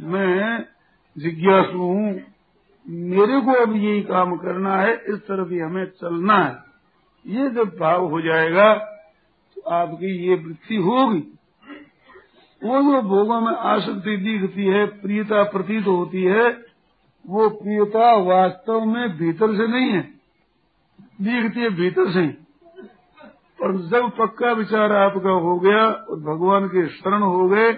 मैं 0.00 0.64
जिज्ञासु 1.18 1.78
हूँ, 1.78 2.20
मेरे 2.88 3.40
को 3.40 3.52
अब 3.52 3.76
यही 3.76 4.02
काम 4.02 4.36
करना 4.36 4.76
है, 4.76 4.94
इस 4.94 5.18
तरफ़ 5.18 5.48
ही 5.48 5.58
हमें 5.58 5.84
चलना 5.84 6.34
है। 6.34 6.70
ये 7.26 7.50
जब 7.50 7.76
भाव 7.80 8.06
हो 8.06 8.20
जाएगा 8.20 8.74
तो 9.54 9.60
आपकी 9.70 10.28
ये 10.28 10.34
वृत्ति 10.34 10.76
होगी। 10.76 11.38
वो 12.62 12.80
जो 12.82 13.00
भोगों 13.02 13.40
में 13.40 13.52
आसक्ति 13.52 14.16
दिखती 14.16 14.66
है, 14.66 14.84
प्रियता 14.86 15.42
प्रतीत 15.42 15.86
होती 15.86 16.22
है, 16.24 16.48
वो 17.24 17.48
प्रियता 17.50 18.12
वास्तव 18.24 18.84
में 18.84 19.16
भीतर 19.18 19.56
से 19.56 19.66
नहीं 19.68 19.90
है। 19.90 20.02
दिखती 21.22 21.60
है 21.60 21.70
भीतर 21.70 22.10
से 22.10 22.26
और 23.58 23.76
जब 23.88 24.10
पक्का 24.18 24.52
विचार 24.52 24.92
आपका 24.92 25.30
हो 25.40 25.58
गया 25.60 25.84
और 25.86 26.20
भगवान 26.20 26.66
के 26.68 26.86
शरण 26.88 27.22
हो 27.22 27.48
गए 27.48 27.70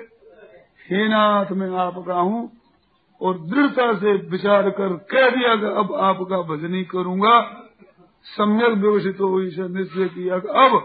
हे 0.82 1.06
नाथ 1.08 1.52
मैं 1.52 1.70
आपका 1.78 2.20
हूँ 2.20 2.40
और 3.20 3.38
दृढ़ता 3.40 3.92
से 3.94 4.12
विचार 4.28 4.68
कर 4.70 4.94
कह 5.10 5.28
दिया 5.30 5.54
कि 5.56 5.66
अब 5.80 5.94
आपका 6.02 6.40
भजन 6.44 6.74
ही 6.74 6.82
करूँगा। 6.84 7.40
सम्यक 8.26 8.78
व्यवस्थित 8.78 9.20
हो 9.20 9.40
इसे 9.40 9.68
निश्चय 9.68 10.08
किया 10.08 10.36
अब 10.62 10.80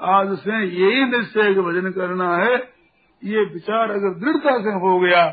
आज 0.00 0.36
से 0.38 0.62
यही 0.76 1.04
निश्चय 1.10 1.54
भजन 1.60 1.90
करना 1.90 2.36
है। 2.36 2.56
ये 3.24 3.44
विचार 3.44 3.90
अगर 3.90 4.14
दृढ़ता 4.14 4.62
से 4.62 4.70
हो 4.70 5.00
गया 5.00 5.30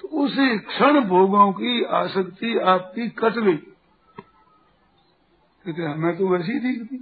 तो 0.00 0.08
उसी 0.08 0.58
क्षण 0.58 1.00
भोगों 1.00 1.52
की 1.52 1.84
आसक्ति 1.84 2.58
आपकी 2.58 3.08
कट 3.08 3.32
गई। 3.32 3.56
कहते 5.66 5.82
हमें 5.82 6.16
तो 6.16 6.28
वैसी 6.28 6.58
दिखती। 6.58 6.96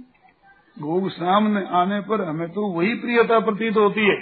भोग 0.79 1.09
सामने 1.09 1.65
आने 1.65 2.01
पर 2.01 2.21
हमें 2.21 2.49
तो 2.49 2.67
वही 2.67 2.95
प्रियता 2.95 3.39
प्रतीत 3.39 3.77
होती 3.77 4.01
है। 4.01 4.15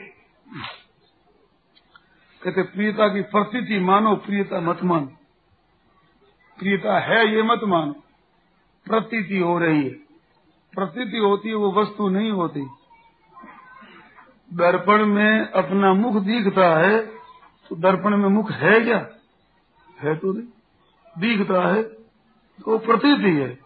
कहते, 2.43 2.63
प्रियता 2.63 3.07
की 3.07 3.21
प्रतीति 3.21 3.79
मानो, 3.79 4.15
प्रियता 4.15 4.61
मत 4.61 4.83
मानो। 4.83 5.07
प्रियता 6.59 6.99
है 6.99 7.35
ये 7.35 7.43
मत 7.43 7.61
मानो। 7.63 7.93
प्रतीति 8.85 9.37
हो 9.37 9.59
रही 9.59 9.83
है। 9.83 9.89
प्रतीति 10.75 11.17
होती 11.17 11.49
है, 11.49 11.55
वो 11.55 11.71
वस्तु 11.71 12.09
नहीं 12.09 12.31
होती। 12.31 12.67
दर्पण 14.53 15.05
में 15.05 15.51
अपना 15.51 15.93
मुख 15.93 16.23
दिखता 16.23 16.77
है 16.79 17.05
तो 17.69 17.75
दर्पण 17.75 18.17
में 18.17 18.29
मुख 18.29 18.51
है 18.51 18.79
क्या? 18.81 19.07
है 20.01 20.15
तो 20.15 20.33
नहीं। 20.33 20.47
दिखता 21.17 21.67
है 21.67 21.83
तो 21.83 22.77
प्रतीति 22.77 23.29
है 23.29 23.65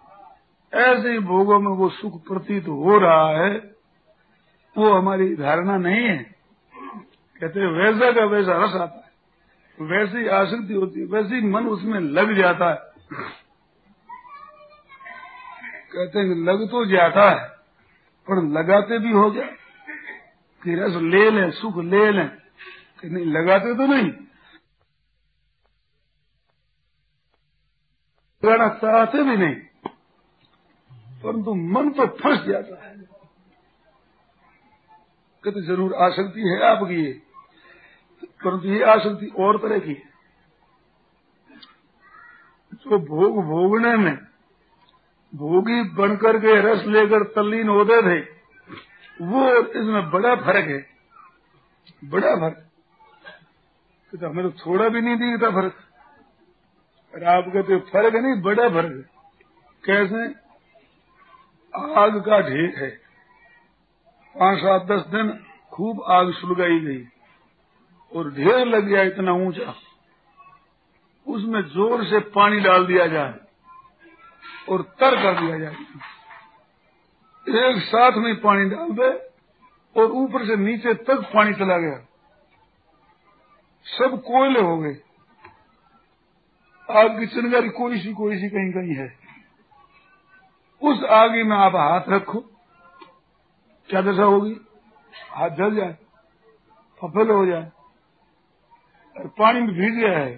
ऐसे 0.74 1.12
ही 1.12 1.20
भोगों 1.20 1.60
में 1.60 1.72
वो 1.72 1.90
सुख 1.90 2.28
प्रतीत 2.28 2.68
हो 2.68 2.98
रहा 2.98 3.46
है, 3.46 3.58
वो 4.78 4.94
हमारी 4.94 5.36
धारणा 5.36 5.78
नहीं 5.78 6.04
है। 6.04 6.36
कहते 7.42 7.68
वैसा 7.68 8.12
का 8.12 8.26
वैसा 8.26 8.64
रस 8.64 8.74
आता 8.76 8.96
है। 8.96 9.10
वैसी 9.88 10.28
आसक्ति 10.28 10.74
होती 10.74 11.00
है, 11.00 11.06
वैसी 11.06 11.42
मन 11.42 11.68
उसमें 11.68 12.00
लग 12.00 12.34
जाता 12.34 12.70
है। 12.70 12.80
कहते 15.94 16.20
हैं, 16.20 16.26
लग 16.26 16.68
तो 16.68 16.86
जाता 16.86 17.30
है, 17.30 17.48
पर 18.30 18.44
लगाते 18.44 19.00
भी 19.00 19.12
हो 19.12 19.30
जाए 19.32 19.59
कि 20.64 20.76
रस 20.76 20.96
ले 21.04 21.30
लें, 21.32 21.52
सुख 21.52 21.78
ले 21.86 22.12
लें 22.12 22.28
कि 23.00 23.10
नहीं 23.10 23.26
लगाते 23.28 23.74
तो 23.76 23.86
नहीं। 23.88 24.12
लगाना 28.44 28.68
चाहते 28.76 29.24
भी 29.24 29.38
नहीं, 29.38 29.56
परंतु 31.24 31.54
मन 31.72 31.90
तो 31.92 32.06
फंस 32.18 32.46
जाता 32.46 32.84
है। 32.84 32.94
कहते, 35.44 35.62
ज़रूर 35.64 35.94
आसक्ति 36.04 36.42
है 36.42 36.62
आपकी 36.66 37.04
ये। 37.04 37.12
परंतु 38.24 38.68
ये 38.68 38.84
आसक्ति 38.86 39.28
और 39.40 39.58
तरह 39.58 39.80
की 39.80 39.94
है। 39.94 40.08
जो 42.74 42.98
भोग 43.00 43.44
भोगने 43.46 43.96
में, 43.98 44.16
भोगी 45.34 45.82
बनकर 45.96 46.38
के 46.38 46.60
रस 46.62 46.86
लेकर 46.88 47.24
तल्लीन 47.34 47.70
होते 47.70 48.02
थे 48.02 48.20
वो 49.22 49.62
इसमें 49.62 50.10
बड़ा 50.12 50.36
फ़र्क 50.36 50.68
है। 50.68 50.86
बड़ा 52.02 52.36
फ़र्क 52.36 52.66
तो 54.14 54.30
हमें 54.30 54.52
तो 54.52 54.66
थोड़ा 54.66 54.90
भी 54.90 55.02
नहीं 55.02 55.16
दिखता 55.16 55.50
फ़र्क 55.52 55.76
और 57.14 57.24
आप 57.24 57.44
कहते 57.54 57.80
फ़र्क 57.80 58.16
है 58.16 58.22
नहीं, 58.22 58.42
बड़ा 58.42 58.70
फ़र्क 58.70 58.92
है। 58.92 59.02
कैसे? 59.84 60.24
आग 61.96 62.20
का 62.20 62.40
ढेर 62.40 62.74
है। 62.78 62.90
पाँच 64.36 64.60
सात 64.60 64.82
दस 64.82 65.06
दिन 65.06 65.32
खूब 65.72 66.04
आग 66.08 66.32
सुलगाई 66.34 66.80
गई। 66.80 67.08
और 68.12 68.32
ढेर 68.34 68.66
लग 68.66 68.84
गया 68.84 69.02
इतना 69.02 69.32
ऊँचा। 69.32 69.74
उसमें 71.28 71.62
ज़ोर 71.62 72.04
से 72.06 72.20
पानी 72.20 72.60
डाल 72.60 72.86
दिया 72.86 73.08
जाए 73.08 73.34
और 74.70 74.82
तर 74.82 75.16
कर 75.16 75.40
दिया 75.42 75.60
जाए। 75.60 75.76
एक 77.48 77.82
साथ 77.82 78.12
में 78.12 78.36
पानी 78.36 78.70
डाल 78.70 78.90
दे 78.92 79.10
और 79.96 80.12
ऊपर 80.12 80.46
से 80.48 80.56
नीचे 80.56 80.94
तक 80.94 81.32
पानी 81.34 81.54
चला 81.54 81.78
गया। 81.78 81.98
सब 83.86 84.22
कोयले 84.22 84.62
हो 84.62 84.78
गए। 84.78 84.96
आग 86.90 87.20
की 87.20 87.28
चिंगारी 87.28 87.70
कोई 87.70 88.00
सी 88.00 88.14
कोई 88.14 88.38
सी 88.38 88.50
कहीं 88.50 88.72
कहीं 88.72 88.96
है। 88.96 89.08
उस 90.82 91.04
आगे 91.04 91.44
में 91.44 91.56
आप 91.58 91.76
हाथ 91.76 92.10
रखो। 92.10 92.40
क्या 93.90 94.02
दशा 94.02 94.24
होगी? 94.24 94.56
हाथ 95.32 95.50
जल 95.50 95.76
जाए, 95.76 95.94
फफल 97.00 97.32
हो 97.32 97.46
जाए, 97.46 97.72
और 99.16 99.28
पानी 99.28 99.62
में 99.62 99.72
भीग 99.72 99.94
गया 99.94 100.18
है, 100.20 100.36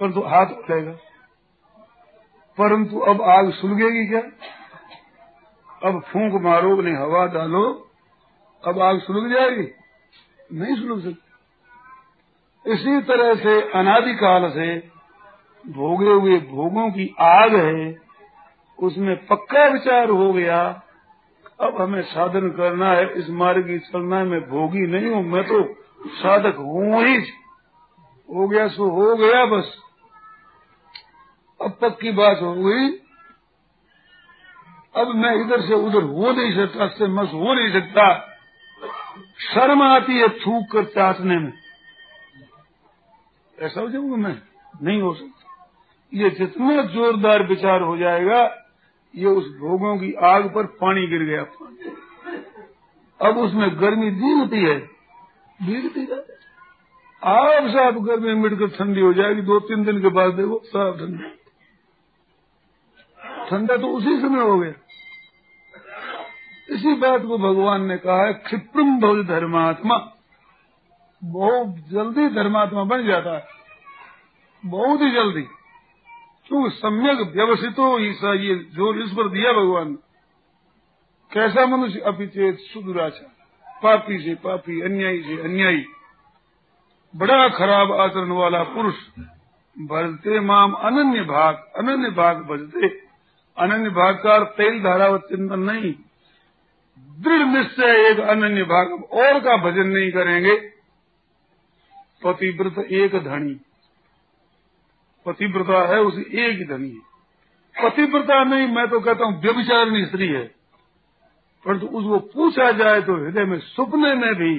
परंतु 0.00 0.20
तो 0.20 0.26
हाथ 0.26 0.46
उठेगा 0.46 0.92
परंतु 2.58 2.98
अब 3.00 3.22
आग 3.22 3.52
सुलगेगी 3.52 4.06
क्या? 4.06 4.20
अब 5.84 6.00
फूंक 6.00 6.42
मारो 6.42 6.80
नहीं, 6.80 6.94
हवा 6.94 7.26
डालो, 7.26 7.90
अब 8.64 8.80
आग 8.80 9.00
सुलग 9.00 9.32
जाएगी। 9.32 9.68
नहीं 10.52 10.76
सुलग 10.76 11.00
सकती। 11.00 12.72
इसी 12.72 13.00
तरह 13.00 13.34
से 13.34 13.60
अनादिकाल 13.70 14.50
से 14.50 14.78
भोगे 15.64 16.10
हुए 16.10 16.38
भोगों 16.38 16.90
की 16.90 17.14
आग 17.20 17.54
है, 17.54 17.98
उसमें 18.78 19.26
पक्का 19.26 19.66
विचार 19.66 20.10
हो 20.10 20.32
गया, 20.32 20.82
अब 21.60 21.80
हमें 21.80 22.02
साधन 22.02 22.50
करना 22.50 22.92
है, 22.92 23.12
इस 23.12 23.30
मार्ग 23.30 23.66
की 23.66 23.78
चलना 23.78 24.24
मैं 24.24 24.40
भोगी 24.40 24.86
नहीं 24.86 25.06
हूँ, 25.06 25.22
मैं 25.22 25.44
तो 25.44 25.74
साधक 26.08 26.56
हूँ 26.56 27.04
ही। 27.04 27.16
हो 28.28 28.48
गया 28.48 28.68
सो 28.68 28.84
हो 28.84 29.16
गया 29.16 29.44
बस। 29.44 29.78
अब 31.62 31.70
तक 31.70 31.98
की 32.00 32.10
बात 32.10 32.42
हो 32.42 32.54
गई 32.54 33.05
अब 34.96 35.06
मैं 35.06 35.44
इधर 35.44 35.60
से 35.60 35.74
उधर 35.74 36.02
हो 36.02 36.32
नहीं 36.32 36.66
सकता, 36.66 36.86
से 36.86 37.06
मस 37.06 37.28
हो 37.28 37.54
नहीं 37.54 37.72
सकता। 37.72 38.18
शर्म 39.54 39.82
आती 39.82 40.18
है 40.18 40.28
थूक 40.28 40.70
कर 40.72 40.84
चाटने 40.84 41.38
में। 41.38 41.52
ऐसा 43.60 43.80
हो 43.80 43.88
जाऊँगा 43.88 44.16
मैं? 44.16 44.38
नहीं 44.82 45.02
हो 45.02 45.14
सकता। 45.14 45.68
ये 46.14 46.30
जितना 46.30 46.82
जोरदार 46.82 47.42
विचार 47.42 47.82
हो 47.82 47.96
जाएगा, 47.96 48.64
ये 49.16 49.26
उस 49.26 49.58
भोगों 49.58 49.96
की 49.96 50.12
आग 50.12 50.54
पर 50.54 50.66
पानी 50.66 51.06
गिर 51.06 51.22
गया। 51.22 51.42
अब 53.28 53.38
उसमें 53.38 53.80
गर्मी 53.80 54.10
दिखती 54.10 54.58
है। 54.58 54.80
दिखती 55.62 56.00
है। 56.00 56.18
आप 57.24 57.68
साफ़ 57.70 57.94
गर्मी 57.94 58.34
मिटकर 58.34 58.66
ठंडी 58.66 59.00
हो 59.00 59.12
जाएगी। 59.12 59.42
दो 59.42 59.60
तीन 59.60 59.84
दिन 59.84 60.00
के 60.00 60.08
बाद 60.08 60.34
देखो, 60.34 60.62
साफ़ 60.64 60.96
ठंडी। 60.96 61.36
ठंडा 63.50 63.76
तो 63.76 63.88
उसी 63.88 64.20
समय 64.20 64.40
हो 64.40 64.58
गया। 64.58 64.72
इसी 66.70 66.94
बात 66.94 67.22
को 67.22 67.38
भगवान 67.38 67.84
ने 67.84 67.96
कहा 67.96 68.26
है 68.26 68.32
क्षिप्रम 68.32 69.00
बहुत 69.00 69.26
धर्मात्मा। 69.26 70.12
बहुत 71.24 71.66
जल्दी 71.66 72.28
धर्मात्मा 72.28 72.84
बन 72.84 73.06
जाता 73.06 73.36
है। 73.36 73.46
बहुत 74.66 75.00
ही 75.00 75.10
जल्दी। 75.10 75.42
क्यों? 76.46 76.70
सम्यक 76.70 77.18
व्यवसित 77.36 77.74
ईसा, 78.00 78.34
ये 78.34 78.54
जो 78.54 78.94
इस 78.94 79.10
पर 79.12 79.28
दिया 79.28 79.52
भगवान 79.52 79.88
ने। 79.88 79.96
कैसा 81.34 81.66
मनुष्य 81.66 82.00
अपिचेत, 82.00 82.58
सुदुराचार। 82.58 83.30
पापी 83.82 84.18
से 84.18 84.34
पापी, 84.34 84.80
अन्यायी 84.80 85.22
से 85.22 85.42
अन्यायी। 85.42 85.84
बड़ा 87.16 87.48
खराब 87.48 87.92
आचरण 87.92 88.28
वाला 88.28 88.62
पुरुष। 88.62 88.94
भजते 89.78 90.40
माम 90.40 90.72
अनन्य 90.72 91.20
भाग 91.20 91.54
अनन्य 91.54 92.10
भाग 92.10 92.36
भजते। 92.36 92.88
अनन्य 93.58 93.90
भाग 93.90 94.14
का 94.14 94.44
तेल 94.44 94.82
धारावत 94.82 95.20
चिंतन 95.20 95.60
नहीं। 95.60 95.94
दृढ़ 97.18 97.46
निश्चय 97.46 98.10
एक 98.10 98.20
अनन्य 98.20 98.62
भाग 98.62 99.04
और 99.04 99.40
का 99.40 99.56
भजन 99.56 99.86
नहीं 99.86 100.12
करेंगे। 100.12 100.72
पतिव्रत 102.24 102.78
एक 102.78 103.14
धनी। 103.24 103.60
पतिव्रता 105.26 105.88
है 105.88 106.00
उसे 106.00 106.20
एक 106.20 106.58
ही 106.58 106.64
धनी। 106.64 106.88
है 106.88 107.90
पतिव्रता 107.90 108.44
नहीं, 108.44 108.68
मैं 108.68 108.88
तो 108.88 109.00
कहता 109.00 109.24
हूँ, 109.24 109.42
व्यभिचारणी 109.42 110.06
स्त्री 110.06 110.28
है। 110.28 110.54
परंतु 111.64 111.86
तो 111.86 111.92
उसको 111.92 112.18
पूछा 112.18 112.72
जाए 112.72 113.00
तो 113.00 113.14
हृदय 113.14 113.44
में 113.44 113.58
सपने 113.58 114.14
में 114.14 114.34
भी 114.34 114.58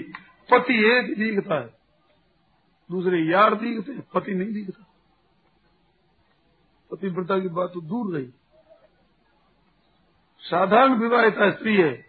पति 0.52 0.98
एक 0.98 1.18
दिखता 1.18 1.56
है। 1.56 1.70
दूसरे 2.92 3.20
यार 3.20 3.56
दिखते 3.56 3.92
हैं, 3.92 4.08
पति 4.14 4.34
नहीं 4.34 4.54
दिखता। 4.54 4.88
पतिव्रता 6.92 7.40
की 7.40 7.48
बात 7.48 7.72
तो 7.74 7.82
दूर 7.82 8.16
रही। 8.16 8.30
साधारण 10.40 10.94
विवाहिता 10.94 11.52
स्त्री 11.52 11.76
है। 11.76 12.07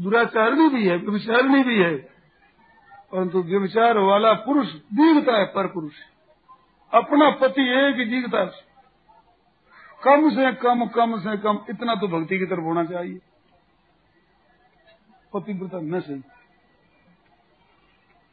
दुराचारणी 0.00 0.68
भी 0.68 0.88
है 0.88 0.96
व्यविचारणी 0.96 1.64
भी 1.64 1.78
है। 1.78 1.94
परंतु 3.12 3.42
व्यविचार 3.42 3.98
वाला 3.98 4.32
पुरुष 4.32 4.72
दिखता 4.72 5.36
है, 5.36 5.44
पर 5.44 5.66
पुरुष। 5.66 5.92
अपना 6.94 7.30
पति 7.30 7.62
एक 7.62 7.94
ही 7.96 8.14
है। 8.14 8.46
कम 10.04 10.30
से 10.30 10.52
कम 10.52 10.86
कम 10.86 11.18
से 11.18 11.36
कम 11.36 11.58
इतना 11.70 11.94
तो 11.94 12.08
भक्ति 12.08 12.38
की 12.38 12.46
तरफ़ 12.46 12.60
होना 12.60 12.84
चाहिए। 12.84 13.18
पतिव्रता 15.34 15.80
न 15.80 16.00
सही। 16.00 16.22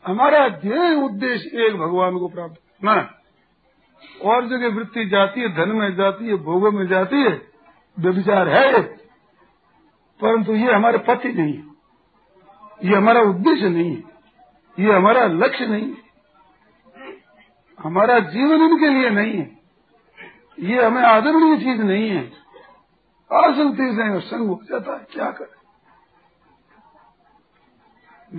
हमारा 0.07 0.49
ध्येय 0.49 0.95
उद्देश्य 0.95 1.65
एक 1.67 1.73
भगवान 1.73 2.17
को 2.17 2.27
प्राप्त। 2.27 2.55
करना 2.55 3.13
और 4.25 4.47
जगह 4.47 4.67
वृत्ति 4.67 5.05
जाती 5.05 5.41
है, 5.41 5.55
धन 5.55 5.69
में 5.69 5.95
जाती 5.95 6.27
है, 6.27 6.35
भोगों 6.35 6.71
में 6.71 6.87
जाती 6.87 7.15
है, 7.15 7.41
व्यभिचार 7.99 8.49
है 8.49 9.00
परंतु 10.21 10.53
ये 10.53 10.73
हमारे 10.73 10.97
पति 10.97 11.29
नहीं 11.29 11.53
है। 11.53 11.71
ये 12.83 12.95
हमारा 12.95 13.21
उद्देश्य 13.21 13.69
नहीं 13.69 13.97
है। 13.97 14.03
ये 14.79 14.93
हमारा 14.93 15.25
लक्ष्य 15.25 15.67
नहीं 15.67 15.91
है। 15.91 16.11
हमारा 17.79 18.19
जीवन 18.19 18.61
इनके 18.61 18.89
लिए 18.89 19.09
नहीं 19.09 19.37
है। 19.37 19.59
ये 20.59 20.85
हमें 20.85 21.03
आदरणीय 21.03 21.57
चीज़ 21.57 21.81
नहीं 21.81 22.09
है। 22.09 22.41
आसक्ति 23.33 23.93
से 23.93 24.19
संग 24.19 24.47
हो 24.47 24.59
जाता 24.63 24.93
है, 24.93 25.07
क्या 25.11 25.31
करें? 25.31 25.61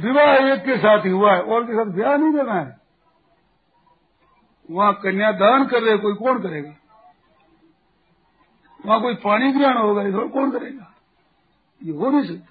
विवाह 0.01 0.53
एक 0.53 0.65
के 0.65 0.77
साथ 0.77 1.05
ही 1.05 1.11
हुआ 1.11 1.35
है, 1.35 1.43
और 1.43 1.65
के 1.65 1.73
साथ 1.73 1.85
ब्याह 1.85 2.17
नहीं 2.17 2.33
करना 2.33 2.55
है। 2.55 2.81
वहाँ 4.71 4.93
कन्यादान 4.95 5.67
कर 5.67 5.83
रहे 5.83 5.97
कोई 5.97 6.15
कौन 6.15 6.43
करेगा? 6.43 6.73
वहाँ 8.87 9.03
कोई 9.03 9.15
पानी 9.15 9.53
ग्रहण 9.53 9.77
होगा, 9.77 10.03
इधर 10.03 10.29
कौन 10.29 10.51
करेगा? 10.51 10.92
ये 11.85 11.93
हो 11.93 12.11
नहीं 12.11 12.25
सकता 12.25 12.49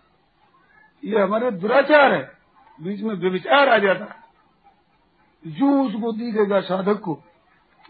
ये 1.03 1.21
हमारे 1.21 1.51
दुराचार 1.51 2.13
है। 2.13 2.32
बीच 2.79 3.01
में 3.01 3.15
व्यविचार 3.15 3.69
आ 3.69 3.77
जाता 3.77 4.05
है। 4.05 4.21
जो 5.45 5.82
उसको 5.84 6.11
दिखेगा 6.11 6.59
साधक 6.61 6.99
को, 6.99 7.17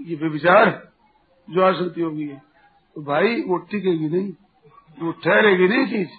ये 0.02 0.16
व्यविचार 0.16 0.68
है, 0.70 0.82
जो 1.50 1.62
आसक्ति 1.62 2.02
होगी। 2.02 2.28
है 2.28 2.42
तो 2.96 3.02
भाई, 3.02 3.42
वो 3.42 3.58
टिकेगी 3.58 4.10
नहीं, 4.10 4.32
वो 5.00 5.12
ठहरेगी 5.12 5.68
नहीं 5.68 5.86
चीज़। 5.88 6.10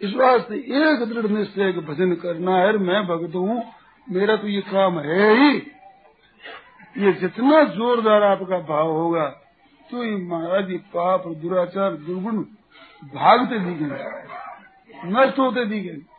इस 0.00 0.14
वास्ते 0.14 0.54
एक 0.54 1.04
दृढ़ 1.04 1.26
निश्चय 1.26 1.72
भजन 1.72 2.14
करना 2.14 2.56
है 2.56 2.76
मैं 2.78 3.06
भगत 3.06 3.34
हूँ, 3.34 3.62
मेरा 4.06 4.36
तो 4.36 4.48
ये 4.48 4.60
काम 4.62 4.98
है 4.98 5.30
ही। 5.34 5.56
ये 6.96 7.12
जितना 7.12 7.62
जोरदार 7.64 8.22
आपका 8.22 8.58
भाव 8.58 8.90
होगा 8.90 9.28
तो 9.90 10.04
ये 10.04 10.16
महाराज 10.16 10.70
ये 10.70 10.78
पाप, 10.78 11.26
दुराचार, 11.26 11.94
दुर्गुण 11.94 12.44
भागते 13.14 13.58
दी 13.58 13.70
दिखेंगे 13.70 15.16
नष्ट 15.16 15.38
होते 15.38 15.64
दी 15.64 15.80
दिखेंगे 15.80 16.16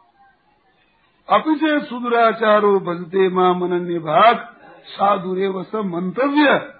अपिचे 1.29 1.79
सुदुराचारो 1.79 2.79
भजते 2.79 3.29
माँ 3.29 3.53
मनन्य 3.55 3.99
भाग, 3.99 4.35
साधु 4.85 5.33
रे 5.33 5.63
सब 5.63 5.85
मंतव्य। 5.85 6.73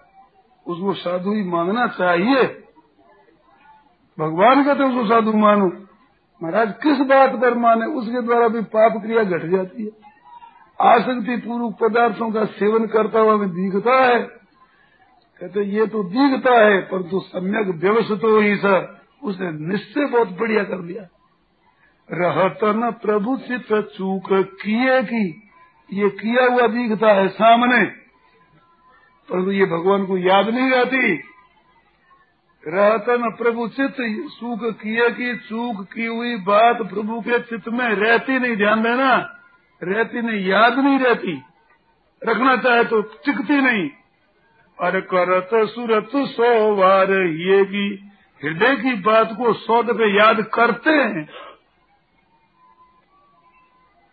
उसको 0.67 0.93
साधु 0.93 1.31
ही 1.31 1.43
मानना 1.43 1.87
चाहिए। 1.87 2.43
भगवान 4.19 4.63
कहते 4.63 4.83
उसको 4.83 5.05
साधु 5.05 5.33
मानो। 5.33 5.67
महाराज, 6.43 6.73
किस 6.83 6.97
बात 6.97 7.31
पर 7.31 7.53
माने? 7.53 7.85
उसके 7.85 8.21
द्वारा 8.21 8.47
भी 8.47 8.61
पाप 8.61 9.01
क्रिया 9.01 9.23
घट 9.23 9.45
जाती 9.45 9.85
है। 9.85 9.91
आसक्ति 10.81 11.37
पूर्वक 11.37 11.77
पदार्थों 11.81 12.31
का 12.31 12.45
सेवन 12.45 12.87
करता 12.87 13.19
हुआ 13.19 13.35
भी 13.35 13.45
दिखता 13.45 14.05
है। 14.05 14.19
कहते 15.41 15.63
ये 15.63 15.87
तो 15.87 16.03
दिखता 16.03 16.53
है, 16.53 16.81
परंतु 16.81 17.19
सम्यक 17.19 17.67
व्यवस्थित 17.75 18.23
हो 18.23 18.39
ही 18.39 18.55
सर। 18.55 18.96
उसने 19.23 19.51
निश्चय 19.51 20.05
बहुत 20.05 20.29
बढ़िया 20.29 20.63
कर 20.63 20.77
दिया। 20.77 21.03
रहत 22.11 22.59
न 22.63 22.91
प्रभु 22.91 23.37
चित 23.37 23.91
चूक 23.97 24.23
किए 24.33 25.03
की, 25.03 25.49
ये 25.93 26.09
किया 26.09 26.53
हुआ 26.53 26.67
दिखता 26.67 27.07
है 27.07 27.27
सामने। 27.27 27.85
परंतु 29.29 29.51
ये 29.51 29.65
भगवान 29.65 30.05
को 30.05 30.17
याद 30.17 30.49
नहीं 30.49 30.71
रहती। 30.71 31.13
रहतन 32.67 33.35
प्रभु 33.37 33.67
चित्त 33.67 33.95
सुख 34.31 34.59
किए 34.63 35.09
की, 35.09 35.37
चूक 35.37 35.87
की 35.93 36.05
हुई 36.05 36.35
बात 36.35 36.77
प्रभु 36.77 37.21
के 37.21 37.39
चित्त 37.39 37.69
में 37.69 37.89
रहती 37.89 38.39
नहीं, 38.39 38.57
ध्यान 38.57 38.83
देना। 38.83 39.15
रहती 39.83 40.21
नहीं, 40.21 40.45
याद 40.45 40.79
नहीं 40.79 40.99
रहती। 40.99 41.41
रखना 42.23 42.57
चाहे 42.57 42.83
तो 42.83 43.01
टिकती 43.01 43.61
नहीं। 43.61 43.89
अरे 44.81 45.01
करत 45.01 45.49
सुरत 45.53 46.09
सौ 46.15 46.75
वार 46.75 47.11
ये 47.11 47.63
हृदय 48.43 48.75
की 48.75 48.93
बात 48.93 49.29
को 49.37 49.53
सौ 49.53 49.83
दफे 49.83 50.17
याद 50.17 50.41
करते 50.53 50.89
हैं। 50.89 51.25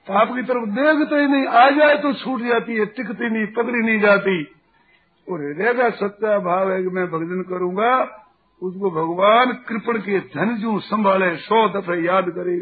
पाप 0.07 0.29
की 0.35 0.43
तरफ़ 0.43 0.69
देखते 0.71 1.17
ही 1.17 1.27
नहीं, 1.27 1.47
आ 1.47 1.71
जाए 1.71 1.97
तो 1.97 2.13
छूट 2.13 2.41
जाती 2.41 2.75
है, 2.75 2.87
टिकती 2.87 3.31
नहीं 3.31 3.47
पकड़ी 3.47 3.81
नहीं 3.81 4.01
जाती। 4.01 4.43
और 5.29 5.41
हृदय 5.41 5.75
का 5.75 5.91
सच्चा 5.91 6.39
भाव 6.39 6.73
है 6.73 6.83
कि 6.83 6.89
मैं 6.89 7.07
भजन 7.07 7.43
करूँगा, 7.43 7.93
उसको 8.63 8.91
भगवान 8.91 9.53
कृपण 9.69 9.99
के 9.99 10.19
धन 10.21 10.57
जो 10.57 10.79
संभाले 10.81 11.37
सौ 11.37 11.69
दफे 11.69 12.05
याद 12.07 12.25
करे 12.29 12.57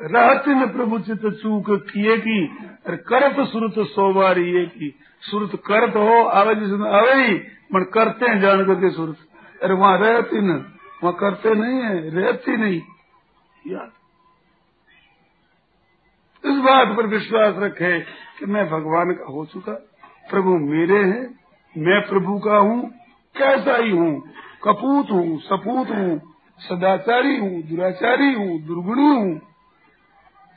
रहते 0.00 0.54
न 0.54 0.66
प्रभु 0.66 0.98
चित 0.98 1.22
चूक 1.42 1.64
किए 1.68 2.16
की, 2.16 2.46
अरे 2.86 2.96
करत 2.96 3.48
सुरत 3.48 3.86
सौ 3.88 4.12
बार 4.12 4.38
ये 4.38 4.66
की, 4.66 4.94
सुरत 5.20 5.62
करत 5.66 5.96
हो, 5.96 6.24
आवे 6.24 6.54
जिसमें 6.54 6.90
आवे 6.90 7.26
ही, 7.26 7.34
मन 7.74 7.82
करते 7.82 8.26
हैं 8.26 8.40
जान 8.40 8.64
करके 8.64 8.90
सुरत। 8.90 9.16
अरे 9.62 9.74
वहाँ 9.74 9.98
रहती 9.98 10.40
न, 10.40 10.72
वहाँ 11.04 11.14
करते 11.14 11.54
नहीं 11.54 11.82
है, 11.82 12.10
रहती 12.10 12.56
नहीं। 12.56 12.80
याद। 13.66 13.92
इस 16.44 16.58
बात 16.58 16.96
पर 16.96 17.06
विश्वास 17.06 17.54
रखे 17.58 18.00
कि 18.38 18.46
मैं 18.46 18.66
भगवान 18.66 19.12
का 19.12 19.24
हो 19.24 19.46
चुका। 19.46 19.72
प्रभु 20.30 20.50
मेरे 20.50 20.98
हैं, 20.98 21.40
मैं 21.78 22.08
प्रभु 22.08 22.38
का 22.38 22.56
हूँ, 22.56 22.90
कैसा 23.36 23.76
ही 23.76 23.90
हूँ। 23.90 24.20
कपूत 24.64 25.10
हूँ, 25.10 25.40
सपूत 25.40 25.88
हूँ, 25.88 26.20
सदाचारी 26.58 27.36
हूँ, 27.36 27.62
दुराचारी 27.62 28.32
हूँ, 28.32 28.62
दुर्गुणी 28.62 29.06
हूँ। 29.06 29.53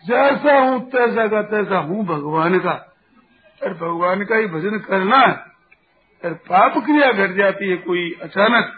जैसा 0.08 0.60
हूँ, 0.60 0.90
तैसा 0.90 1.28
का 1.28 1.42
तैसा 1.42 1.78
हूँ, 1.78 2.06
भगवान 2.06 2.60
का। 2.60 2.72
अरे 3.62 3.74
भगवान 3.74 4.26
का 4.26 4.36
ही 4.36 4.48
भजन 4.48 4.80
करना 4.80 5.22
अरे 6.24 6.34
पाप 6.34 6.74
क्रिया 6.86 7.12
घट 7.12 7.36
जाती 7.36 7.70
है 7.70 7.78
कोई 7.78 8.16
अचानक। 8.22 8.72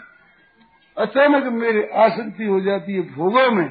अचानक 0.98 1.44
मेरी 1.44 1.82
आसक्ति 1.82 2.44
हो 2.44 2.60
जाती 2.60 2.92
है 2.92 3.00
भोगों 3.00 3.50
में। 3.50 3.70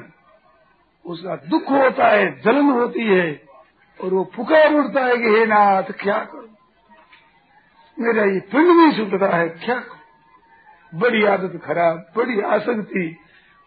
उसका 1.06 1.36
दुख 1.36 1.70
होता 1.70 2.08
है 2.08 2.40
जलन 2.40 2.70
होती 2.70 3.02
है, 3.02 3.42
और 4.04 4.14
वो 4.14 4.24
पुकार 4.24 4.74
उठता 4.74 5.04
है 5.04 5.16
कि, 5.16 5.24
हे 5.24 5.46
नाथ, 5.46 5.82
क्या 5.82 6.18
करो? 6.18 6.48
मेरा 7.98 8.24
ये 8.24 8.40
पिंड 8.40 8.68
नहीं 8.68 8.92
छूटता 8.92 9.36
है, 9.36 9.48
क्या 9.48 9.74
करो? 9.74 10.98
बड़ी 10.98 11.24
आदत 11.24 11.60
खराब, 11.64 12.06
बड़ी 12.16 12.40
आसक्ति। 12.40 13.18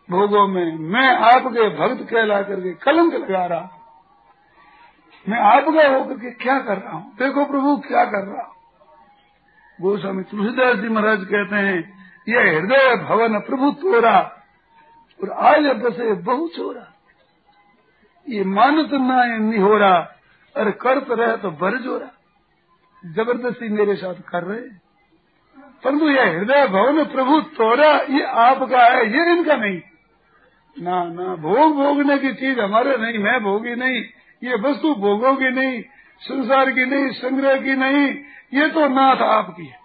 भोगों 0.10 0.48
में 0.48 0.78
मैं 0.78 1.08
आपके 1.16 1.70
भक्त 1.70 2.10
कहला 2.10 2.42
करके 2.42 2.74
कलंक 2.74 3.14
लगा 3.14 3.46
रहा 3.46 3.83
मैं 5.26 5.40
आपका 5.40 5.88
होकर 5.88 6.14
के 6.14 6.32
क्या 6.34 6.58
कर 6.60 6.78
रहा 6.78 6.92
हूँ? 6.92 7.16
देखो 7.16 7.46
प्रभु, 7.46 7.76
क्या 7.78 8.04
कर 8.06 8.26
रहा 8.26 8.42
हूँ? 8.42 8.52
गोस्वामी 9.80 10.24
तुलसीदास 10.24 10.78
जी 10.78 10.90
महाराज 10.90 11.24
कहते 11.26 11.56
हैं, 11.58 11.78
ये 12.28 12.42
हृदय 12.50 12.96
भवन 13.04 13.40
प्रभु 13.40 13.72
तोरा 13.82 14.18
और 15.20 15.30
आज 15.44 15.66
बसे 15.78 16.14
बहु 16.24 16.48
चोरा 16.48 16.90
ये 18.28 18.44
मानत 18.44 18.90
रहा 18.94 19.98
अरे 20.56 20.72
करत 20.72 21.08
रहे 21.10 21.38
तो 21.38 21.50
बर 21.52 21.78
जोरा। 21.78 22.10
ज़बरदस्ती 23.04 23.70
मेरे 23.70 23.96
साथ 23.96 24.22
कर 24.30 24.44
रहे 24.44 24.62
परंतु 25.84 26.10
ये 26.10 26.24
हृदय 26.30 26.68
भवन 26.68 27.04
प्रभु 27.06 27.40
तोरा, 27.56 27.92
ये 28.10 28.24
आपका 28.24 28.84
है, 28.84 29.06
ये 29.08 29.32
इनका 29.32 29.56
नहीं। 29.56 29.80
ना 30.78 31.04
ना, 31.04 31.36
भोग 31.36 31.74
भोगने 31.76 32.18
की 32.18 32.34
चीज़ 32.34 32.60
हमारे 32.60 32.98
नहीं, 32.98 33.18
मैं 33.20 33.40
भोगी 33.44 33.76
नहीं। 33.76 34.04
ये 34.44 34.56
वस्तु 34.56 34.96
भोगों 34.96 35.36
की 35.36 35.52
नहीं, 35.52 35.82
संसार 36.22 36.72
की 36.72 36.86
नहीं, 36.86 37.12
संग्रह 37.12 37.62
की 37.62 37.76
नहीं, 37.76 38.08
ये 38.54 38.70
तो 38.70 38.88
नाथ 38.88 39.16
आपकी 39.16 39.66
है। 39.66 39.80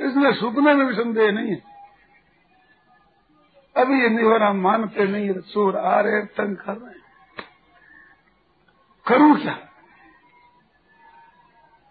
इसमें 0.00 0.32
सुपने 0.32 0.74
में 0.74 0.86
भी 0.86 0.94
संदेह 0.94 1.32
नहीं 1.32 1.50
है। 1.50 1.62
अभी 3.76 4.02
ये 4.02 4.08
निवारा 4.08 4.52
मानते 4.52 5.04
नहीं 5.04 5.32
चोर 5.32 5.76
आ 5.76 6.00
रहे 6.00 6.22
तंग 6.22 6.56
कर 6.56 6.72
रहे 6.72 6.90
हैं। 6.90 7.00
करूँ 9.06 9.40
क्या? 9.40 9.58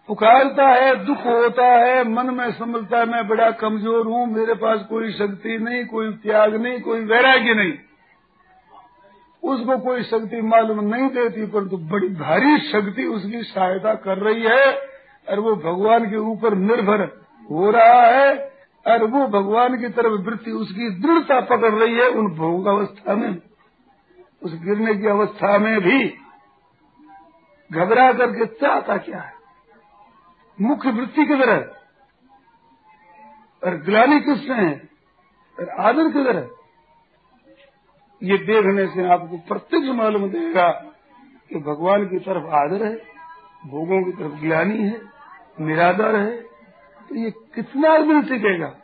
पुकारता 0.08 0.68
है, 0.68 1.04
दुख 1.04 1.18
होता 1.18 1.66
है, 1.66 2.04
मन 2.08 2.34
में 2.34 2.52
समझता 2.52 2.98
है, 2.98 3.06
मैं 3.06 3.28
बड़ा 3.28 3.50
कमज़ोर 3.50 4.06
हूँ, 4.06 4.26
मेरे 4.26 4.54
पास 4.54 4.86
कोई 4.88 5.12
शक्ति 5.12 5.58
नहीं, 5.58 5.86
कोई 5.86 6.12
त्याग 6.12 6.54
नहीं, 6.54 6.80
कोई 6.80 7.04
वैराग्य 7.04 7.54
नहीं। 7.54 7.72
उसको 9.42 9.78
कोई 9.78 10.02
शक्ति 10.02 10.42
मालूम 10.42 10.80
नहीं 10.80 11.08
देती, 11.08 11.46
परंतु 11.46 11.76
तो 11.76 11.76
बड़ी 11.76 12.08
भारी 12.08 12.58
शक्ति 12.58 13.04
उसकी 13.04 13.42
सहायता 13.42 13.94
कर 13.94 14.18
रही 14.18 14.42
है, 14.42 14.72
और 15.28 15.40
वो 15.40 15.56
भगवान 15.56 16.10
के 16.10 16.16
ऊपर 16.16 16.54
निर्भर 16.54 17.00
हो 17.50 17.70
रहा 17.70 18.02
है, 18.02 18.52
और 18.86 19.04
वो 19.04 19.26
भगवान 19.26 19.80
की 19.80 19.88
तरफ़ 19.88 20.12
वृत्ति 20.12 20.50
उसकी 20.50 20.90
दृढ़ता 21.00 21.40
पकड़ 21.40 21.74
रही 21.74 21.94
है 21.94 22.08
उन 22.08 22.26
भोग 22.26 22.66
अवस्था 22.66 23.14
में। 23.14 23.42
उस 24.42 24.54
गिरने 24.54 24.94
की 24.94 25.06
अवस्था 25.06 25.58
में 25.58 25.80
भी 25.80 26.14
घबरा 27.72 28.12
करके 28.12 28.46
चाहता 28.46 28.96
क्या 28.96 29.18
है? 29.18 29.34
मुख्य 30.60 30.90
वृत्ति 30.90 31.24
किधर 31.24 31.50
है? 31.50 31.60
और 33.62 33.76
ग्लानी 33.76 34.20
किसने 34.20 34.54
है? 34.54 34.88
और 35.58 35.68
आदर 35.68 36.08
किधर 36.08 36.36
है? 36.36 36.59
ये 38.22 38.36
देखने 38.38 38.86
से 38.86 39.06
आपको 39.08 39.36
प्रत्यक्ष 39.48 39.88
मालूम 39.96 40.28
देगा 40.30 40.68
कि 41.50 41.58
भगवान 41.60 42.04
की 42.06 42.18
तरफ़ 42.18 42.46
आदर 42.54 42.84
है, 42.84 42.94
भोगों 43.64 44.02
की 44.04 44.12
तरफ़ 44.12 44.40
ज्ञानी 44.40 44.78
है 44.78 45.00
निरादर 45.60 46.16
है। 46.16 46.36
तो 47.10 47.14
ये 47.14 47.30
कितना 47.54 47.96
दिन 47.98 48.22
टिकेगा 48.22 48.74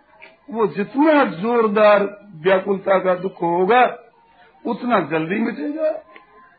वो 0.51 0.66
जितना 0.66 1.24
जोरदार 1.34 2.03
व्याकुलता 2.37 2.99
का 2.99 3.14
दुख 3.14 3.43
होगा, 3.43 3.82
उतना 4.64 5.01
जल्दी 5.11 5.39
मिटेगा। 5.41 5.91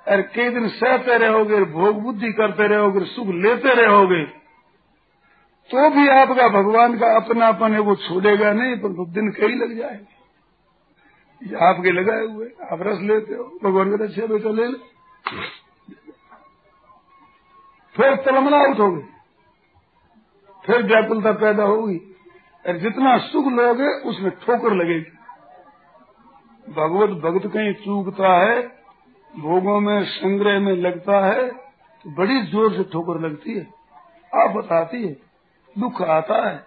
और 0.05 0.21
कई 0.35 0.49
दिन 0.49 0.67
सहते 0.69 1.17
रहोगे 1.17 1.63
भोग 1.71 2.01
बुद्धि 2.03 2.31
करते 2.33 2.67
रहोगे 2.67 3.05
सुख 3.05 3.27
लेते 3.35 3.73
रहोगे 3.75 4.23
तो 5.69 5.89
भी 5.89 6.07
आपका 6.09 6.47
भगवान 6.49 6.97
का 6.97 7.15
अपनापन 7.15 7.73
है, 7.73 7.79
वो 7.79 7.95
छोड़ेगा 7.97 8.51
नहीं 8.53 8.75
पर 8.75 9.05
दिन 9.11 9.29
कई 9.31 9.55
लग 9.55 9.77
जाएँगे। 9.77 10.16
ये 11.41 11.55
आपके 11.65 11.91
लगाए 11.91 12.25
हुए, 12.25 12.47
आप 12.71 12.79
रस 12.81 12.99
लेते 13.01 13.33
हो, 13.33 13.43
भगवान 13.63 13.91
कहते 13.91 14.03
अच्छा 14.03 14.25
बेटा 14.27 14.49
ले 14.51 14.67
ले। 14.67 14.77
फिर 17.95 18.15
तलमना 18.15 18.61
उठ 18.63 18.79
होगी 18.79 19.01
फिर 20.63 20.83
व्याकुलता 20.83 21.31
पैदा 21.31 21.63
होगी। 21.63 21.97
और 22.65 22.77
जितना 22.77 23.17
सुख 23.25 23.45
लोगे, 23.47 23.87
उसमें 24.09 24.31
ठोकर 24.37 24.73
लगेगी। 24.73 25.11
भगवत 26.67 27.09
भक्त 27.23 27.47
कहीं 27.47 27.73
चूकता 27.75 28.33
है, 28.33 28.61
भोगों 29.33 29.79
में, 29.79 30.03
संग्रह 30.05 30.59
में 30.59 30.75
लगता 30.77 31.25
है 31.25 31.47
तो 31.49 32.09
बड़ी 32.15 32.41
ज़ोर 32.43 32.73
से 32.73 32.83
ठोकर 32.83 33.19
लगती 33.21 33.53
है। 33.53 33.65
आप 34.31 34.49
बताती 34.51 35.07
है, 35.07 35.13
दुख 35.75 36.01
आता 36.01 36.47
है। 36.49 36.66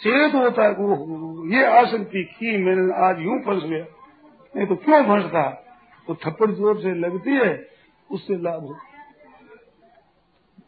चेत 0.00 0.34
होता 0.34 0.62
है 0.62 0.72
वो 0.72 1.46
ये 1.48 1.64
आसक्ति 1.74 2.22
की 2.32 2.56
मैंने 2.64 2.82
आज 3.04 3.20
यूँ 3.20 3.38
फंस 3.42 3.62
गया। 3.64 3.84
नहीं 4.54 4.66
तो 4.66 4.76
क्यों 4.78 5.02
फंसता? 5.04 5.42
तो 6.08 6.14
थप्पड़ 6.16 6.50
ज़ोर 6.52 6.80
से 6.80 6.94
लगती 6.96 7.36
है, 7.36 7.52
उससे 8.10 8.36
लाभ 8.42 8.62
हो। 8.62 8.74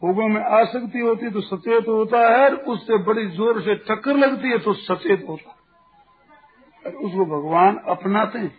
भोगों 0.03 0.29
में 0.29 0.41
आसक्ति 0.53 0.99
होती 1.01 1.25
है 1.25 1.31
तो 1.33 1.41
सचेत 1.43 1.89
होता 1.89 2.19
है 2.31 2.51
उससे 2.69 2.99
बड़ी 3.05 3.27
ज़ोर 3.31 3.61
से 3.63 3.75
टक्कर 3.87 4.17
लगती 4.17 4.49
है 4.49 4.59
तो 4.59 4.73
सचेत 4.75 5.25
होता 5.29 5.51
है। 5.51 6.93
उसको 6.95 7.25
भगवान 7.27 7.77
अपनाते 7.89 8.39
हैं। 8.39 8.57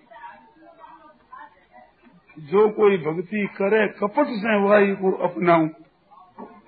जो 2.38 2.68
कोई 2.72 2.98
भक्ति 3.00 3.46
करे, 3.56 3.88
कपट 3.94 4.28
से 4.38 4.60
वायु 4.64 4.96
को 4.96 5.12
अपनाऊं, 5.24 5.68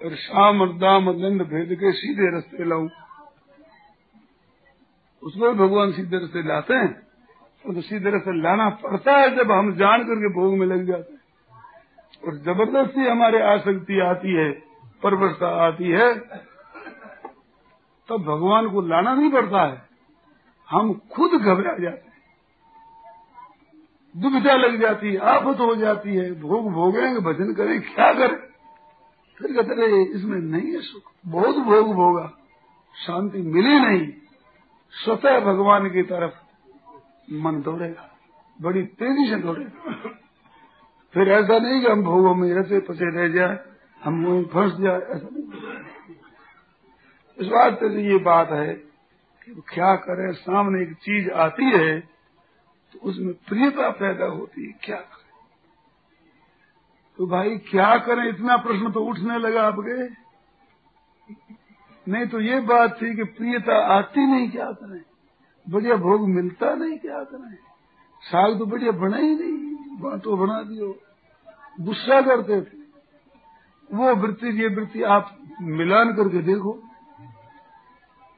और 0.02 0.16
शाम 0.18 0.62
और 0.62 0.74
दाम 0.78 1.12
दंड 1.14 1.44
भेद 1.50 1.78
के 1.80 1.92
सीधे 1.94 2.30
रस्ते 2.38 2.66
लाऊं। 2.66 2.88
उसको 5.24 5.54
भगवान 5.54 5.92
सीधे 5.92 6.18
रस्ते 6.18 6.48
लाते 6.48 6.74
हैं। 6.74 6.94
तो 7.76 7.82
सीधे 7.82 8.10
रस्ते 8.10 8.42
लाना 8.42 8.70
पड़ता 8.70 9.18
है 9.18 9.36
जब 9.36 9.52
हम 9.52 9.74
जान 9.74 10.04
करके 10.04 10.34
भोग 10.34 10.58
में 10.58 10.68
लग 10.68 10.88
जाते 10.88 11.14
हैं। 11.14 11.22
और 12.28 12.36
ज़बरदस्ती 12.36 13.02
हमारे 13.02 13.42
आसक्ति 13.42 14.00
आती 14.00 14.34
है, 14.34 14.52
परवरता 15.04 15.68
आती 15.68 15.84
है, 15.84 16.20
तब 18.10 18.18
भगवान 18.18 18.70
को 18.70 18.82
लाना 18.82 19.14
नहीं 19.16 19.32
पड़ता 19.32 19.66
है। 19.68 19.82
हम 20.70 20.94
खुद 20.94 21.32
घबरा 21.32 21.78
जाते 21.78 22.08
हैं। 22.08 22.12
दुविधा 24.18 24.54
लग 24.54 24.82
जाती 24.82 25.08
है, 25.08 25.18
आफत 25.18 25.60
हो 25.60 25.76
जाती 25.76 26.16
है। 26.16 26.42
भोग 26.42 26.72
भोगेंगे, 26.72 27.20
भजन 27.20 27.54
करें, 27.54 27.82
क्या 27.82 28.14
करें? 28.14 28.38
फिर 29.38 29.54
कहते 29.54 29.76
रहे 29.76 30.04
इसमें 30.04 30.40
नहीं 30.40 30.72
है 30.72 30.82
सुख। 30.82 31.12
बहुत 31.26 31.56
भोग 31.56 31.94
भोगा। 31.94 32.32
शांति 32.96 33.38
मिली 33.38 33.80
नहीं। 33.80 34.21
स्वतः 34.94 35.40
भगवान 35.42 35.90
की 35.90 36.04
तरफ़ 36.04 36.34
मन 37.38 37.62
दौड़ेगा, 37.62 38.10
बड़ी 38.60 38.84
तेज़ी 38.84 39.30
से 39.30 39.38
दौड़ेगा। 39.38 39.94
फिर 41.16 41.32
ऐसा 41.32 41.58
नहीं 41.60 41.82
कि 41.82 41.88
हम 41.88 42.04
भोगों 42.04 42.34
में 42.36 42.54
रचे 42.54 42.80
पचे 42.82 43.10
रह 43.12 43.28
जाए, 43.30 43.58
हम 44.02 44.26
वहीं 44.26 44.44
फंस 44.46 44.74
जाए, 44.80 45.02
ऐसा 45.08 45.28
नहीं। 45.32 45.44
इस 47.38 47.48
बात 47.48 47.80
से 47.82 48.02
ये 48.04 48.18
बात 48.24 48.50
है 48.52 48.74
कि 48.74 49.62
क्या 49.70 49.96
करें, 49.98 50.32
सामने 50.36 50.82
एक 50.84 50.94
चीज़ 50.96 51.30
आती 51.40 51.66
है 51.68 52.00
तो 52.00 53.00
उसमें 53.02 53.34
प्रियता 53.48 53.90
पैदा 53.98 54.26
होती 54.28 54.66
है, 54.66 54.72
क्या 54.84 54.96
करें? 54.98 55.30
तो 57.20 57.28
भाई, 57.28 57.58
क्या 57.66 57.96
करें? 58.00 58.28
इतना 58.30 58.58
प्रश्न 58.58 58.92
तो 58.92 59.04
उठने 59.04 59.38
लगा 59.40 59.64
आपके। 59.64 60.08
नहीं 62.10 62.26
तो 62.26 62.40
ये 62.40 62.60
बात 62.60 63.02
थी 63.02 63.16
कि 63.16 63.24
प्रियता 63.24 63.98
आती 63.98 64.26
नहीं 64.26 64.52
क्या 64.52 64.72
करें 64.72 65.02
बढ़िया 65.70 65.96
भोग 65.96 66.30
मिलता 66.30 66.76
नहीं 66.76 66.98
क्या 66.98 67.24
करें 67.24 67.56
साग 68.22 68.60
तो 68.60 68.66
बढ़िया 68.66 68.92
बना 68.92 69.18
ही 69.18 69.36
नहीं 69.36 69.72
बांटो 70.00 70.38
बना 70.38 70.62
दियो। 70.62 71.00
गुस्सा 71.82 72.22
करते 72.22 72.62
थे। 72.62 72.82
वो 73.94 74.16
वृत्ति, 74.16 74.48
ये 74.48 74.68
वृत्ति 74.68 75.04
आप 75.04 75.38
मिलान 75.62 76.14
करके 76.14 76.42
देखो। 76.42 76.84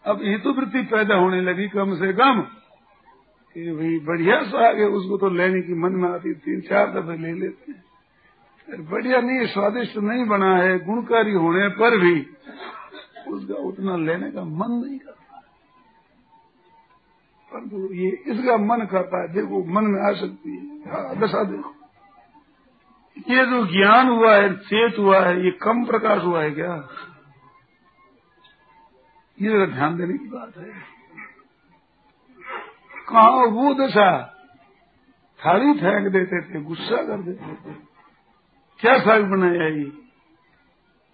अब 0.05 0.20
ये 0.22 0.38
तो 0.38 0.53
वृत्ति 0.53 0.84
पैदा 0.84 1.16
होने 1.16 1.41
लगी 1.41 1.68
कम 1.68 1.95
से 1.95 2.14
कम। 2.14 2.41
कि 3.53 3.72
भाई 3.72 3.99
बढ़िया 3.99 4.43
साग 4.43 4.80
है 4.80 4.86
उसको 4.86 5.18
तो 5.18 5.30
लेने 5.30 5.61
की 5.61 5.74
मन 5.74 5.91
में 5.91 6.09
आती, 6.09 6.34
तीन 6.34 6.61
चार 6.61 6.91
दफे 6.91 7.18
ले 7.18 7.34
लेते। 7.34 7.72
हैं 7.72 8.89
बढ़िया 8.89 9.22
नहीं, 9.22 9.47
स्वादिष्ट 9.47 9.97
नहीं 9.97 10.26
बना 10.26 10.57
है, 10.57 10.86
गुणकारी 10.86 11.34
होने 11.34 11.70
पर 11.70 11.97
भी 11.97 12.28
उसका 13.28 13.55
उतना 13.55 13.95
लेने 13.97 14.32
का 14.32 14.43
मन 14.43 14.71
नहीं 14.86 14.99
करता 14.99 15.21
परंतु 17.51 17.93
ये 17.93 18.09
इसका 18.28 18.57
मन 18.57 18.86
करता 18.86 19.21
है 19.21 19.34
देखो 19.34 19.63
मन 19.74 19.84
में 19.84 20.01
आ 20.01 20.13
सकती 20.13 20.55
है। 20.57 20.91
हाँ, 20.91 21.15
दशा 21.15 21.43
देखो। 21.43 21.74
ये 23.30 23.45
जो 23.45 23.65
ज्ञान 23.65 24.07
हुआ 24.07 24.36
है 24.36 24.53
चेत 24.57 24.99
हुआ 24.99 25.19
है 25.26 25.45
ये 25.45 25.51
कम 25.51 25.86
प्रकाश 25.86 26.24
हुआ 26.24 26.43
है 26.43 26.51
क्या? 26.51 26.76
ये 29.41 29.49
जरा 29.49 29.65
ध्यान 29.65 29.97
देने 29.97 30.17
की 30.17 30.28
बात 30.28 30.57
है। 30.57 30.71
कहा 33.09 33.30
वो 33.30 33.74
दशा 33.74 34.11
थाली 35.39 35.74
फेंक 35.74 36.11
देते 36.11 36.41
थे 36.41 36.61
गुस्सा 36.63 37.03
कर 37.03 37.21
देते 37.21 37.55
थे। 37.55 37.74
क्या 38.80 38.97
साग 38.99 39.24
बनाया 39.24 39.67
ये? 39.67 40.02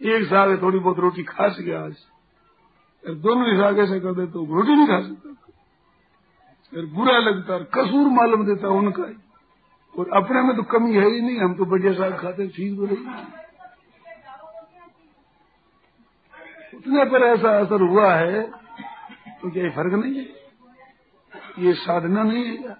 एक 0.02 0.26
साग 0.26 0.62
थोड़ी 0.62 0.80
बहुत 0.80 1.00
रोटी 1.00 1.24
खा 1.26 1.48
सके 1.50 1.74
आज। 1.76 1.96
अगर 3.04 3.16
दोनों 3.18 3.48
ही 3.48 3.58
साग 3.58 3.80
ऐसे 3.80 4.00
कर 4.00 4.14
दे 4.16 4.26
तो 4.28 4.44
रोटी 4.52 4.76
नहीं 4.76 4.88
खा 4.88 5.00
सकता। 5.02 5.30
अगर 6.74 6.86
बुरा 6.96 7.18
लगता 7.20 7.54
है 7.54 7.64
कसूर 7.74 8.08
मालूम 8.14 8.46
देता 8.46 8.70
उनका 8.76 9.06
ही, 9.06 9.16
और 9.96 10.10
अपने 10.14 10.42
में 10.42 10.56
तो 10.58 10.64
कमी 10.72 10.96
है 10.96 11.06
ही 11.06 11.22
नहीं, 11.22 11.40
हम 11.40 11.54
तो 11.56 11.66
बढ़िया 11.66 11.94
साग 11.94 12.18
खाते 12.20 12.48
ठीक 12.48 12.78
बोले 12.78 12.96
उतने 16.74 17.06
पर 17.06 17.24
ऐसा 17.26 17.58
असर 17.60 17.82
हुआ 17.84 18.14
है 18.16 18.42
तो 19.42 19.50
क्या 19.52 19.64
ये 19.64 19.70
फ़र्क 19.72 19.94
नहीं 19.96 20.16
है? 20.16 20.26
ये 21.60 21.74
साधना 21.76 22.24
नहीं 22.24 22.46
है 22.46 22.76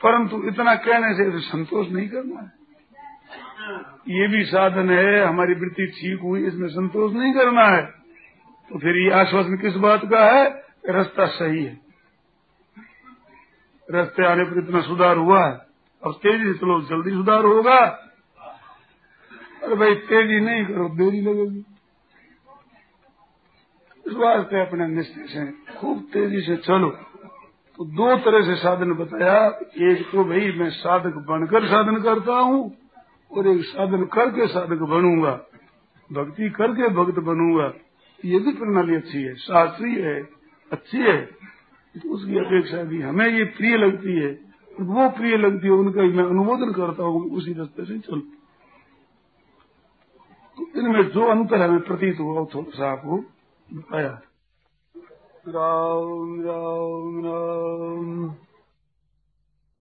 परंतु 0.00 0.42
इतना 0.48 0.74
कहने 0.76 1.14
से 1.14 1.30
तो 1.32 1.40
संतोष 1.42 1.88
नहीं 1.88 2.08
करना 2.08 2.40
है। 2.40 2.61
ये 4.08 4.28
भी 4.28 4.44
साधन 4.44 4.90
है, 4.90 5.24
हमारी 5.24 5.54
वृत्ति 5.54 5.86
ठीक 5.86 6.20
हुई, 6.20 6.46
इसमें 6.46 6.68
संतोष 6.68 7.12
नहीं 7.12 7.34
करना 7.34 7.64
है। 7.64 7.86
तो 8.70 8.78
फिर 8.78 8.96
ये 8.96 9.10
आश्वासन 9.10 9.56
किस 9.56 9.74
बात 9.74 10.00
का 10.04 10.24
है? 10.24 10.64
रास्ता 10.88 11.26
सही 11.26 11.64
है। 11.64 11.80
रास्ते 13.90 14.26
आने 14.26 14.44
पर 14.44 14.58
इतना 14.58 14.80
सुधार 14.80 15.16
हुआ 15.16 15.46
है। 15.46 15.52
अब 16.04 16.12
तेज़ी 16.12 16.52
से 16.52 16.58
चलो, 16.58 16.80
जल्दी 16.80 17.10
सुधार 17.10 17.44
होगा। 17.44 17.78
अरे 19.62 19.74
भाई, 19.74 19.94
तेज़ी 19.94 20.40
नहीं 20.40 20.64
करो, 20.64 20.88
देरी 20.88 21.20
लगेगी। 21.20 21.64
इस 24.06 24.12
वास्ते 24.12 24.60
अपने 24.60 24.86
निश्चय 24.86 25.26
से, 25.26 25.74
खूब 25.76 26.08
तेज़ी 26.12 26.40
से 26.40 26.56
चलो। 26.56 26.90
तो 27.78 27.84
दो 27.84 28.18
तरह 28.18 28.42
से 28.42 28.54
साधन 28.56 28.92
बताया। 28.92 29.46
एक 29.90 30.06
तो 30.12 30.24
भाई, 30.24 30.52
मैं 30.52 30.70
साधक 30.70 31.14
बनकर 31.14 31.66
साधन 31.66 32.02
करता 32.02 32.32
हूँ 32.32 32.81
और 33.38 33.46
एक 33.48 33.64
साधन 33.64 34.04
करके 34.04 34.46
साधक 34.46 34.82
बनूँगा, 34.82 35.32
भक्ति 36.10 36.50
करके 36.50 36.88
भक्त 36.88 37.18
बनूँगा 37.18 37.72
ये 38.24 38.38
भी 38.38 38.52
प्रणाली 38.52 38.94
अच्छी 38.94 39.22
है, 39.22 39.34
शास्त्रीय 39.34 40.00
है, 40.00 40.28
अच्छी 40.72 40.98
है। 40.98 41.20
तो 41.94 42.10
उसकी 42.10 42.38
अपेक्षा 42.38 42.82
भी 42.82 43.00
हमें 43.02 43.26
ये 43.26 43.44
प्रिय 43.44 43.76
लगती 43.76 44.12
है, 44.16 44.30
वो 44.80 45.08
प्रिय 45.10 45.36
लगती 45.36 45.66
है, 45.66 45.72
उनका 45.72 46.02
मैं 46.02 46.24
अनुमोदन 46.24 46.72
करता 46.72 47.04
हूँ, 47.04 47.30
उसी 47.30 47.52
रास्ते 47.52 47.84
से 47.84 47.98
चल। 47.98 48.20
तो 50.58 50.80
इनमें 50.80 51.02
जो 51.10 51.26
अंतर 51.26 51.62
हमें 51.62 51.80
प्रतीत 51.80 52.20
हुआ 52.20 52.44
थोड़ा 52.44 52.70
सा 52.70 52.90
आपको 52.92 53.18
बताया। 53.68 54.20
राम 55.48 56.40
राम 56.40 57.20
राम। 57.24 58.34